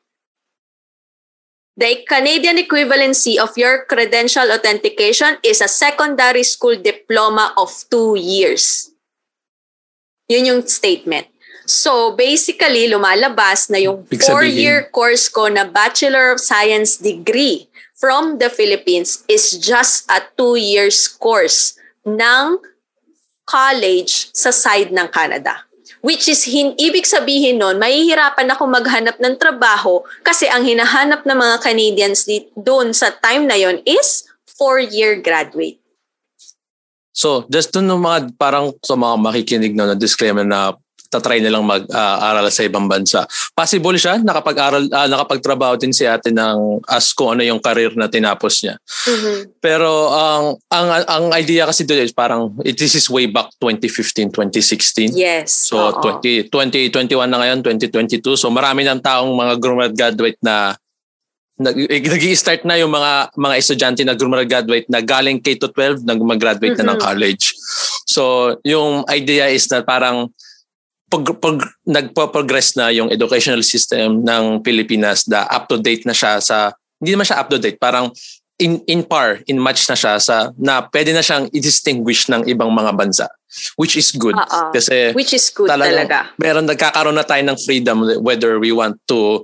the 1.77 2.01
Canadian 2.09 2.57
equivalency 2.57 3.37
of 3.37 3.53
your 3.53 3.85
credential 3.85 4.49
authentication 4.49 5.37
is 5.45 5.61
a 5.61 5.69
secondary 5.69 6.41
school 6.41 6.73
diploma 6.73 7.53
of 7.53 7.69
two 7.93 8.17
years. 8.17 8.94
Yun 10.25 10.49
yung 10.49 10.61
statement. 10.65 11.29
So, 11.65 12.13
basically, 12.13 12.85
lumalabas 12.89 13.73
na 13.73 13.81
yung 13.81 14.05
four-year 14.05 14.93
course 14.93 15.25
ko 15.29 15.49
na 15.49 15.65
Bachelor 15.65 16.37
of 16.37 16.41
Science 16.41 17.01
degree 17.01 17.65
from 17.97 18.37
the 18.37 18.53
Philippines 18.53 19.25
is 19.25 19.57
just 19.57 20.05
a 20.05 20.21
two 20.37 20.61
years 20.61 21.09
course 21.09 21.73
ng 22.05 22.61
college 23.49 24.29
sa 24.29 24.53
side 24.53 24.93
ng 24.93 25.09
Canada. 25.09 25.65
Which 26.05 26.29
is, 26.29 26.45
hin- 26.45 26.77
ibig 26.77 27.09
sabihin 27.09 27.57
nun, 27.57 27.81
mahihirapan 27.81 28.53
ako 28.53 28.69
maghanap 28.69 29.17
ng 29.17 29.41
trabaho 29.41 30.05
kasi 30.21 30.45
ang 30.45 30.61
hinahanap 30.61 31.25
ng 31.25 31.33
mga 31.33 31.57
Canadians 31.65 32.29
doon 32.53 32.93
sa 32.93 33.09
time 33.09 33.49
na 33.49 33.57
yon 33.57 33.81
is 33.89 34.29
four-year 34.45 35.17
graduate. 35.17 35.81
So, 37.15 37.47
just 37.47 37.71
dun 37.71 37.87
ng 37.87 38.03
mga 38.03 38.35
parang 38.35 38.75
sa 38.83 38.99
mga 38.99 39.15
makikinig 39.23 39.71
na, 39.71 39.91
na 39.91 39.95
disclaimer 39.95 40.43
na 40.43 40.75
tatry 41.15 41.39
nilang 41.39 41.63
mag-aral 41.63 42.43
uh, 42.43 42.51
sa 42.51 42.67
ibang 42.67 42.91
bansa. 42.91 43.23
Possible 43.55 43.95
siya, 43.95 44.19
nakapag-aral, 44.19 44.91
uh, 44.91 45.07
nakapagtrabaho 45.07 45.79
din 45.79 45.95
si 45.95 46.03
ate 46.03 46.33
ng 46.35 46.83
as 46.91 47.15
kung 47.15 47.37
ano 47.37 47.41
yung 47.45 47.63
career 47.63 47.95
na 47.95 48.11
tinapos 48.11 48.65
niya. 48.65 48.75
Mm-hmm. 49.07 49.37
Pero 49.63 50.11
ang 50.11 50.59
ang 50.67 50.87
ang 51.07 51.25
idea 51.31 51.63
kasi 51.69 51.87
doon 51.87 52.03
is 52.03 52.11
parang 52.11 52.51
it, 52.67 52.75
this 52.75 52.99
is 52.99 53.07
way 53.07 53.31
back 53.31 53.47
2015, 53.63 54.35
2016. 54.35 55.15
Yes. 55.15 55.71
So 55.71 55.79
Oo. 55.79 56.19
20, 56.19 56.51
2021 56.51 57.31
na 57.31 57.39
ngayon, 57.39 57.59
2022. 57.63 58.35
So 58.35 58.51
marami 58.51 58.83
ng 58.83 58.99
taong 58.99 59.31
mga 59.31 59.53
graduate 59.95 60.39
na 60.43 60.75
eh, 61.55 62.35
start 62.35 62.67
na 62.67 62.75
yung 62.75 62.91
mga 62.91 63.31
mga 63.31 63.55
estudyante 63.55 64.01
na 64.03 64.15
graduate 64.15 64.87
na 64.91 64.99
galing 64.99 65.39
K 65.39 65.55
to 65.55 65.71
12 65.71 66.03
nag 66.03 66.19
mag-graduate 66.19 66.75
mm-hmm. 66.75 66.83
na 66.83 66.99
ng 66.99 66.99
college. 66.99 67.55
So, 68.03 68.55
yung 68.67 69.07
idea 69.07 69.47
is 69.47 69.71
na 69.71 69.79
parang 69.79 70.35
pag, 71.07 71.23
pag 71.39 71.57
nagpo-progress 71.87 72.75
na 72.75 72.91
yung 72.91 73.07
educational 73.07 73.63
system 73.63 74.25
ng 74.25 74.59
Pilipinas 74.65 75.23
da 75.23 75.47
up 75.47 75.71
to 75.71 75.79
date 75.79 76.03
na 76.03 76.11
siya 76.11 76.43
sa 76.43 76.75
hindi 76.99 77.15
naman 77.15 77.27
siya 77.27 77.39
up 77.39 77.47
to 77.47 77.55
date, 77.55 77.79
parang 77.79 78.11
in 78.59 78.83
in 78.87 79.03
par, 79.03 79.39
in 79.47 79.59
match 79.59 79.87
na 79.87 79.95
siya 79.95 80.19
sa 80.19 80.51
na 80.59 80.83
pwede 80.91 81.15
na 81.15 81.23
siyang 81.23 81.47
i-distinguish 81.55 82.27
ng 82.31 82.47
ibang 82.51 82.71
mga 82.71 82.91
bansa 82.95 83.27
which 83.75 83.95
is 83.99 84.11
good 84.15 84.35
Uh-oh. 84.35 84.71
kasi 84.71 85.11
which 85.11 85.35
is 85.35 85.51
good 85.51 85.67
talaga. 85.67 86.31
Meron 86.39 86.67
nagkakaroon 86.67 87.15
na 87.15 87.27
tayo 87.27 87.43
ng 87.43 87.59
freedom 87.63 88.03
whether 88.23 88.59
we 88.59 88.71
want 88.71 88.95
to 89.07 89.43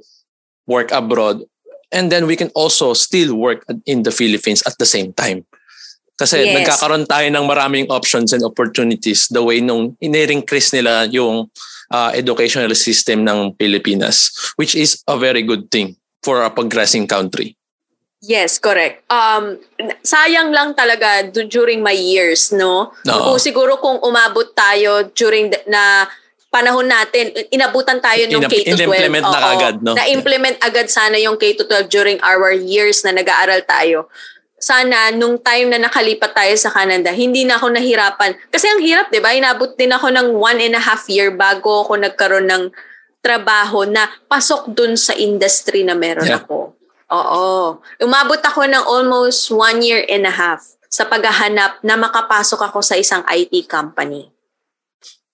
work 0.67 0.91
abroad 0.95 1.43
and 1.91 2.11
then 2.11 2.25
we 2.25 2.35
can 2.35 2.49
also 2.55 2.95
still 2.95 3.35
work 3.35 3.67
in 3.85 4.03
the 4.03 4.11
Philippines 4.11 4.63
at 4.65 4.79
the 4.79 4.87
same 4.87 5.13
time. 5.13 5.45
Kasi 6.15 6.45
yes. 6.45 6.53
nagkakaroon 6.53 7.09
tayo 7.09 7.27
ng 7.33 7.45
maraming 7.49 7.89
options 7.89 8.29
and 8.29 8.45
opportunities 8.45 9.25
the 9.33 9.41
way 9.41 9.57
nung 9.57 9.97
in-increase 9.99 10.69
nila 10.69 11.09
yung 11.09 11.49
uh, 11.89 12.11
educational 12.13 12.71
system 12.77 13.25
ng 13.25 13.57
Pilipinas, 13.57 14.29
which 14.55 14.77
is 14.77 15.01
a 15.09 15.17
very 15.17 15.41
good 15.41 15.69
thing 15.73 15.97
for 16.21 16.45
a 16.45 16.53
progressing 16.53 17.09
country. 17.09 17.57
Yes, 18.21 18.61
correct. 18.61 19.01
Um, 19.09 19.57
sayang 20.05 20.53
lang 20.53 20.77
talaga 20.77 21.25
during 21.49 21.81
my 21.81 21.97
years, 21.97 22.53
no? 22.53 22.93
No. 23.01 23.33
Kung 23.33 23.41
siguro 23.41 23.81
kung 23.81 23.97
umabot 24.05 24.53
tayo 24.53 25.09
during 25.17 25.49
the, 25.49 25.57
na 25.65 26.05
panahon 26.51 26.83
natin, 26.83 27.31
inabutan 27.47 28.03
tayo 28.03 28.27
ng 28.27 28.43
K-12. 28.43 28.75
implement 28.75 29.23
na 29.23 29.39
agad, 29.55 29.75
no? 29.79 29.95
Na-implement 29.95 30.59
agad 30.59 30.91
sana 30.91 31.15
yung 31.15 31.39
K-12 31.39 31.87
during 31.87 32.19
our 32.19 32.51
years 32.51 33.07
na 33.07 33.15
nag-aaral 33.15 33.63
tayo. 33.63 34.11
Sana 34.61 35.09
nung 35.15 35.39
time 35.41 35.73
na 35.73 35.79
nakalipat 35.81 36.35
tayo 36.35 36.53
sa 36.59 36.69
Canada, 36.69 37.09
hindi 37.15 37.47
na 37.47 37.57
ako 37.57 37.71
nahirapan. 37.71 38.35
Kasi 38.51 38.67
ang 38.67 38.83
hirap, 38.83 39.09
di 39.09 39.23
ba? 39.23 39.33
Inabot 39.33 39.73
din 39.79 39.95
ako 39.95 40.11
ng 40.11 40.27
one 40.37 40.59
and 40.61 40.75
a 40.77 40.83
half 40.83 41.07
year 41.07 41.33
bago 41.33 41.87
ako 41.87 41.97
nagkaroon 41.97 42.45
ng 42.45 42.63
trabaho 43.23 43.87
na 43.87 44.11
pasok 44.27 44.75
dun 44.75 44.99
sa 44.99 45.15
industry 45.15 45.87
na 45.87 45.95
meron 45.95 46.27
yeah. 46.27 46.43
ako. 46.43 46.75
Oo. 47.11 47.79
Umabot 48.03 48.39
ako 48.39 48.67
ng 48.67 48.83
almost 48.87 49.51
one 49.51 49.79
year 49.83 50.03
and 50.07 50.27
a 50.27 50.33
half 50.33 50.63
sa 50.91 51.07
paghahanap 51.07 51.79
na 51.83 51.95
makapasok 51.95 52.71
ako 52.71 52.83
sa 52.83 52.99
isang 52.99 53.23
IT 53.31 53.71
company. 53.71 54.30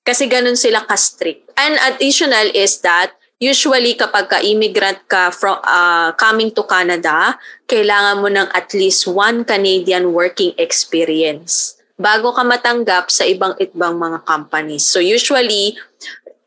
Kasi 0.08 0.32
ganun 0.32 0.56
sila 0.56 0.88
ka-strict. 0.88 1.52
And 1.60 1.76
additional 1.84 2.48
is 2.56 2.80
that 2.88 3.12
usually 3.44 4.00
kapag 4.00 4.32
ka-immigrant 4.32 5.04
ka 5.12 5.36
from 5.36 5.60
uh, 5.68 6.16
coming 6.16 6.56
to 6.56 6.64
Canada, 6.64 7.36
kailangan 7.68 8.24
mo 8.24 8.32
ng 8.32 8.48
at 8.56 8.72
least 8.72 9.04
one 9.12 9.44
Canadian 9.44 10.16
working 10.16 10.56
experience 10.56 11.76
bago 11.98 12.30
ka 12.32 12.46
matanggap 12.46 13.10
sa 13.10 13.26
ibang 13.26 13.58
ibang 13.58 13.98
mga 13.98 14.22
companies. 14.24 14.86
So 14.86 15.02
usually 15.02 15.76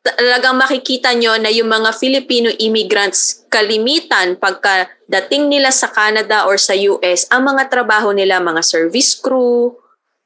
talagang 0.01 0.57
makikita 0.57 1.13
nyo 1.13 1.37
na 1.37 1.53
yung 1.53 1.69
mga 1.69 1.93
Filipino 1.93 2.49
immigrants 2.57 3.45
kalimitan 3.53 4.41
pagka 4.41 4.89
dating 5.05 5.53
nila 5.53 5.69
sa 5.75 5.93
Canada 5.93 6.49
or 6.49 6.57
sa 6.57 6.73
US, 6.73 7.29
ang 7.29 7.45
mga 7.45 7.69
trabaho 7.69 8.15
nila 8.15 8.41
mga 8.41 8.63
service 8.65 9.19
crew, 9.19 9.77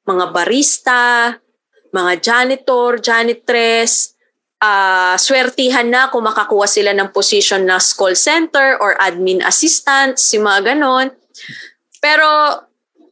mga 0.06 0.30
barista, 0.30 1.02
mga 1.94 2.12
janitor, 2.18 2.98
janitress, 2.98 4.18
uh, 4.58 5.14
swertihan 5.14 5.86
na 5.86 6.10
kung 6.10 6.26
makakuha 6.26 6.66
sila 6.66 6.90
ng 6.90 7.14
position 7.14 7.62
na 7.62 7.78
call 7.94 8.18
center 8.18 8.74
or 8.82 8.98
admin 8.98 9.38
assistants, 9.46 10.34
yung 10.34 10.50
mga 10.50 10.74
ganon. 10.74 11.14
Pero 12.02 12.26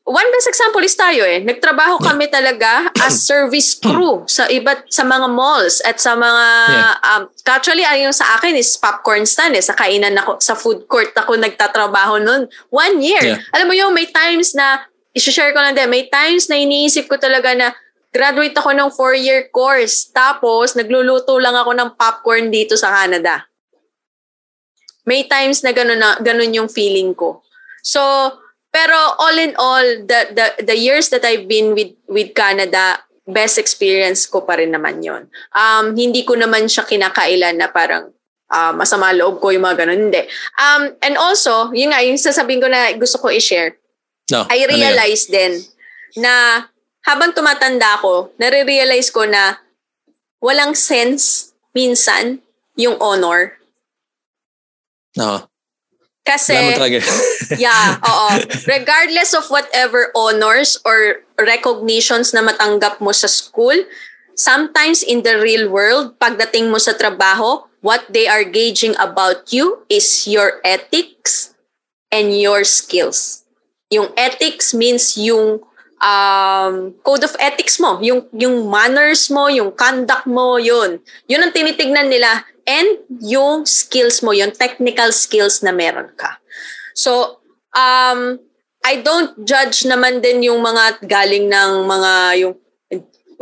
one 0.03 0.29
best 0.35 0.51
example 0.51 0.83
is 0.83 0.99
tayo 0.99 1.23
eh. 1.23 1.39
Nagtrabaho 1.47 2.03
kami 2.03 2.27
talaga 2.27 2.91
as 2.99 3.23
service 3.31 3.79
crew 3.79 4.27
sa 4.27 4.51
iba't 4.51 4.91
sa 4.91 5.07
mga 5.07 5.31
malls 5.31 5.79
at 5.87 6.03
sa 6.03 6.19
mga 6.19 6.47
yeah. 6.75 6.95
um, 7.07 7.23
actually 7.47 7.87
ay 7.87 8.03
yung 8.03 8.15
sa 8.15 8.35
akin 8.37 8.59
is 8.59 8.75
popcorn 8.75 9.23
stand 9.23 9.55
eh 9.55 9.63
sa 9.63 9.79
kainan 9.79 10.19
ako 10.19 10.43
sa 10.43 10.59
food 10.59 10.91
court 10.91 11.15
ako 11.15 11.39
nagtatrabaho 11.39 12.19
noon 12.19 12.51
one 12.75 12.99
year. 12.99 13.23
Yeah. 13.23 13.39
Alam 13.55 13.71
mo 13.71 13.75
yung 13.79 13.95
may 13.95 14.11
times 14.11 14.59
na 14.59 14.83
i-share 15.15 15.55
ko 15.55 15.61
lang 15.61 15.77
din, 15.77 15.93
may 15.93 16.11
times 16.11 16.51
na 16.51 16.59
iniisip 16.59 17.07
ko 17.07 17.21
talaga 17.21 17.55
na 17.55 17.71
graduate 18.13 18.55
ako 18.55 18.71
ng 18.77 18.91
four-year 18.93 19.49
course. 19.49 20.13
Tapos, 20.13 20.77
nagluluto 20.77 21.41
lang 21.41 21.57
ako 21.57 21.73
ng 21.73 21.91
popcorn 21.97 22.53
dito 22.53 22.77
sa 22.77 22.93
Canada. 22.93 23.49
May 25.09 25.27
times 25.27 25.65
na 25.65 25.73
ganun, 25.73 25.99
na, 25.99 26.21
ganun 26.21 26.55
yung 26.55 26.71
feeling 26.71 27.17
ko. 27.17 27.43
So, 27.83 27.99
pero 28.71 28.95
all 29.19 29.37
in 29.41 29.53
all, 29.59 29.85
the, 30.07 30.21
the, 30.33 30.47
the 30.63 30.77
years 30.77 31.11
that 31.11 31.25
I've 31.25 31.49
been 31.49 31.75
with, 31.75 31.97
with 32.07 32.37
Canada, 32.37 33.03
best 33.27 33.59
experience 33.59 34.29
ko 34.29 34.45
pa 34.45 34.61
rin 34.61 34.71
naman 34.71 35.03
yon. 35.03 35.27
Um, 35.57 35.97
hindi 35.97 36.23
ko 36.23 36.39
naman 36.39 36.71
siya 36.71 36.87
kinakailan 36.87 37.59
na 37.59 37.69
parang 37.73 38.13
uh, 38.53 38.73
masama 38.77 39.11
loob 39.17 39.41
ko 39.41 39.51
yung 39.51 39.65
mga 39.65 39.89
ganun. 39.89 40.13
Hindi. 40.13 40.23
Um, 40.61 40.95
and 41.01 41.17
also, 41.17 41.73
yun 41.73 41.91
nga, 41.91 42.05
yung 42.05 42.21
sasabihin 42.21 42.63
ko 42.63 42.69
na 42.69 42.93
gusto 42.95 43.19
ko 43.19 43.33
i-share, 43.33 43.81
no, 44.31 44.47
I 44.53 44.69
realized 44.69 45.33
ano 45.33 45.37
din 45.37 45.53
na 46.21 46.65
habang 47.03 47.35
tumatanda 47.35 47.99
ako, 47.99 48.35
nare-realize 48.39 49.11
ko 49.11 49.27
na 49.27 49.59
walang 50.43 50.75
sense 50.75 51.55
minsan 51.75 52.43
yung 52.79 52.99
honor. 53.03 53.59
Oo. 55.19 55.47
Kasi, 56.23 56.55
yeah, 57.59 57.99
oo. 57.99 58.29
Regardless 58.71 59.35
of 59.35 59.51
whatever 59.51 60.15
honors 60.15 60.79
or 60.87 61.27
recognitions 61.35 62.31
na 62.31 62.47
matanggap 62.47 63.03
mo 63.03 63.11
sa 63.11 63.27
school, 63.27 63.75
sometimes 64.39 65.03
in 65.03 65.27
the 65.27 65.35
real 65.43 65.67
world, 65.67 66.15
pagdating 66.23 66.71
mo 66.71 66.79
sa 66.79 66.95
trabaho, 66.95 67.67
what 67.83 68.07
they 68.07 68.31
are 68.31 68.47
gauging 68.47 68.95
about 69.03 69.51
you 69.51 69.83
is 69.91 70.31
your 70.31 70.63
ethics 70.63 71.59
and 72.15 72.31
your 72.31 72.63
skills. 72.63 73.43
Yung 73.91 74.15
ethics 74.15 74.71
means 74.71 75.19
yung 75.19 75.59
um, 76.03 76.93
code 77.07 77.23
of 77.23 77.33
ethics 77.39 77.79
mo, 77.79 78.03
yung, 78.03 78.27
yung 78.35 78.67
manners 78.67 79.31
mo, 79.31 79.47
yung 79.47 79.71
conduct 79.73 80.27
mo, 80.27 80.59
yun. 80.59 80.99
Yun 81.31 81.47
ang 81.47 81.55
tinitignan 81.55 82.11
nila. 82.11 82.43
And 82.67 83.07
yung 83.23 83.65
skills 83.65 84.21
mo, 84.27 84.35
yung 84.35 84.53
technical 84.53 85.15
skills 85.15 85.63
na 85.63 85.71
meron 85.71 86.11
ka. 86.19 86.43
So, 86.93 87.41
um, 87.73 88.43
I 88.83 88.99
don't 88.99 89.47
judge 89.47 89.87
naman 89.87 90.19
din 90.19 90.43
yung 90.51 90.59
mga 90.59 91.07
galing 91.07 91.47
ng 91.47 91.87
mga 91.87 92.13
yung 92.43 92.55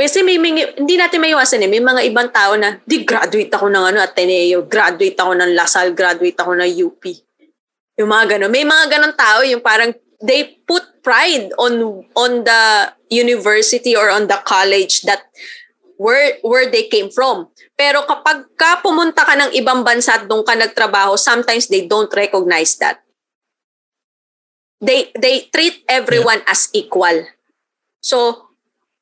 kasi 0.01 0.25
may, 0.25 0.41
may, 0.41 0.57
hindi 0.57 0.97
natin 0.97 1.21
maiwasan 1.21 1.61
eh. 1.61 1.69
May 1.69 1.85
mga 1.85 2.01
ibang 2.09 2.33
tao 2.33 2.57
na, 2.57 2.81
di 2.89 3.05
graduate 3.05 3.53
ako 3.53 3.69
ng 3.69 3.85
ano, 3.85 4.01
Ateneo, 4.01 4.65
graduate 4.65 5.21
ako 5.21 5.37
ng 5.37 5.53
Lasal, 5.53 5.93
graduate 5.93 6.41
ako 6.41 6.57
ng 6.57 6.71
UP. 6.89 7.05
Yung 8.01 8.09
mga 8.09 8.25
gano'n. 8.33 8.49
May 8.49 8.65
mga 8.65 8.97
gano'ng 8.97 9.13
tao, 9.13 9.45
yung 9.45 9.61
parang 9.61 9.93
they 10.21 10.61
put 10.68 11.03
pride 11.03 11.51
on 11.57 12.05
on 12.12 12.45
the 12.45 12.62
university 13.09 13.97
or 13.97 14.12
on 14.12 14.29
the 14.29 14.39
college 14.45 15.03
that 15.09 15.25
where 15.97 16.41
where 16.45 16.68
they 16.68 16.89
came 16.89 17.09
from. 17.09 17.49
Pero 17.77 18.05
kapag 18.05 18.45
ka 18.57 18.85
pumunta 18.85 19.25
ka 19.25 19.37
ng 19.37 19.57
ibang 19.57 19.81
bansa 19.85 20.21
at 20.21 20.29
doon 20.29 20.45
ka 20.45 20.53
nagtrabaho, 20.53 21.16
sometimes 21.16 21.68
they 21.73 21.89
don't 21.89 22.12
recognize 22.12 22.77
that. 22.81 23.01
They 24.81 25.12
they 25.16 25.49
treat 25.53 25.85
everyone 25.89 26.41
yeah. 26.45 26.53
as 26.57 26.73
equal. 26.73 27.29
So, 28.01 28.49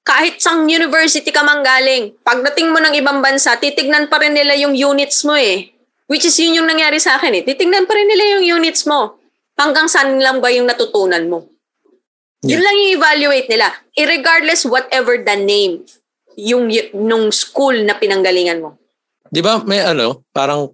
kahit 0.02 0.42
sang 0.42 0.66
university 0.66 1.30
ka 1.30 1.46
manggaling, 1.46 2.18
pagdating 2.26 2.74
mo 2.74 2.82
ng 2.82 2.98
ibang 2.98 3.22
bansa, 3.22 3.54
titignan 3.62 4.10
pa 4.10 4.18
rin 4.18 4.34
nila 4.34 4.58
yung 4.58 4.74
units 4.74 5.22
mo 5.22 5.38
eh. 5.38 5.70
Which 6.10 6.24
is 6.26 6.34
yun 6.40 6.58
yung 6.58 6.66
nangyari 6.66 6.98
sa 6.98 7.20
akin 7.20 7.30
eh. 7.36 7.42
Titignan 7.44 7.84
pa 7.84 7.94
rin 7.94 8.08
nila 8.08 8.40
yung 8.40 8.58
units 8.58 8.88
mo. 8.88 9.20
Hanggang 9.58 9.90
saan 9.90 10.22
lang 10.22 10.38
ba 10.38 10.48
yung 10.54 10.70
natutunan 10.70 11.26
mo. 11.26 11.50
Yeah. 12.46 12.56
Yun 12.56 12.62
lang 12.62 12.74
yung 12.78 12.92
evaluate 13.02 13.48
nila. 13.50 13.66
Irregardless 13.98 14.62
whatever 14.70 15.18
the 15.18 15.36
name 15.36 15.82
yung 16.38 16.70
nung 16.94 17.34
school 17.34 17.74
na 17.82 17.98
pinanggalingan 17.98 18.62
mo. 18.62 18.78
'Di 19.26 19.42
ba 19.42 19.58
may 19.66 19.82
ano, 19.82 20.22
parang 20.30 20.70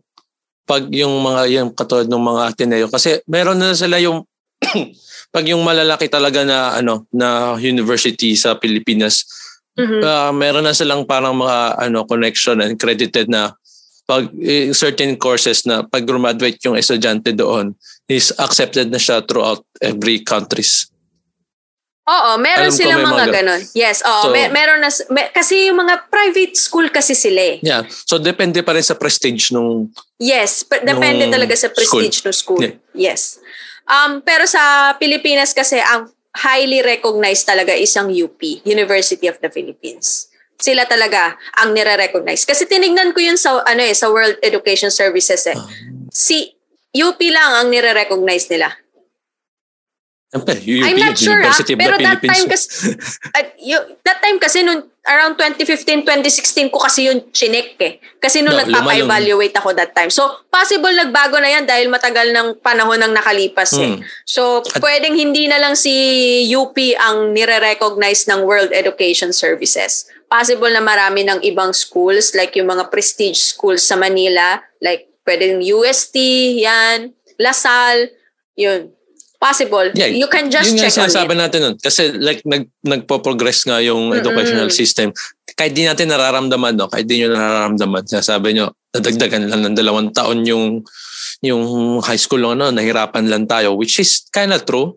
pag 0.64 0.88
yung 0.92 1.20
mga 1.20 1.42
yung 1.52 1.70
katulad 1.72 2.08
ng 2.08 2.24
mga 2.24 2.42
Ateneo 2.52 2.86
kasi 2.88 3.20
meron 3.28 3.60
na 3.60 3.76
sila 3.76 4.00
yung 4.00 4.24
pag 5.34 5.44
yung 5.44 5.60
malalaki 5.60 6.08
talaga 6.08 6.40
na 6.44 6.80
ano 6.80 7.04
na 7.12 7.56
university 7.60 8.32
sa 8.32 8.56
Pilipinas 8.56 9.28
mm-hmm. 9.76 10.00
uh, 10.00 10.32
meron 10.32 10.64
na 10.64 10.72
silang 10.72 11.04
parang 11.04 11.36
mga 11.36 11.84
ano 11.84 12.08
connection 12.08 12.64
and 12.64 12.80
credited 12.80 13.28
na 13.28 13.52
pag 14.08 14.32
eh, 14.40 14.72
certain 14.72 15.20
courses 15.20 15.68
na 15.68 15.84
pag 15.84 16.08
graduate 16.08 16.60
yung 16.64 16.80
estudyante 16.80 17.36
doon 17.36 17.76
is 18.08 18.32
accepted 18.36 18.92
na 18.92 19.00
siya 19.00 19.24
throughout 19.24 19.64
every 19.80 20.20
countries. 20.20 20.92
Oo, 22.04 22.36
meron 22.36 22.68
Alam 22.68 22.76
silang 22.76 23.00
mga, 23.00 23.16
mga 23.16 23.26
ganun. 23.32 23.62
Yes, 23.72 24.04
oo, 24.04 24.28
so, 24.28 24.32
mer- 24.32 24.52
meron 24.52 24.84
na 24.84 24.92
mer- 25.08 25.32
kasi 25.32 25.72
yung 25.72 25.80
mga 25.80 26.04
private 26.12 26.52
school 26.52 26.92
kasi 26.92 27.16
sila 27.16 27.56
eh. 27.56 27.56
Yeah. 27.64 27.88
So 27.88 28.20
depende 28.20 28.60
pa 28.60 28.76
rin 28.76 28.84
sa 28.84 28.92
prestige 28.92 29.48
nung 29.56 29.88
Yes, 30.20 30.68
pre- 30.68 30.84
depende 30.84 31.32
talaga 31.32 31.56
sa 31.56 31.72
prestige 31.72 32.20
school. 32.20 32.28
ng 32.28 32.36
school. 32.36 32.60
Yeah. 32.60 32.76
Yes. 32.92 33.40
Um, 33.88 34.20
pero 34.20 34.44
sa 34.44 34.92
Pilipinas 35.00 35.56
kasi, 35.56 35.80
ang 35.80 36.12
highly 36.34 36.84
recognized 36.84 37.48
talaga 37.48 37.72
isang 37.72 38.12
UP, 38.12 38.40
University 38.68 39.24
of 39.24 39.40
the 39.40 39.48
Philippines. 39.48 40.28
Sila 40.60 40.84
talaga 40.84 41.40
ang 41.56 41.72
nire-recognize. 41.72 42.44
Kasi 42.44 42.68
tinignan 42.68 43.16
ko 43.16 43.20
yun 43.22 43.38
sa, 43.40 43.64
ano 43.64 43.80
eh, 43.80 43.94
sa 43.96 44.10
World 44.12 44.38
Education 44.44 44.90
Services 44.92 45.46
eh. 45.48 45.56
Ah. 45.56 45.66
Si 46.10 46.53
UP 46.94 47.18
lang 47.18 47.50
ang 47.58 47.66
nire-recognize 47.74 48.46
nila. 48.54 48.70
Siyempre, 50.34 50.54
UP, 50.58 50.82
I'm 50.82 50.98
not 50.98 51.14
sure 51.14 51.38
ah, 51.46 51.54
pero 51.78 51.94
that 52.06 52.18
time 52.18 52.46
kasi, 52.50 52.66
uh, 53.38 53.46
you, 53.62 53.78
that 54.02 54.18
time 54.18 54.42
kasi 54.42 54.66
nung 54.66 54.90
around 55.06 55.38
2015, 55.38 56.02
2016 56.02 56.74
ko 56.74 56.82
kasi 56.82 57.06
yung 57.06 57.30
chinek 57.30 57.78
eh. 57.78 58.02
Kasi 58.18 58.42
nung 58.42 58.56
no, 58.56 58.60
nagpapa-evaluate 58.66 59.54
ako 59.54 59.70
that 59.78 59.94
time. 59.94 60.10
So, 60.10 60.26
possible 60.50 60.90
nagbago 60.90 61.38
na 61.38 61.54
yan 61.54 61.70
dahil 61.70 61.86
matagal 61.86 62.34
ng 62.34 62.58
panahon 62.58 62.98
nang 62.98 63.14
nakalipas 63.14 63.78
eh. 63.78 63.94
Hmm. 63.94 64.02
So, 64.26 64.66
At, 64.66 64.82
pwedeng 64.82 65.14
hindi 65.14 65.46
na 65.46 65.62
lang 65.62 65.78
si 65.78 65.92
UP 66.50 66.74
ang 66.98 67.30
nire-recognize 67.30 68.26
ng 68.26 68.42
World 68.42 68.74
Education 68.74 69.30
Services. 69.30 70.10
Possible 70.26 70.74
na 70.74 70.82
marami 70.82 71.22
ng 71.22 71.46
ibang 71.46 71.70
schools 71.70 72.34
like 72.34 72.58
yung 72.58 72.74
mga 72.74 72.90
prestige 72.90 73.38
schools 73.38 73.86
sa 73.86 73.94
Manila, 73.94 74.58
like 74.82 75.13
pwedeng 75.24 75.60
UST, 75.60 76.16
yan, 76.62 77.12
Lasal, 77.40 78.14
yun 78.54 78.94
possible. 79.44 79.92
Yeah, 79.92 80.08
you 80.08 80.24
can 80.32 80.48
just 80.48 80.72
yun 80.72 80.80
check 80.80 80.96
on 80.96 81.12
it. 81.12 81.36
natin 81.36 81.60
nun. 81.60 81.76
Kasi 81.76 82.16
like 82.16 82.40
nag, 82.48 82.64
nagpo-progress 82.80 83.68
nga 83.68 83.84
yung 83.84 84.08
Mm-mm. 84.08 84.20
educational 84.24 84.72
system. 84.72 85.12
Kahit 85.52 85.76
di 85.76 85.84
natin 85.84 86.08
nararamdaman, 86.08 86.80
no? 86.80 86.88
kahit 86.88 87.04
di 87.04 87.20
nyo 87.20 87.36
nararamdaman, 87.36 88.08
sabi 88.08 88.56
nyo, 88.56 88.72
nadagdagan 88.96 89.52
lang 89.52 89.60
ng 89.68 89.76
dalawang 89.76 90.08
taon 90.16 90.48
yung 90.48 90.80
yung 91.44 92.00
high 92.00 92.16
school 92.16 92.40
lang, 92.40 92.56
ano, 92.56 92.72
nahirapan 92.72 93.28
lang 93.28 93.44
tayo, 93.44 93.76
which 93.76 94.00
is 94.00 94.24
kind 94.32 94.56
of 94.56 94.64
true. 94.64 94.96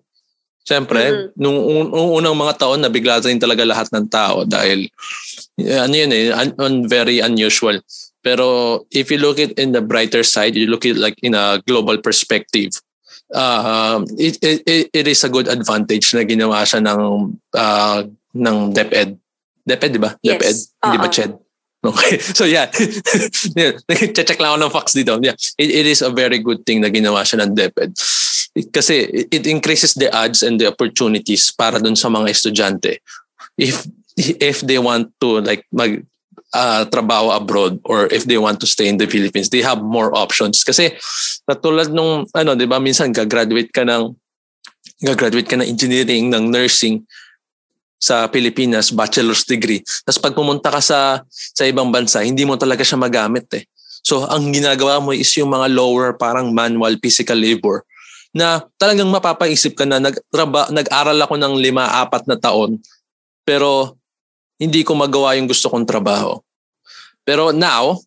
Siyempre, 0.63 1.11
mm-hmm. 1.11 1.39
nung, 1.39 1.59
nung 1.91 2.11
unang 2.23 2.35
mga 2.39 2.55
taon, 2.55 2.79
nabigla 2.79 3.19
rin 3.19 3.39
talaga 3.39 3.67
lahat 3.67 3.91
ng 3.91 4.07
tao 4.07 4.47
dahil 4.47 4.87
ano 5.59 5.93
yun 5.95 6.11
eh, 6.11 6.31
un, 6.31 6.49
un, 6.55 6.75
very 6.87 7.19
unusual. 7.19 7.79
Pero 8.27 8.83
if 8.91 9.07
you 9.07 9.23
look 9.23 9.39
it 9.39 9.55
in 9.55 9.71
the 9.71 9.79
brighter 9.79 10.19
side, 10.19 10.59
you 10.59 10.67
look 10.67 10.83
it 10.83 10.99
like 10.99 11.15
in 11.23 11.31
a 11.31 11.63
global 11.63 11.95
perspective, 11.95 12.75
uh, 13.31 14.03
it, 14.19 14.35
it, 14.43 14.91
it 14.91 15.07
is 15.07 15.23
a 15.23 15.31
good 15.31 15.47
advantage 15.47 16.11
na 16.11 16.27
ginawa 16.27 16.67
siya 16.67 16.83
ng 16.83 17.39
uh, 17.55 18.03
ng 18.35 18.57
DepEd. 18.75 19.15
DepEd, 19.63 19.91
di 19.95 20.01
ba? 20.03 20.11
Yes. 20.19 20.35
DepEd, 20.35 20.57
uh-huh. 20.59 20.83
hindi 20.91 20.99
ba 20.99 21.07
CHED? 21.07 21.31
Okay. 21.87 22.19
So 22.35 22.43
yeah. 22.43 22.67
Check 24.27 24.39
lang 24.43 24.51
ako 24.51 24.59
ng 24.59 24.73
facts 24.75 24.91
dito. 24.91 25.23
Yeah. 25.23 25.39
It, 25.55 25.71
it 25.71 25.85
is 25.87 26.03
a 26.03 26.11
very 26.11 26.43
good 26.43 26.67
thing 26.67 26.83
na 26.83 26.91
ginawa 26.91 27.23
siya 27.23 27.47
ng 27.47 27.55
DepEd. 27.55 27.95
Kasi 28.75 29.07
it 29.31 29.47
increases 29.47 29.95
the 29.95 30.11
odds 30.11 30.43
and 30.43 30.59
the 30.59 30.67
opportunities 30.67 31.47
para 31.55 31.79
dun 31.79 31.95
sa 31.95 32.11
mga 32.11 32.27
estudyante. 32.27 32.99
If 33.55 33.87
if 34.19 34.67
they 34.67 34.83
want 34.83 35.15
to 35.23 35.39
like 35.39 35.63
mag 35.71 36.03
uh, 36.53 36.87
trabaho 36.87 37.33
abroad 37.33 37.79
or 37.83 38.07
if 38.13 38.23
they 38.23 38.37
want 38.37 38.59
to 38.61 38.67
stay 38.69 38.87
in 38.87 38.99
the 38.99 39.09
Philippines, 39.09 39.49
they 39.49 39.63
have 39.63 39.81
more 39.81 40.13
options. 40.15 40.63
Kasi 40.63 40.95
katulad 41.47 41.91
nung, 41.91 42.27
ano, 42.31 42.55
di 42.55 42.67
ba, 42.69 42.79
minsan 42.79 43.11
gagraduate 43.11 43.71
ka 43.73 43.83
ng, 43.83 44.13
gagraduate 45.03 45.49
ka 45.49 45.57
ng 45.59 45.67
engineering, 45.67 46.31
ng 46.31 46.51
nursing, 46.51 47.03
sa 47.97 48.29
Pilipinas, 48.29 48.93
bachelor's 48.93 49.41
degree. 49.41 49.81
Tapos 50.05 50.21
pag 50.21 50.37
pumunta 50.37 50.69
ka 50.69 50.77
sa 50.77 51.25
sa 51.33 51.65
ibang 51.65 51.89
bansa, 51.89 52.21
hindi 52.21 52.45
mo 52.45 52.53
talaga 52.53 52.85
siya 52.85 53.01
magamit 53.01 53.49
eh. 53.57 53.65
So 54.05 54.23
ang 54.29 54.53
ginagawa 54.53 55.01
mo 55.01 55.11
is 55.17 55.33
yung 55.33 55.49
mga 55.49 55.73
lower 55.73 56.13
parang 56.13 56.53
manual 56.53 57.01
physical 57.01 57.41
labor 57.41 57.81
na 58.37 58.61
talagang 58.77 59.09
mapapaisip 59.09 59.73
ka 59.73 59.89
na 59.89 59.97
nagtraba, 59.97 60.69
nag-aral 60.69 61.17
ako 61.25 61.41
ng 61.41 61.53
lima, 61.57 61.89
apat 62.05 62.29
na 62.29 62.37
taon 62.37 62.77
pero 63.47 63.97
hindi 64.57 64.81
ko 64.81 64.97
magawa 64.97 65.37
yung 65.37 65.49
gusto 65.49 65.69
kong 65.69 65.85
trabaho. 65.85 66.41
Pero 67.23 67.53
now, 67.53 68.01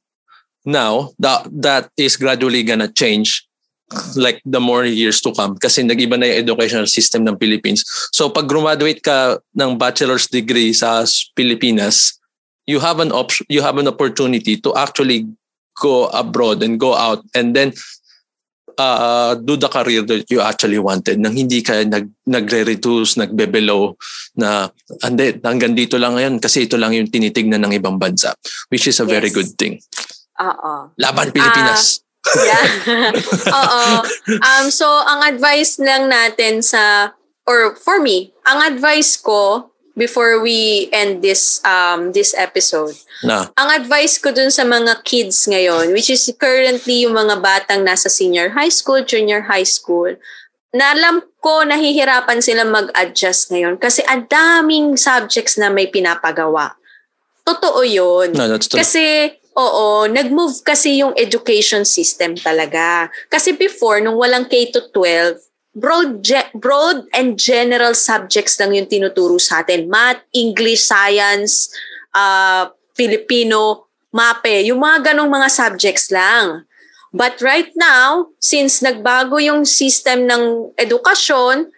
now, 0.66 1.10
that, 1.18 1.46
that 1.50 1.84
is 1.96 2.18
gradually 2.18 2.62
gonna 2.62 2.90
change 2.90 3.46
like 4.14 4.38
the 4.46 4.60
more 4.60 4.84
years 4.86 5.18
to 5.20 5.34
come 5.34 5.58
kasi 5.58 5.82
nag-iba 5.82 6.14
na 6.14 6.30
yung 6.30 6.46
educational 6.46 6.86
system 6.86 7.26
ng 7.26 7.34
Philippines. 7.38 7.82
So 8.14 8.30
pag 8.30 8.46
graduate 8.46 9.02
ka 9.02 9.42
ng 9.58 9.78
bachelor's 9.78 10.30
degree 10.30 10.70
sa 10.70 11.02
Pilipinas, 11.34 12.14
you 12.70 12.78
have 12.78 13.02
an 13.02 13.10
option, 13.10 13.46
you 13.50 13.62
have 13.66 13.78
an 13.82 13.90
opportunity 13.90 14.54
to 14.62 14.70
actually 14.78 15.26
go 15.74 16.06
abroad 16.14 16.62
and 16.62 16.78
go 16.78 16.94
out 16.94 17.24
and 17.34 17.56
then 17.56 17.74
uh, 18.76 19.34
do 19.38 19.56
the 19.56 19.70
career 19.70 20.02
that 20.04 20.28
you 20.28 20.38
actually 20.42 20.78
wanted 20.78 21.18
nang 21.18 21.34
hindi 21.34 21.64
ka 21.64 21.82
nag, 21.86 22.10
nagre-reduce, 22.26 23.18
nagbe-below 23.18 23.96
na 24.36 24.68
ande, 25.02 25.40
hanggang 25.42 25.74
dito 25.74 25.96
lang 25.96 26.14
ngayon 26.14 26.38
kasi 26.38 26.68
ito 26.68 26.76
lang 26.76 26.94
yung 26.94 27.08
tinitignan 27.08 27.62
ng 27.64 27.74
ibang 27.78 27.96
bansa 27.96 28.34
which 28.68 28.86
is 28.86 28.98
a 29.00 29.06
yes. 29.06 29.10
very 29.10 29.30
good 29.30 29.50
thing. 29.56 29.80
Oo. 30.40 30.92
Laban 30.96 31.30
Pilipinas. 31.32 32.00
Uh, 32.24 32.44
yeah. 32.44 32.64
Oo. 33.60 33.82
Um, 34.40 34.66
so, 34.68 34.86
ang 34.88 35.24
advice 35.24 35.80
lang 35.80 36.08
natin 36.08 36.60
sa, 36.64 37.12
or 37.48 37.76
for 37.76 38.00
me, 38.00 38.32
ang 38.44 38.60
advice 38.60 39.16
ko 39.16 39.69
before 40.00 40.40
we 40.40 40.88
end 40.96 41.20
this 41.20 41.60
um 41.68 42.16
this 42.16 42.32
episode. 42.32 42.96
Na. 43.20 43.52
Ang 43.60 43.84
advice 43.84 44.16
ko 44.16 44.32
dun 44.32 44.48
sa 44.48 44.64
mga 44.64 45.04
kids 45.04 45.44
ngayon, 45.44 45.92
which 45.92 46.08
is 46.08 46.24
currently 46.40 47.04
yung 47.04 47.12
mga 47.12 47.44
batang 47.44 47.84
nasa 47.84 48.08
senior 48.08 48.56
high 48.56 48.72
school, 48.72 49.04
junior 49.04 49.44
high 49.44 49.68
school, 49.68 50.16
na 50.72 50.96
alam 50.96 51.20
ko 51.44 51.68
nahihirapan 51.68 52.40
sila 52.40 52.64
mag-adjust 52.64 53.52
ngayon 53.52 53.76
kasi 53.76 54.00
ang 54.08 54.24
daming 54.24 54.96
subjects 54.96 55.60
na 55.60 55.68
may 55.68 55.92
pinapagawa. 55.92 56.80
Totoo 57.44 57.80
yun. 57.82 58.32
No, 58.32 58.46
that's 58.46 58.70
true. 58.70 58.78
Kasi, 58.78 59.34
oo, 59.58 60.06
nag-move 60.06 60.62
kasi 60.62 61.02
yung 61.02 61.16
education 61.18 61.82
system 61.82 62.38
talaga. 62.38 63.10
Kasi 63.26 63.56
before, 63.58 63.98
nung 63.98 64.14
walang 64.14 64.46
K-12, 64.46 64.94
broad, 65.80 66.20
ge- 66.20 66.52
broad 66.52 67.08
and 67.16 67.40
general 67.40 67.96
subjects 67.96 68.60
lang 68.60 68.76
yung 68.76 68.86
tinuturo 68.86 69.40
sa 69.40 69.64
atin. 69.64 69.88
Math, 69.88 70.20
English, 70.36 70.84
Science, 70.84 71.72
uh, 72.12 72.68
Filipino, 72.92 73.88
MAPE. 74.12 74.68
Yung 74.68 74.84
mga 74.84 75.10
ganong 75.10 75.32
mga 75.32 75.48
subjects 75.48 76.12
lang. 76.12 76.68
But 77.10 77.42
right 77.42 77.72
now, 77.74 78.30
since 78.38 78.84
nagbago 78.84 79.42
yung 79.42 79.66
system 79.66 80.30
ng 80.30 80.76
edukasyon, 80.78 81.72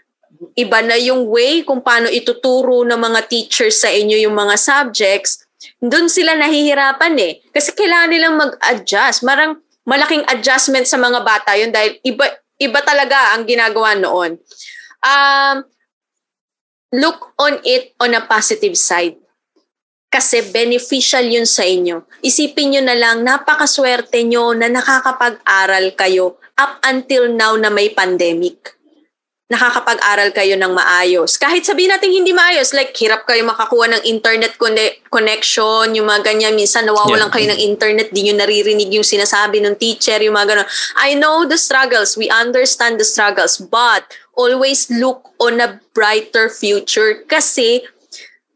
iba 0.58 0.78
na 0.82 0.98
yung 0.98 1.30
way 1.30 1.62
kung 1.62 1.80
paano 1.80 2.10
ituturo 2.10 2.84
ng 2.84 2.98
mga 2.98 3.30
teachers 3.30 3.80
sa 3.80 3.88
inyo 3.88 4.18
yung 4.28 4.36
mga 4.36 4.58
subjects, 4.58 5.46
doon 5.78 6.10
sila 6.10 6.34
nahihirapan 6.36 7.14
eh. 7.16 7.32
Kasi 7.54 7.72
kailangan 7.72 8.10
nilang 8.10 8.34
mag-adjust. 8.36 9.22
Marang 9.22 9.62
malaking 9.86 10.26
adjustment 10.28 10.84
sa 10.84 10.98
mga 10.98 11.22
bata 11.22 11.54
yun 11.56 11.70
dahil 11.70 11.96
iba, 12.02 12.26
iba 12.62 12.80
talaga 12.86 13.34
ang 13.34 13.42
ginagawa 13.44 13.98
noon. 13.98 14.38
Um, 15.02 15.56
look 16.94 17.34
on 17.40 17.58
it 17.66 17.98
on 17.98 18.14
a 18.14 18.22
positive 18.22 18.78
side. 18.78 19.18
Kasi 20.12 20.52
beneficial 20.52 21.24
yun 21.24 21.48
sa 21.48 21.64
inyo. 21.64 22.04
Isipin 22.20 22.76
nyo 22.76 22.82
na 22.84 22.92
lang, 22.92 23.24
napakaswerte 23.24 24.20
nyo 24.28 24.52
na 24.52 24.68
nakakapag-aral 24.68 25.96
kayo 25.96 26.36
up 26.60 26.84
until 26.84 27.32
now 27.32 27.56
na 27.56 27.72
may 27.72 27.88
pandemic 27.88 28.76
nakakapag-aral 29.52 30.32
kayo 30.32 30.56
ng 30.56 30.72
maayos. 30.72 31.36
Kahit 31.36 31.68
sabihin 31.68 31.92
natin 31.92 32.08
hindi 32.08 32.32
maayos, 32.32 32.72
like 32.72 32.96
hirap 32.96 33.28
kayo 33.28 33.44
makakuha 33.44 33.92
ng 33.92 34.02
internet 34.08 34.56
connection, 35.12 35.92
yung 35.92 36.08
mga 36.08 36.32
ganyan, 36.32 36.56
minsan 36.56 36.88
nawawalan 36.88 37.28
yeah. 37.28 37.34
kayo 37.36 37.46
ng 37.52 37.60
internet, 37.60 38.08
di 38.08 38.24
nyo 38.24 38.40
naririnig 38.40 38.88
yung 38.88 39.04
sinasabi 39.04 39.60
ng 39.60 39.76
teacher, 39.76 40.16
yung 40.24 40.32
mga 40.32 40.56
ganun. 40.56 40.68
I 40.96 41.12
know 41.12 41.44
the 41.44 41.60
struggles, 41.60 42.16
we 42.16 42.32
understand 42.32 42.96
the 42.96 43.04
struggles, 43.04 43.60
but 43.60 44.08
always 44.32 44.88
look 44.88 45.36
on 45.36 45.60
a 45.60 45.76
brighter 45.92 46.48
future 46.48 47.20
kasi 47.28 47.84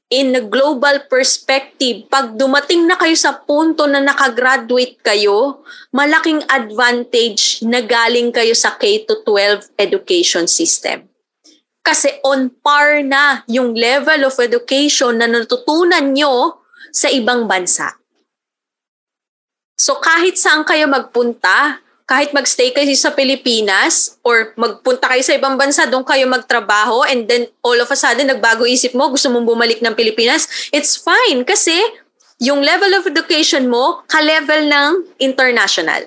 in 0.07 0.39
a 0.39 0.43
global 0.43 1.03
perspective, 1.11 2.07
pag 2.07 2.39
dumating 2.39 2.87
na 2.87 2.95
kayo 2.95 3.15
sa 3.19 3.35
punto 3.43 3.91
na 3.91 3.99
nakagraduate 3.99 5.03
kayo, 5.03 5.67
malaking 5.91 6.43
advantage 6.47 7.59
na 7.67 7.83
galing 7.83 8.31
kayo 8.31 8.55
sa 8.55 8.79
K-12 8.79 9.75
education 9.75 10.47
system. 10.47 11.11
Kasi 11.83 12.19
on 12.27 12.51
par 12.51 13.03
na 13.03 13.47
yung 13.47 13.75
level 13.75 14.27
of 14.27 14.35
education 14.43 15.19
na 15.19 15.31
natutunan 15.31 16.15
nyo 16.15 16.63
sa 16.91 17.11
ibang 17.11 17.47
bansa. 17.47 17.95
So 19.79 19.99
kahit 20.03 20.39
saan 20.39 20.67
kayo 20.67 20.91
magpunta, 20.91 21.83
kahit 22.07 22.31
magstay 22.31 22.71
kayo 22.71 22.95
sa 22.95 23.11
Pilipinas 23.11 24.15
or 24.23 24.55
magpunta 24.55 25.11
kayo 25.11 25.27
sa 25.27 25.35
ibang 25.35 25.59
bansa, 25.59 25.91
doon 25.91 26.07
kayo 26.07 26.23
magtrabaho 26.31 27.03
and 27.11 27.27
then 27.27 27.51
all 27.67 27.75
of 27.75 27.91
a 27.91 27.99
sudden 27.99 28.31
nagbago 28.31 28.63
isip 28.63 28.95
mo, 28.95 29.11
gusto 29.11 29.27
mong 29.27 29.43
bumalik 29.43 29.83
ng 29.83 29.91
Pilipinas, 29.99 30.47
it's 30.71 30.95
fine 30.95 31.43
kasi 31.43 31.75
yung 32.39 32.63
level 32.63 32.95
of 32.95 33.11
education 33.11 33.67
mo 33.67 34.07
ka-level 34.07 34.71
ng 34.71 35.19
international. 35.19 36.07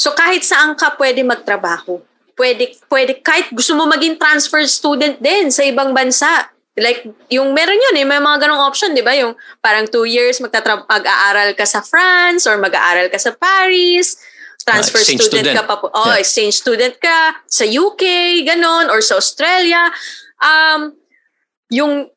So 0.00 0.16
kahit 0.16 0.48
saan 0.48 0.72
ka 0.80 0.96
pwede 0.96 1.20
magtrabaho. 1.28 2.00
Pwede, 2.32 2.72
pwede 2.88 3.20
kahit 3.20 3.52
gusto 3.52 3.76
mo 3.76 3.84
maging 3.84 4.16
transfer 4.16 4.64
student 4.64 5.20
din 5.20 5.52
sa 5.52 5.60
ibang 5.60 5.92
bansa. 5.92 6.48
Like, 6.72 7.04
yung 7.28 7.52
meron 7.52 7.76
yun 7.76 8.00
eh, 8.00 8.06
may 8.08 8.16
mga 8.16 8.48
ganong 8.48 8.64
option, 8.64 8.96
di 8.96 9.04
ba? 9.04 9.12
Yung 9.12 9.36
parang 9.60 9.84
two 9.84 10.08
years 10.08 10.40
magtatra- 10.40 10.88
mag-aaral 10.88 11.52
ka 11.52 11.68
sa 11.68 11.84
France 11.84 12.48
or 12.48 12.56
mag-aaral 12.56 13.12
ka 13.12 13.20
sa 13.20 13.36
Paris 13.36 14.29
transfer 14.64 15.00
uh, 15.00 15.06
student, 15.06 15.28
student 15.28 15.56
ka 15.56 15.64
pa 15.64 15.74
po. 15.80 15.86
Oh, 15.92 16.12
yeah. 16.12 16.20
exchange 16.20 16.54
student 16.60 16.94
ka 17.00 17.40
sa 17.48 17.64
UK, 17.64 18.04
ganon, 18.44 18.92
or 18.92 19.00
sa 19.00 19.16
Australia. 19.16 19.88
Um, 20.40 20.94
yung, 21.72 22.08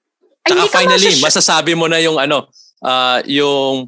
ay, 0.43 0.51
Saka 0.51 0.63
finally, 0.71 1.13
masasy- 1.13 1.23
masasabi 1.23 1.71
mo 1.73 1.87
na 1.87 2.03
yung 2.03 2.19
ano, 2.19 2.51
uh, 2.83 3.23
yung 3.23 3.87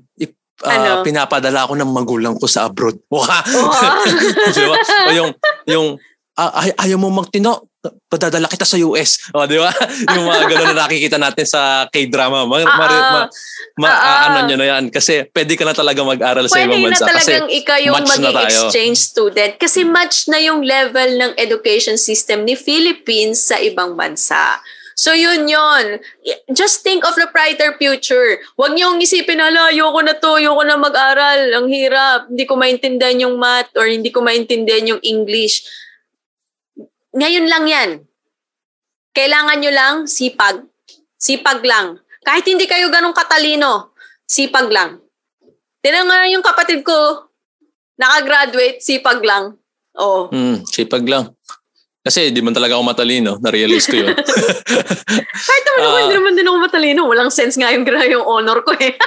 uh, 0.64 0.72
ano? 0.72 1.04
pinapadala 1.04 1.68
ko 1.68 1.74
ng 1.76 1.92
magulang 1.92 2.36
ko 2.40 2.48
sa 2.48 2.70
abroad. 2.72 2.96
Wow. 3.12 3.24
diba? 4.56 4.76
O 4.80 5.12
yung, 5.12 5.32
yung 5.68 5.88
uh, 6.36 6.52
ay, 6.56 6.70
ayaw 6.88 6.98
mo 7.00 7.10
magtino, 7.12 7.72
padadala 8.10 8.50
kita 8.50 8.66
sa 8.68 8.78
US. 8.82 9.32
O, 9.32 9.46
di 9.46 9.58
ba? 9.60 9.72
yung 10.16 10.26
mga 10.26 10.44
gano'n 10.50 10.68
na 10.74 10.78
nakikita 10.86 11.18
natin 11.18 11.46
sa 11.48 11.86
K-drama. 11.90 12.46
Ma, 12.46 12.56
uh, 12.62 12.66
ma, 12.66 12.86
ma, 12.88 13.22
ma 13.78 13.88
uh, 13.90 14.20
ano 14.30 14.38
nyo 14.50 14.58
na 14.60 14.68
yan. 14.78 14.84
Kasi 14.90 15.28
pwede 15.32 15.54
ka 15.56 15.64
na 15.66 15.76
talaga 15.76 16.02
mag-aral 16.02 16.46
sa 16.50 16.62
ibang 16.62 16.82
bansa. 16.82 17.06
Pwede 17.06 17.12
na 17.12 17.12
talagang 17.14 17.46
kasi 17.50 17.60
ikaw 17.62 17.78
yung 17.82 18.06
mag-exchange 18.06 19.00
student. 19.00 19.52
Kasi 19.58 19.86
match 19.86 20.28
na 20.30 20.40
yung 20.42 20.62
level 20.66 21.10
ng 21.18 21.32
education 21.38 21.98
system 22.00 22.44
ni 22.44 22.58
Philippines 22.58 23.42
sa 23.42 23.60
ibang 23.62 23.94
bansa. 23.94 24.60
So 24.96 25.12
yun 25.12 25.52
yun. 25.52 26.00
Just 26.56 26.80
think 26.80 27.04
of 27.04 27.20
the 27.20 27.28
brighter 27.28 27.76
future. 27.76 28.40
Huwag 28.56 28.80
niyong 28.80 29.04
isipin, 29.04 29.44
ala, 29.44 29.68
ayoko 29.68 30.00
na 30.00 30.16
to, 30.16 30.40
ayoko 30.40 30.64
na 30.64 30.80
mag-aral. 30.80 31.52
Ang 31.52 31.68
hirap. 31.68 32.32
Hindi 32.32 32.48
ko 32.48 32.56
maintindihan 32.56 33.28
yung 33.28 33.36
math 33.36 33.76
or 33.76 33.92
hindi 33.92 34.08
ko 34.08 34.24
maintindihan 34.24 34.96
yung 34.96 35.04
English 35.04 35.68
ngayon 37.16 37.48
lang 37.48 37.66
yan. 37.66 37.90
Kailangan 39.16 39.58
nyo 39.64 39.72
lang 39.72 39.96
sipag. 40.04 40.68
Sipag 41.16 41.64
lang. 41.64 42.04
Kahit 42.22 42.44
hindi 42.44 42.68
kayo 42.68 42.92
ganong 42.92 43.16
katalino, 43.16 43.96
sipag 44.28 44.68
lang. 44.68 45.00
Tinan 45.80 46.10
nga 46.12 46.28
yung 46.28 46.44
kapatid 46.44 46.84
ko, 46.84 47.32
nakagraduate, 47.96 48.84
sipag 48.84 49.24
lang. 49.24 49.56
Oo. 49.96 50.28
Mm, 50.36 50.68
sipag 50.68 51.08
lang. 51.08 51.32
Kasi 52.06 52.30
di 52.30 52.44
man 52.44 52.54
talaga 52.54 52.78
ako 52.78 52.84
matalino. 52.86 53.32
Na-realize 53.42 53.88
ko 53.90 53.96
yun. 53.98 54.14
Kahit 55.50 55.64
naman 55.66 55.82
uh, 55.82 55.98
hindi 56.06 56.16
naman 56.20 56.34
din 56.38 56.46
ako 56.46 56.58
matalino. 56.62 57.02
Walang 57.10 57.32
sense 57.34 57.58
nga 57.58 57.74
yung, 57.74 57.88
yung 57.88 58.26
honor 58.28 58.62
ko 58.62 58.76
eh. 58.78 58.94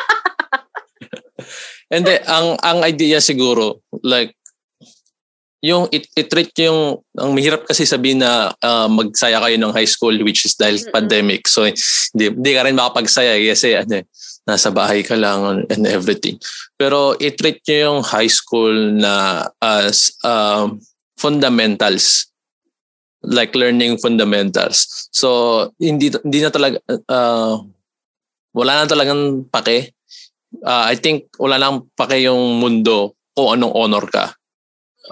Hindi, 1.88 2.20
ang 2.28 2.60
ang 2.60 2.84
idea 2.84 3.16
siguro, 3.16 3.80
like, 4.04 4.36
yung 5.58 5.90
it, 5.90 6.06
it-treat 6.14 6.54
yung 6.62 7.02
ang 7.18 7.34
mahirap 7.34 7.66
kasi 7.66 7.82
sabihin 7.82 8.22
na 8.22 8.54
uh, 8.62 8.86
magsaya 8.86 9.42
kayo 9.42 9.56
ng 9.58 9.74
high 9.74 9.88
school 9.88 10.14
which 10.22 10.46
is 10.46 10.54
dahil 10.54 10.78
mm-hmm. 10.78 10.94
pandemic. 10.94 11.50
So 11.50 11.66
hindi, 11.66 12.30
hindi 12.30 12.50
ka 12.54 12.62
rin 12.62 12.78
makapagsaya 12.78 13.34
kasi 13.42 13.74
ano, 13.74 14.06
nasa 14.46 14.70
bahay 14.70 15.02
ka 15.02 15.18
lang 15.18 15.66
and 15.66 15.84
everything. 15.90 16.38
Pero 16.78 17.18
it-treat 17.18 17.58
nyo 17.66 17.76
yung 17.90 18.00
high 18.06 18.30
school 18.30 18.74
na 18.94 19.46
as 19.58 20.14
uh, 20.22 20.70
fundamentals. 21.18 22.30
Like 23.18 23.58
learning 23.58 23.98
fundamentals. 23.98 25.10
So 25.10 25.70
hindi 25.82 26.14
hindi 26.22 26.38
na 26.38 26.54
talaga 26.54 26.78
uh, 27.10 27.58
wala 28.54 28.72
na 28.78 28.86
talagang 28.86 29.50
pake. 29.50 29.90
Uh, 30.62 30.86
I 30.86 30.94
think 30.94 31.34
wala 31.34 31.58
lang 31.58 31.90
pake 31.98 32.22
yung 32.22 32.62
mundo 32.62 33.18
kung 33.34 33.58
anong 33.58 33.74
honor 33.74 34.06
ka 34.06 34.37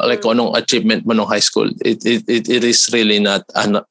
like 0.04 0.20
kung 0.20 0.36
anong 0.36 0.56
achievement 0.56 1.06
mo 1.06 1.16
nung 1.16 1.28
high 1.28 1.42
school 1.42 1.70
it 1.80 2.02
it 2.04 2.22
it, 2.28 2.44
it 2.48 2.62
is 2.64 2.88
really 2.92 3.20
not 3.20 3.46
ano 3.56 3.84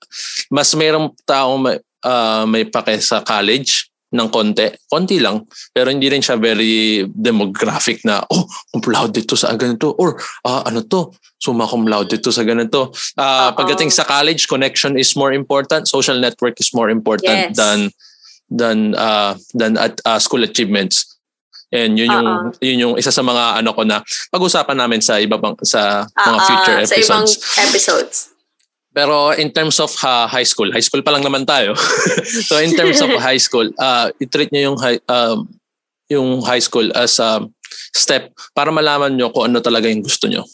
mas 0.54 0.74
mayroong 0.78 1.14
taong 1.26 1.66
may, 1.66 1.78
uh, 2.06 2.46
may 2.46 2.64
pake 2.66 3.02
sa 3.02 3.26
college 3.26 3.90
ng 4.16 4.30
konti 4.32 4.72
konti 4.88 5.20
lang. 5.20 5.44
Pero 5.76 5.92
hindi 5.92 6.08
rin 6.08 6.24
siya 6.24 6.40
very 6.40 7.04
demographic 7.12 8.06
na 8.08 8.24
oh 8.32 8.48
cum 8.72 8.82
laude 8.88 9.20
dito 9.20 9.36
sa 9.36 9.52
ganito 9.60 9.92
or 10.00 10.16
uh, 10.48 10.64
ano 10.64 10.86
to? 10.88 11.12
Summa 11.36 11.68
cum 11.68 11.84
laude 11.90 12.16
dito 12.16 12.32
sa 12.32 12.48
ganito. 12.48 12.96
Uh, 13.20 13.52
pagdating 13.52 13.92
sa 13.92 14.08
college 14.08 14.48
connection 14.48 14.96
is 14.96 15.18
more 15.20 15.36
important 15.36 15.90
social 15.90 16.16
network 16.16 16.56
is 16.62 16.72
more 16.72 16.88
important 16.88 17.52
yes. 17.52 17.58
than 17.60 17.92
than 18.48 18.78
uh, 18.96 19.36
than 19.58 19.76
at 19.76 20.00
uh, 20.06 20.22
school 20.22 20.46
achievements 20.46 21.15
And 21.74 21.98
yun 21.98 22.10
yung 22.14 22.28
Uh-oh. 22.28 22.62
yun 22.62 22.78
yung 22.78 22.96
isa 22.96 23.10
sa 23.10 23.26
mga 23.26 23.62
ano 23.62 23.74
ko 23.74 23.82
na 23.82 24.06
pag-usapan 24.30 24.78
namin 24.78 25.02
sa 25.02 25.18
iba 25.18 25.42
pang 25.42 25.58
sa 25.66 26.06
Uh-oh. 26.06 26.26
mga 26.30 26.40
future 26.46 26.78
episodes. 26.84 27.02
Sa 27.02 27.06
ibang 27.06 27.26
episodes. 27.70 28.18
Pero 28.96 29.36
in 29.36 29.52
terms 29.52 29.76
of 29.84 29.92
uh, 30.08 30.24
high 30.24 30.48
school, 30.48 30.72
high 30.72 30.84
school 30.84 31.04
pa 31.04 31.12
lang 31.12 31.26
naman 31.28 31.44
tayo. 31.44 31.76
so 32.48 32.56
in 32.64 32.72
terms 32.80 33.04
of 33.04 33.12
high 33.20 33.42
school, 33.42 33.68
uh, 33.76 34.08
i-treat 34.24 34.56
niyo 34.56 34.72
yung 34.72 34.78
high, 34.80 35.00
um, 35.12 35.52
yung 36.08 36.40
high 36.48 36.64
school 36.64 36.88
as 36.96 37.20
a 37.20 37.44
step 37.92 38.32
para 38.56 38.72
malaman 38.72 39.20
nyo 39.20 39.36
kung 39.36 39.52
ano 39.52 39.60
talaga 39.60 39.92
yung 39.92 40.00
gusto 40.00 40.32
nyo. 40.32 40.48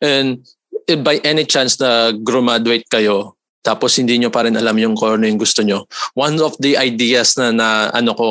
And 0.00 0.44
if 0.88 1.04
by 1.04 1.20
any 1.24 1.44
chance 1.44 1.76
na 1.76 2.16
graduate 2.16 2.88
kayo, 2.88 3.37
tapos 3.62 3.98
hindi 3.98 4.16
nyo 4.18 4.30
pa 4.30 4.46
rin 4.46 4.54
alam 4.54 4.76
yung 4.78 4.94
kung 4.94 5.18
ano 5.18 5.26
yung 5.26 5.40
gusto 5.40 5.66
nyo. 5.66 5.84
One 6.14 6.38
of 6.38 6.54
the 6.62 6.78
ideas 6.78 7.34
na, 7.36 7.50
na 7.50 7.68
ano 7.90 8.14
ko, 8.14 8.28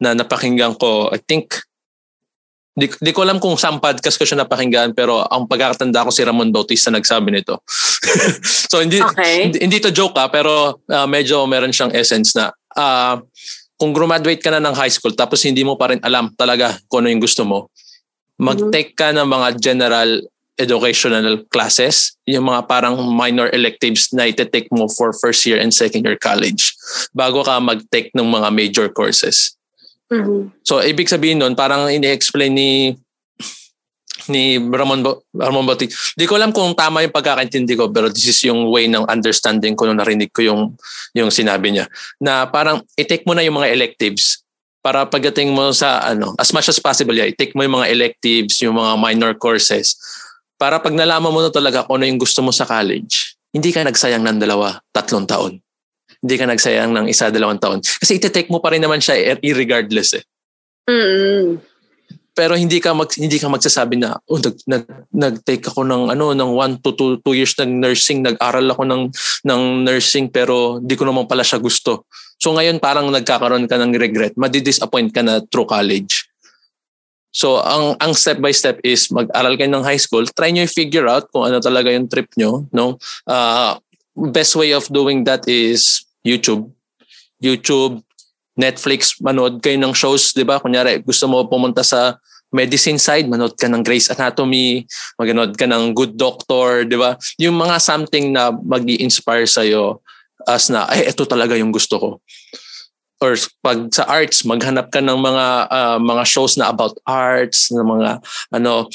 na 0.00 0.16
napakinggan 0.16 0.80
ko, 0.80 1.12
I 1.12 1.20
think, 1.20 1.52
di, 2.72 2.88
di 2.88 3.12
ko 3.12 3.22
alam 3.22 3.36
kung 3.36 3.54
saan 3.60 3.78
podcast 3.78 4.16
ko 4.16 4.24
siya 4.24 4.42
napakinggan, 4.42 4.96
pero 4.96 5.20
ang 5.28 5.44
pagkakatanda 5.44 6.08
ko 6.08 6.10
si 6.10 6.24
Ramon 6.24 6.48
Bautista 6.48 6.88
nagsabi 6.88 7.28
nito. 7.28 7.60
so 8.70 8.80
hindi, 8.80 8.98
okay. 9.04 9.46
hindi, 9.46 9.58
hindi 9.60 9.78
to 9.78 9.92
joke 9.92 10.16
ah, 10.16 10.32
pero 10.32 10.80
uh, 10.80 11.06
medyo 11.06 11.44
meron 11.44 11.70
siyang 11.70 11.92
essence 11.92 12.32
na 12.32 12.48
uh, 12.74 13.20
kung 13.76 13.92
graduate 13.92 14.40
ka 14.40 14.52
na 14.52 14.60
ng 14.60 14.76
high 14.76 14.92
school 14.92 15.12
tapos 15.16 15.44
hindi 15.44 15.64
mo 15.64 15.76
pa 15.76 15.92
rin 15.92 16.00
alam 16.04 16.32
talaga 16.36 16.76
kung 16.88 17.04
ano 17.04 17.12
yung 17.12 17.22
gusto 17.22 17.44
mo, 17.44 17.68
mag-take 18.40 18.96
ka 18.96 19.12
ng 19.12 19.28
mga 19.28 19.48
general 19.60 20.08
educational 20.60 21.40
classes, 21.48 22.14
yung 22.28 22.52
mga 22.52 22.68
parang 22.68 23.00
minor 23.08 23.48
electives 23.56 24.12
na 24.12 24.28
ite-take 24.28 24.68
mo 24.68 24.86
for 24.92 25.16
first 25.16 25.48
year 25.48 25.56
and 25.56 25.72
second 25.72 26.04
year 26.04 26.20
college 26.20 26.76
bago 27.16 27.40
ka 27.40 27.56
mag-take 27.56 28.12
ng 28.12 28.28
mga 28.28 28.48
major 28.52 28.86
courses. 28.92 29.56
Mhm. 30.12 30.52
So, 30.62 30.84
ibig 30.84 31.08
sabihin 31.08 31.40
nun, 31.40 31.56
parang 31.56 31.88
ini-explain 31.88 32.52
ni 32.52 32.70
ni 34.28 34.60
Ramon, 34.60 35.00
Ba- 35.00 35.18
Ramon 35.32 35.64
Bauti. 35.64 35.88
Di 36.14 36.28
ko 36.28 36.36
alam 36.36 36.52
kung 36.52 36.76
tama 36.76 37.00
yung 37.00 37.14
pagkakaintindi 37.14 37.72
ko 37.72 37.88
pero 37.88 38.12
this 38.12 38.28
is 38.28 38.38
yung 38.44 38.68
way 38.68 38.84
ng 38.84 39.08
understanding 39.08 39.72
ko 39.72 39.88
nung 39.88 39.96
narinig 39.96 40.28
ko 40.30 40.44
yung, 40.44 40.76
yung 41.16 41.32
sinabi 41.32 41.72
niya. 41.72 41.88
Na 42.20 42.44
parang 42.44 42.84
i-take 43.00 43.24
mo 43.24 43.32
na 43.32 43.40
yung 43.40 43.56
mga 43.56 43.72
electives 43.72 44.44
para 44.84 45.04
pagdating 45.08 45.52
mo 45.52 45.72
sa 45.72 46.04
ano, 46.04 46.36
as 46.40 46.52
much 46.52 46.68
as 46.68 46.80
possible, 46.80 47.16
yeah, 47.16 47.28
i-take 47.28 47.56
mo 47.56 47.64
yung 47.64 47.80
mga 47.80 47.90
electives, 47.92 48.60
yung 48.60 48.76
mga 48.76 48.92
minor 49.00 49.32
courses 49.36 49.96
para 50.60 50.76
pag 50.76 50.92
nalaman 50.92 51.32
mo 51.32 51.40
na 51.40 51.48
talaga 51.48 51.88
kung 51.88 51.96
ano 51.96 52.04
yung 52.04 52.20
gusto 52.20 52.44
mo 52.44 52.52
sa 52.52 52.68
college, 52.68 53.32
hindi 53.56 53.72
ka 53.72 53.80
nagsayang 53.80 54.20
ng 54.20 54.38
dalawa, 54.44 54.76
tatlong 54.92 55.24
taon. 55.24 55.56
Hindi 56.20 56.36
ka 56.36 56.44
nagsayang 56.44 56.92
ng 56.92 57.06
isa, 57.08 57.32
dalawang 57.32 57.56
taon. 57.56 57.80
Kasi 57.80 58.20
iti-take 58.20 58.52
mo 58.52 58.60
pa 58.60 58.76
rin 58.76 58.84
naman 58.84 59.00
siya 59.00 59.16
eh, 59.16 59.40
irregardless 59.40 60.20
eh 60.20 60.24
Mm-mm. 60.90 61.60
pero 62.34 62.58
hindi 62.58 62.82
ka 62.82 62.96
mag 62.96 63.10
hindi 63.14 63.36
ka 63.38 63.46
magsasabi 63.46 64.00
na 64.00 64.16
oh 64.26 64.40
nag, 64.42 64.56
nag 64.64 64.84
nag-take 65.12 65.66
ako 65.70 65.86
ng 65.86 66.10
ano 66.14 66.32
ng 66.32 66.50
1 66.56 66.82
to 66.82 66.96
2 66.96 67.22
two 67.22 67.34
years 67.36 67.54
ng 67.60 67.78
nursing 67.78 68.24
nag-aral 68.24 68.64
ako 68.74 68.82
ng 68.88 69.02
ng 69.44 69.62
nursing 69.86 70.26
pero 70.32 70.80
di 70.80 70.96
ko 70.96 71.04
naman 71.04 71.28
pala 71.30 71.44
siya 71.44 71.60
gusto. 71.60 72.08
So 72.40 72.56
ngayon 72.56 72.80
parang 72.80 73.12
nagkakaroon 73.12 73.68
ka 73.68 73.76
ng 73.76 73.92
regret, 74.00 74.32
madi-disappoint 74.40 75.12
ka 75.12 75.20
na 75.20 75.44
through 75.44 75.68
college. 75.68 76.29
So 77.30 77.62
ang 77.62 77.94
ang 78.02 78.12
step 78.14 78.42
by 78.42 78.50
step 78.50 78.82
is 78.82 79.06
mag-aral 79.14 79.54
kayo 79.54 79.70
ng 79.70 79.86
high 79.86 80.00
school, 80.02 80.26
try 80.34 80.50
niyo 80.50 80.66
i-figure 80.66 81.06
out 81.06 81.30
kung 81.30 81.46
ano 81.46 81.62
talaga 81.62 81.94
yung 81.94 82.10
trip 82.10 82.26
nyo, 82.34 82.66
no? 82.74 82.98
Uh, 83.22 83.78
best 84.34 84.58
way 84.58 84.74
of 84.74 84.86
doing 84.90 85.22
that 85.24 85.46
is 85.46 86.02
YouTube. 86.26 86.66
YouTube, 87.40 88.02
Netflix, 88.58 89.16
manood 89.22 89.62
kayo 89.62 89.78
ng 89.78 89.94
shows, 89.94 90.34
'di 90.34 90.44
ba? 90.44 90.60
Kunyari, 90.60 91.00
gusto 91.00 91.24
mo 91.30 91.46
pumunta 91.46 91.80
sa 91.86 92.18
medicine 92.50 92.98
side, 92.98 93.30
manood 93.30 93.54
ka 93.54 93.70
ng 93.70 93.86
Grey's 93.86 94.10
Anatomy, 94.10 94.84
maganood 95.14 95.54
ka 95.54 95.70
ng 95.70 95.94
Good 95.94 96.18
Doctor, 96.18 96.84
'di 96.84 96.98
ba? 96.98 97.14
Yung 97.38 97.56
mga 97.56 97.78
something 97.78 98.34
na 98.34 98.50
magi-inspire 98.50 99.46
sa 99.46 99.62
iyo 99.62 100.02
as 100.44 100.72
na 100.72 100.88
ay 100.90 101.12
ito 101.12 101.24
talaga 101.24 101.54
yung 101.54 101.70
gusto 101.70 101.96
ko. 101.96 102.08
Or 103.20 103.36
pag 103.60 103.92
sa 103.92 104.08
arts, 104.08 104.48
maghanap 104.48 104.88
ka 104.88 105.04
ng 105.04 105.20
mga 105.20 105.46
ah, 105.68 105.98
mga 106.00 106.24
shows 106.24 106.56
na 106.56 106.72
about 106.72 106.96
arts, 107.04 107.68
na 107.68 107.84
mga 107.84 108.24
ano, 108.56 108.88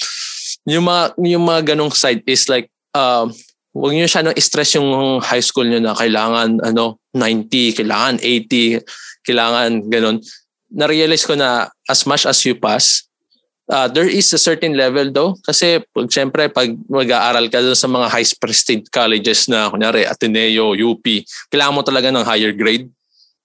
yung 0.66 0.86
mga 0.90 1.04
yung 1.22 1.46
mga 1.46 1.62
ganong 1.74 1.94
side 1.94 2.26
is 2.26 2.50
like 2.50 2.70
um 2.98 3.30
Huwag 3.76 3.92
niyo 3.92 4.08
siya 4.08 4.24
nang 4.24 4.40
stress 4.40 4.80
yung 4.80 5.20
high 5.20 5.44
school 5.44 5.68
niyo 5.68 5.84
na 5.84 5.92
kailangan 5.92 6.64
ano 6.64 7.04
90, 7.12 7.76
kailangan 7.76 8.24
80, 8.24 8.80
kailangan 9.28 9.92
ganun. 9.92 10.24
Na-realize 10.72 11.28
ko 11.28 11.36
na 11.36 11.68
as 11.92 12.08
much 12.08 12.24
as 12.24 12.40
you 12.48 12.56
pass, 12.56 13.04
uh, 13.68 13.92
there 13.92 14.08
is 14.08 14.32
a 14.32 14.40
certain 14.40 14.80
level 14.80 15.12
though. 15.12 15.36
Kasi 15.44 15.84
pag, 15.92 16.08
syempre, 16.08 16.48
pag 16.48 16.72
mag-aaral 16.88 17.52
ka 17.52 17.60
doon 17.60 17.76
sa 17.76 17.92
mga 17.92 18.08
high 18.08 18.28
prestige 18.40 18.88
colleges 18.88 19.52
na, 19.52 19.68
kunyari, 19.68 20.08
Ateneo, 20.08 20.72
UP, 20.72 21.04
kailangan 21.52 21.76
mo 21.76 21.84
talaga 21.84 22.16
ng 22.16 22.24
higher 22.24 22.56
grade. 22.56 22.88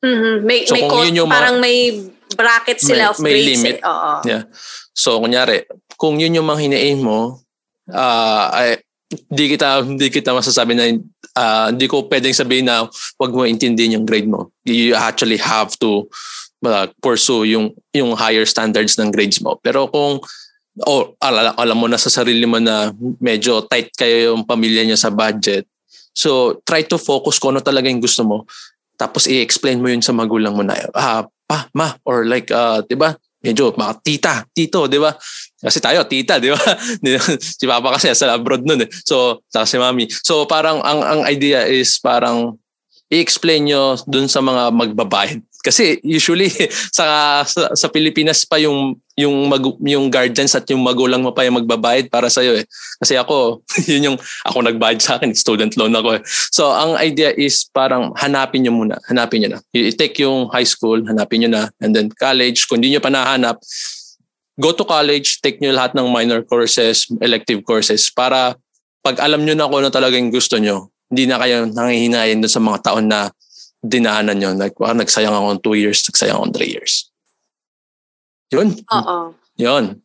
Mhm. 0.01 0.45
May, 0.45 0.65
So, 0.65 0.75
may 0.75 0.83
kung 0.89 1.05
yun 1.05 1.25
yung 1.25 1.29
mga- 1.29 1.37
parang 1.37 1.57
may 1.61 1.79
bracket 2.33 2.79
sila 2.81 3.03
May- 3.05 3.11
of 3.13 3.17
may 3.21 3.33
grades. 3.37 3.49
limit. 3.53 3.77
Eh. 3.81 3.89
Oo. 3.89 4.13
Yeah. 4.25 4.43
So, 4.97 5.21
kunyari, 5.21 5.69
kung 6.01 6.17
yun 6.17 6.35
yung 6.35 6.49
mga 6.49 6.61
hinaim 6.69 7.01
mo, 7.05 7.41
ah 7.91 8.49
ay, 8.55 8.81
di 9.11 9.51
kita 9.51 9.83
di 9.99 10.07
kita 10.09 10.31
masasabi 10.31 10.73
na 10.73 10.87
hindi 11.69 11.87
ko 11.91 12.07
pwedeng 12.07 12.33
sabihin 12.33 12.71
na 12.71 12.87
wag 13.19 13.33
mo 13.35 13.43
intindihin 13.43 13.99
yung 13.99 14.07
grade 14.07 14.31
mo. 14.31 14.55
You 14.63 14.95
actually 14.95 15.37
have 15.37 15.75
to 15.83 16.07
uh, 16.63 16.87
pursue 17.03 17.45
yung 17.51 17.75
yung 17.91 18.15
higher 18.15 18.47
standards 18.47 18.95
ng 18.97 19.11
grades 19.11 19.43
mo. 19.43 19.59
Pero 19.61 19.91
kung 19.91 20.23
oh, 20.87 21.13
alam, 21.19 21.53
alam 21.59 21.77
mo 21.77 21.91
na 21.91 21.99
sa 21.99 22.09
sarili 22.09 22.47
mo 22.47 22.63
na 22.63 22.95
medyo 23.19 23.67
tight 23.67 23.91
kayo 23.99 24.33
yung 24.33 24.47
pamilya 24.47 24.87
niya 24.87 24.97
sa 24.97 25.11
budget. 25.11 25.67
So, 26.15 26.59
try 26.63 26.87
to 26.87 26.99
focus 26.99 27.39
kung 27.39 27.55
ano 27.55 27.63
talaga 27.63 27.91
yung 27.91 28.01
gusto 28.03 28.23
mo. 28.23 28.47
Tapos 29.01 29.25
i-explain 29.25 29.81
mo 29.81 29.89
yun 29.89 30.05
sa 30.05 30.13
magulang 30.13 30.53
mo 30.53 30.61
na, 30.61 30.77
ah, 30.93 31.25
pa, 31.49 31.73
ma, 31.73 31.97
or 32.05 32.29
like, 32.29 32.53
uh, 32.53 32.85
di 32.85 33.01
ba? 33.01 33.17
Medyo 33.41 33.73
mga 33.73 33.95
tita, 34.05 34.35
tito, 34.53 34.85
di 34.85 35.01
ba? 35.01 35.17
Kasi 35.57 35.81
tayo, 35.81 36.05
tita, 36.05 36.37
di 36.37 36.53
ba? 36.53 36.61
si 37.41 37.65
Papa 37.65 37.97
kasi 37.97 38.13
sa 38.13 38.37
abroad 38.37 38.69
nun 38.69 38.85
eh. 38.85 38.91
So, 39.09 39.41
saka 39.49 39.65
si 39.65 39.81
Mami. 39.81 40.13
So, 40.13 40.45
parang 40.45 40.85
ang, 40.85 41.01
ang 41.01 41.21
idea 41.25 41.65
is 41.65 41.97
parang 41.97 42.61
i-explain 43.09 43.67
nyo 43.67 43.97
dun 44.05 44.29
sa 44.29 44.45
mga 44.45 44.69
magbabayad. 44.71 45.41
Kasi 45.61 46.01
usually 46.01 46.49
sa, 46.97 47.41
sa 47.45 47.73
sa 47.77 47.89
Pilipinas 47.93 48.49
pa 48.49 48.57
yung 48.57 48.97
yung 49.21 49.53
mag, 49.53 49.61
yung 49.85 50.09
guardians 50.09 50.57
at 50.57 50.65
yung 50.73 50.81
magulang 50.81 51.21
mo 51.21 51.37
pa 51.37 51.45
yung 51.45 51.61
magbabayad 51.61 52.09
para 52.09 52.33
sa 52.33 52.41
iyo 52.41 52.57
eh. 52.57 52.65
Kasi 52.97 53.21
ako, 53.21 53.61
yun 53.93 54.13
yung 54.13 54.19
ako 54.49 54.65
nagbayad 54.65 55.01
sa 55.01 55.21
akin, 55.21 55.37
student 55.37 55.77
loan 55.77 55.93
ako 55.93 56.17
eh. 56.17 56.23
So 56.49 56.73
ang 56.73 56.97
idea 56.97 57.37
is 57.37 57.69
parang 57.69 58.17
hanapin 58.17 58.65
niyo 58.65 58.73
muna, 58.73 58.97
hanapin 59.13 59.45
niyo 59.45 59.57
na. 59.57 59.61
I-take 59.77 60.25
yung 60.25 60.49
high 60.49 60.65
school, 60.65 61.05
hanapin 61.05 61.45
niyo 61.45 61.51
na 61.53 61.69
and 61.85 61.93
then 61.93 62.09
college, 62.17 62.65
kung 62.65 62.81
hindi 62.81 62.97
niyo 62.97 63.05
pa 63.05 63.13
nahanap, 63.13 63.61
go 64.57 64.73
to 64.73 64.89
college, 64.89 65.45
take 65.45 65.61
niyo 65.61 65.77
lahat 65.77 65.93
ng 65.93 66.09
minor 66.09 66.41
courses, 66.41 67.05
elective 67.21 67.61
courses 67.65 68.09
para 68.09 68.57
pag 69.01 69.21
alam 69.21 69.45
niyo 69.45 69.57
na 69.57 69.69
kung 69.69 69.85
ano 69.85 69.93
talaga 69.93 70.17
yung 70.17 70.33
gusto 70.33 70.61
niyo, 70.61 70.93
hindi 71.09 71.25
na 71.29 71.41
kayo 71.41 71.69
nangihinayin 71.69 72.41
doon 72.41 72.53
sa 72.53 72.63
mga 72.63 72.79
taon 72.85 73.09
na 73.09 73.33
dinahanan 73.81 74.37
nyo. 74.37 74.53
Like, 74.57 74.77
ah, 74.81 74.97
nagsayang 74.97 75.33
ako 75.33 75.57
ng 75.57 75.63
two 75.65 75.75
years, 75.77 76.05
nagsayang 76.05 76.37
ako 76.37 76.45
ng 76.49 76.55
three 76.57 76.73
years. 76.73 77.09
Yun. 78.53 78.77
Oo. 78.93 79.33
Yun. 79.57 80.03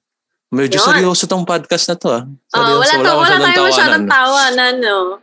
Medyo 0.53 0.77
Yun. 0.79 0.87
seryoso 0.87 1.27
tong 1.27 1.43
podcast 1.43 1.91
na 1.91 1.95
to 1.99 2.07
ah. 2.13 2.23
Ah, 2.55 2.79
wala, 2.79 2.93
to, 2.95 3.03
wala 3.03 3.19
masyadong 3.25 3.51
tayo 3.51 3.67
masyadong 3.67 4.07
tawanan. 4.07 4.75
no? 4.79 5.19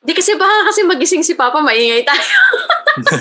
Di 0.00 0.16
kasi 0.16 0.32
baka 0.34 0.64
kasi 0.72 0.80
magising 0.88 1.20
si 1.20 1.36
Papa, 1.36 1.60
maingay 1.60 2.08
tayo. 2.08 2.24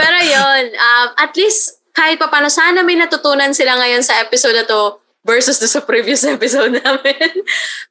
Pero 0.00 0.16
yon 0.26 0.64
um, 0.74 1.08
at 1.14 1.30
least 1.38 1.78
kahit 1.94 2.18
pa 2.18 2.26
paano, 2.26 2.50
sana 2.50 2.82
may 2.82 2.98
natutunan 2.98 3.54
sila 3.54 3.78
ngayon 3.78 4.02
sa 4.02 4.18
episode 4.18 4.58
na 4.58 4.66
to 4.66 4.98
versus 5.30 5.62
do 5.62 5.70
sa 5.70 5.78
previous 5.78 6.26
episode 6.34 6.74
namin. 6.74 7.30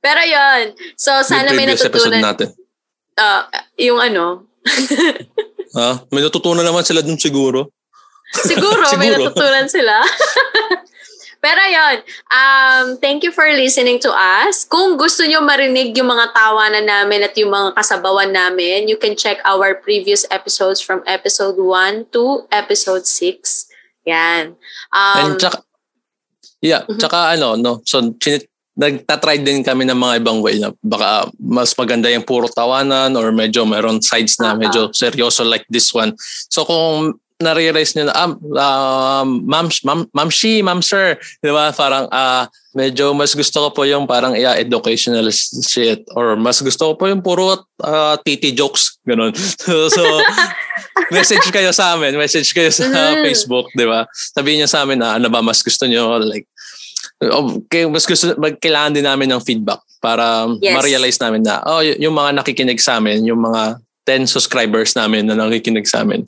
Pero 0.04 0.20
yon 0.20 0.76
so 1.00 1.16
sana 1.24 1.56
may 1.56 1.64
natutunan. 1.64 2.20
natin. 2.20 2.52
ah, 3.16 3.48
yung 3.80 4.04
ano, 4.04 4.44
Ha? 5.74 5.90
May 6.14 6.20
natutunan 6.22 6.62
naman 6.62 6.84
sila 6.84 7.00
dun 7.00 7.16
siguro. 7.16 7.72
Siguro, 8.36 8.84
may 9.00 9.10
Siguro. 9.10 9.32
natutunan 9.32 9.66
sila. 9.72 10.04
Pero 11.40 11.62
yon 11.64 11.98
um, 12.28 12.86
thank 13.00 13.24
you 13.24 13.32
for 13.32 13.48
listening 13.56 13.96
to 14.04 14.12
us. 14.12 14.68
Kung 14.68 15.00
gusto 15.00 15.24
nyo 15.24 15.40
marinig 15.40 15.96
yung 15.96 16.12
mga 16.12 16.36
tawanan 16.36 16.84
namin 16.84 17.24
at 17.24 17.32
yung 17.40 17.50
mga 17.50 17.72
kasabawan 17.74 18.36
namin, 18.36 18.92
you 18.92 19.00
can 19.00 19.16
check 19.16 19.40
our 19.48 19.72
previous 19.80 20.28
episodes 20.30 20.84
from 20.84 21.00
episode 21.08 21.56
1 21.56 22.12
to 22.12 22.44
episode 22.52 23.08
6. 23.08 23.72
Yan. 24.04 24.60
Um, 24.92 25.18
And 25.18 25.34
tsaka, 25.40 25.64
yeah, 26.62 26.84
Mhm. 26.88 26.99
tsaka 26.99 27.36
ano, 27.36 27.55
no, 27.55 27.82
so, 27.86 28.01
chin- 28.20 28.45
nagtatry 28.80 29.43
din 29.43 29.60
kami 29.60 29.84
ng 29.84 29.99
mga 29.99 30.24
ibang 30.24 30.39
way 30.39 30.55
na 30.55 30.72
baka 30.80 31.28
mas 31.36 31.76
maganda 31.76 32.07
yung 32.07 32.24
puro 32.24 32.47
tawanan 32.47 33.12
or 33.20 33.36
medyo 33.36 33.68
meron 33.68 33.99
sides 33.99 34.39
na 34.39 34.55
Ah, 34.55 34.55
medyo 34.55 34.88
seryoso 34.95 35.43
like 35.43 35.68
this 35.68 35.91
one. 35.91 36.16
So 36.47 36.64
kung 36.64 37.20
nare-realize 37.40 37.96
nyo 37.96 38.12
na, 38.12 38.14
ah, 38.14 38.32
ah, 38.60 39.24
ma'am, 39.24 39.72
ma'am, 39.88 40.04
ma'am 40.12 40.30
she, 40.30 40.60
ma'am 40.60 40.84
sir, 40.84 41.16
di 41.40 41.48
ba? 41.50 41.72
Parang, 41.72 42.12
ah, 42.12 42.52
medyo 42.76 43.16
mas 43.16 43.32
gusto 43.34 43.64
ko 43.66 43.70
po 43.74 43.82
yung 43.88 44.06
parang 44.06 44.38
yeah, 44.38 44.54
educational 44.54 45.26
shit 45.34 46.06
or 46.14 46.38
mas 46.38 46.62
gusto 46.62 46.92
ko 46.92 46.94
po 47.00 47.08
yung 47.08 47.24
puro 47.24 47.64
ah, 47.82 48.20
titi 48.22 48.52
jokes, 48.52 49.00
ganun. 49.08 49.32
so, 49.34 49.88
so 49.96 50.04
message 51.10 51.48
kayo 51.50 51.72
sa 51.72 51.96
amin, 51.96 52.14
message 52.20 52.52
kayo 52.52 52.70
sa 52.70 52.86
Mhm. 52.86 53.24
Facebook, 53.26 53.72
di 53.74 53.88
ba? 53.88 54.04
Sabihin 54.14 54.62
niyo 54.62 54.70
sa 54.70 54.84
amin 54.84 55.00
na 55.00 55.16
ano 55.18 55.32
ba 55.32 55.40
mas 55.40 55.64
gusto 55.64 55.88
niyo 55.88 56.20
like 56.22 56.46
okay, 57.20 57.88
mas 57.88 58.04
gusto 58.06 58.36
kailangan 58.60 58.96
din 58.96 59.08
namin 59.08 59.32
ng 59.32 59.42
feedback 59.44 59.80
para 60.00 60.48
Yes. 60.60 60.76
ma-realize 60.76 61.20
namin 61.20 61.44
na 61.44 61.60
oh, 61.66 61.80
y- 61.84 62.00
yung 62.00 62.16
mga 62.16 62.36
nakikinig 62.40 62.80
sa 62.80 63.00
amin, 63.00 63.24
yung 63.28 63.40
mga 63.42 63.80
10 64.10 64.26
subscribers 64.26 64.97
namin 64.97 65.30
na 65.30 65.38
nakikinig 65.38 65.86
sa 65.86 66.01
amin. 66.01 66.26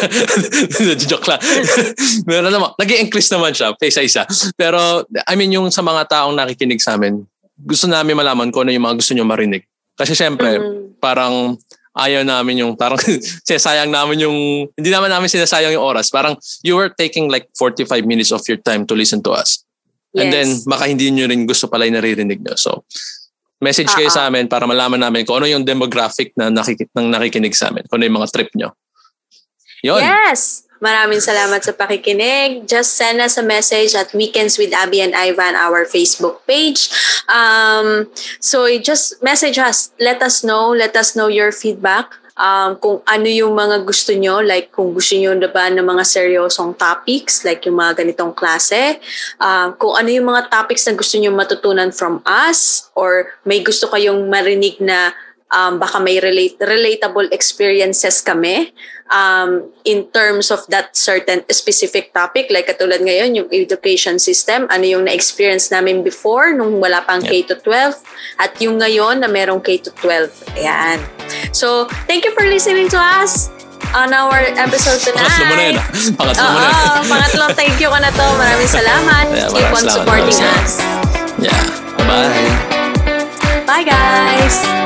Joke 1.10 1.28
lang. 1.28 1.40
Meron 2.28 2.48
naman, 2.48 2.72
nag 2.80 2.90
increase 2.96 3.28
naman 3.28 3.52
siya, 3.52 3.76
isa-isa. 3.76 4.24
Pero, 4.56 5.04
I 5.28 5.36
mean, 5.36 5.52
yung 5.52 5.68
sa 5.68 5.84
mga 5.84 6.08
taong 6.08 6.32
nakikinig 6.32 6.80
sa 6.80 6.96
amin, 6.96 7.20
gusto 7.60 7.84
namin 7.84 8.16
malaman 8.16 8.48
kung 8.48 8.64
ano 8.64 8.72
yung 8.72 8.88
mga 8.88 8.96
gusto 8.96 9.12
nyo 9.12 9.28
marinig. 9.28 9.68
Kasi 9.92 10.16
syempre, 10.16 10.56
mm. 10.56 10.96
parang 10.96 11.60
ayaw 11.96 12.22
namin 12.24 12.60
yung 12.60 12.76
parang 12.76 13.00
sinasayang 13.48 13.88
namin 13.88 14.28
yung 14.28 14.68
hindi 14.76 14.90
naman 14.92 15.08
namin 15.08 15.32
sinasayang 15.32 15.76
yung 15.76 15.84
oras. 15.84 16.12
Parang 16.12 16.36
you 16.60 16.76
were 16.76 16.92
taking 16.92 17.32
like 17.32 17.48
45 17.56 18.04
minutes 18.04 18.30
of 18.32 18.44
your 18.44 18.60
time 18.60 18.84
to 18.84 18.92
listen 18.92 19.24
to 19.24 19.32
us. 19.32 19.64
Yes. 20.12 20.20
And 20.20 20.28
then 20.32 20.48
baka 20.68 20.88
hindi 20.88 21.08
nyo 21.08 21.28
rin 21.28 21.48
gusto 21.48 21.68
pala 21.68 21.88
yung 21.88 21.96
naririnig 21.96 22.44
nyo. 22.44 22.56
So 22.56 22.84
message 23.60 23.88
uh-huh. 23.88 23.98
kayo 24.04 24.10
sa 24.12 24.28
amin 24.28 24.46
para 24.46 24.68
malaman 24.68 25.00
namin 25.00 25.24
kung 25.24 25.40
ano 25.40 25.48
yung 25.48 25.64
demographic 25.64 26.32
na 26.36 26.52
nakik- 26.52 26.92
ng 26.92 27.08
nakikinig 27.08 27.56
sa 27.56 27.72
amin. 27.72 27.84
Kung 27.88 28.00
ano 28.00 28.06
yung 28.08 28.18
mga 28.20 28.30
trip 28.32 28.50
nyo. 28.52 28.76
Yun. 29.84 30.02
Yes! 30.02 30.66
Maraming 30.76 31.24
salamat 31.24 31.64
sa 31.64 31.72
pakikinig. 31.72 32.68
Just 32.68 33.00
send 33.00 33.16
us 33.16 33.40
a 33.40 33.44
message 33.44 33.96
at 33.96 34.12
Weekends 34.12 34.60
with 34.60 34.76
Abby 34.76 35.00
and 35.00 35.16
Ivan, 35.16 35.56
our 35.56 35.88
Facebook 35.88 36.44
page. 36.44 36.92
Um, 37.32 38.12
so 38.44 38.68
just 38.76 39.16
message 39.24 39.56
us. 39.56 39.96
Let 39.96 40.20
us 40.20 40.44
know. 40.44 40.68
Let 40.68 40.92
us 40.92 41.16
know 41.16 41.32
your 41.32 41.48
feedback. 41.48 42.12
Um, 42.36 42.76
kung 42.76 43.00
ano 43.08 43.28
yung 43.32 43.56
mga 43.56 43.80
gusto 43.88 44.12
nyo, 44.12 44.44
like 44.44 44.68
kung 44.68 44.92
gusto 44.92 45.16
nyo 45.16 45.32
na 45.32 45.48
ba 45.48 45.72
ng 45.72 45.80
mga 45.80 46.04
seryosong 46.04 46.76
topics, 46.76 47.48
like 47.48 47.64
yung 47.64 47.80
mga 47.80 48.04
ganitong 48.04 48.36
klase, 48.36 49.00
um, 49.40 49.72
kung 49.80 49.96
ano 49.96 50.08
yung 50.12 50.28
mga 50.28 50.52
topics 50.52 50.84
na 50.84 50.94
gusto 50.94 51.16
nyo 51.16 51.32
matutunan 51.32 51.88
from 51.88 52.20
us, 52.28 52.92
or 52.92 53.32
may 53.48 53.64
gusto 53.64 53.88
kayong 53.88 54.28
marinig 54.28 54.76
na 54.84 55.16
um, 55.52 55.78
baka 55.78 56.00
may 56.00 56.18
relate, 56.18 56.58
relatable 56.58 57.30
experiences 57.30 58.20
kami, 58.22 58.72
um, 59.10 59.70
in 59.84 60.06
terms 60.10 60.50
of 60.50 60.66
that 60.68 60.96
certain 60.96 61.44
specific 61.50 62.12
topic. 62.12 62.50
Like 62.50 62.66
katulad 62.66 63.02
ngayon, 63.02 63.36
yung 63.36 63.48
education 63.52 64.18
system, 64.18 64.66
ano 64.70 64.84
yung 64.84 65.04
na-experience 65.06 65.70
namin 65.70 66.02
before 66.02 66.54
nung 66.54 66.80
wala 66.82 67.02
pang 67.06 67.22
yep. 67.22 67.46
K-12 67.46 67.94
at 68.42 68.52
yung 68.62 68.82
ngayon 68.82 69.22
na 69.22 69.28
merong 69.30 69.62
K-12. 69.62 70.30
Ayan. 70.58 70.98
So, 71.52 71.86
thank 72.06 72.24
you 72.24 72.32
for 72.34 72.46
listening 72.46 72.88
to 72.90 72.98
us 72.98 73.50
on 73.94 74.10
our 74.12 74.42
episode 74.58 74.98
tonight. 75.00 75.30
Pangatlo 75.30 75.44
mo 75.46 75.54
na 75.54 75.64
yun. 75.70 75.76
Ah. 75.78 75.86
Pangatlo 76.18 76.46
mo 76.50 76.58
na 76.58 76.68
yun. 76.68 77.06
pangatlo, 77.06 77.44
thank 77.54 77.76
you 77.78 77.88
ka 77.88 77.98
na 78.02 78.10
to. 78.10 78.26
Maraming 78.34 78.70
salamat. 78.82 79.24
Yeah, 79.30 79.50
Keep 79.54 79.70
on 79.72 79.84
supporting 79.86 80.40
us. 80.42 80.72
Yeah. 81.38 81.62
Bye-bye. 81.96 83.66
Bye, 83.66 83.84
guys. 83.84 84.85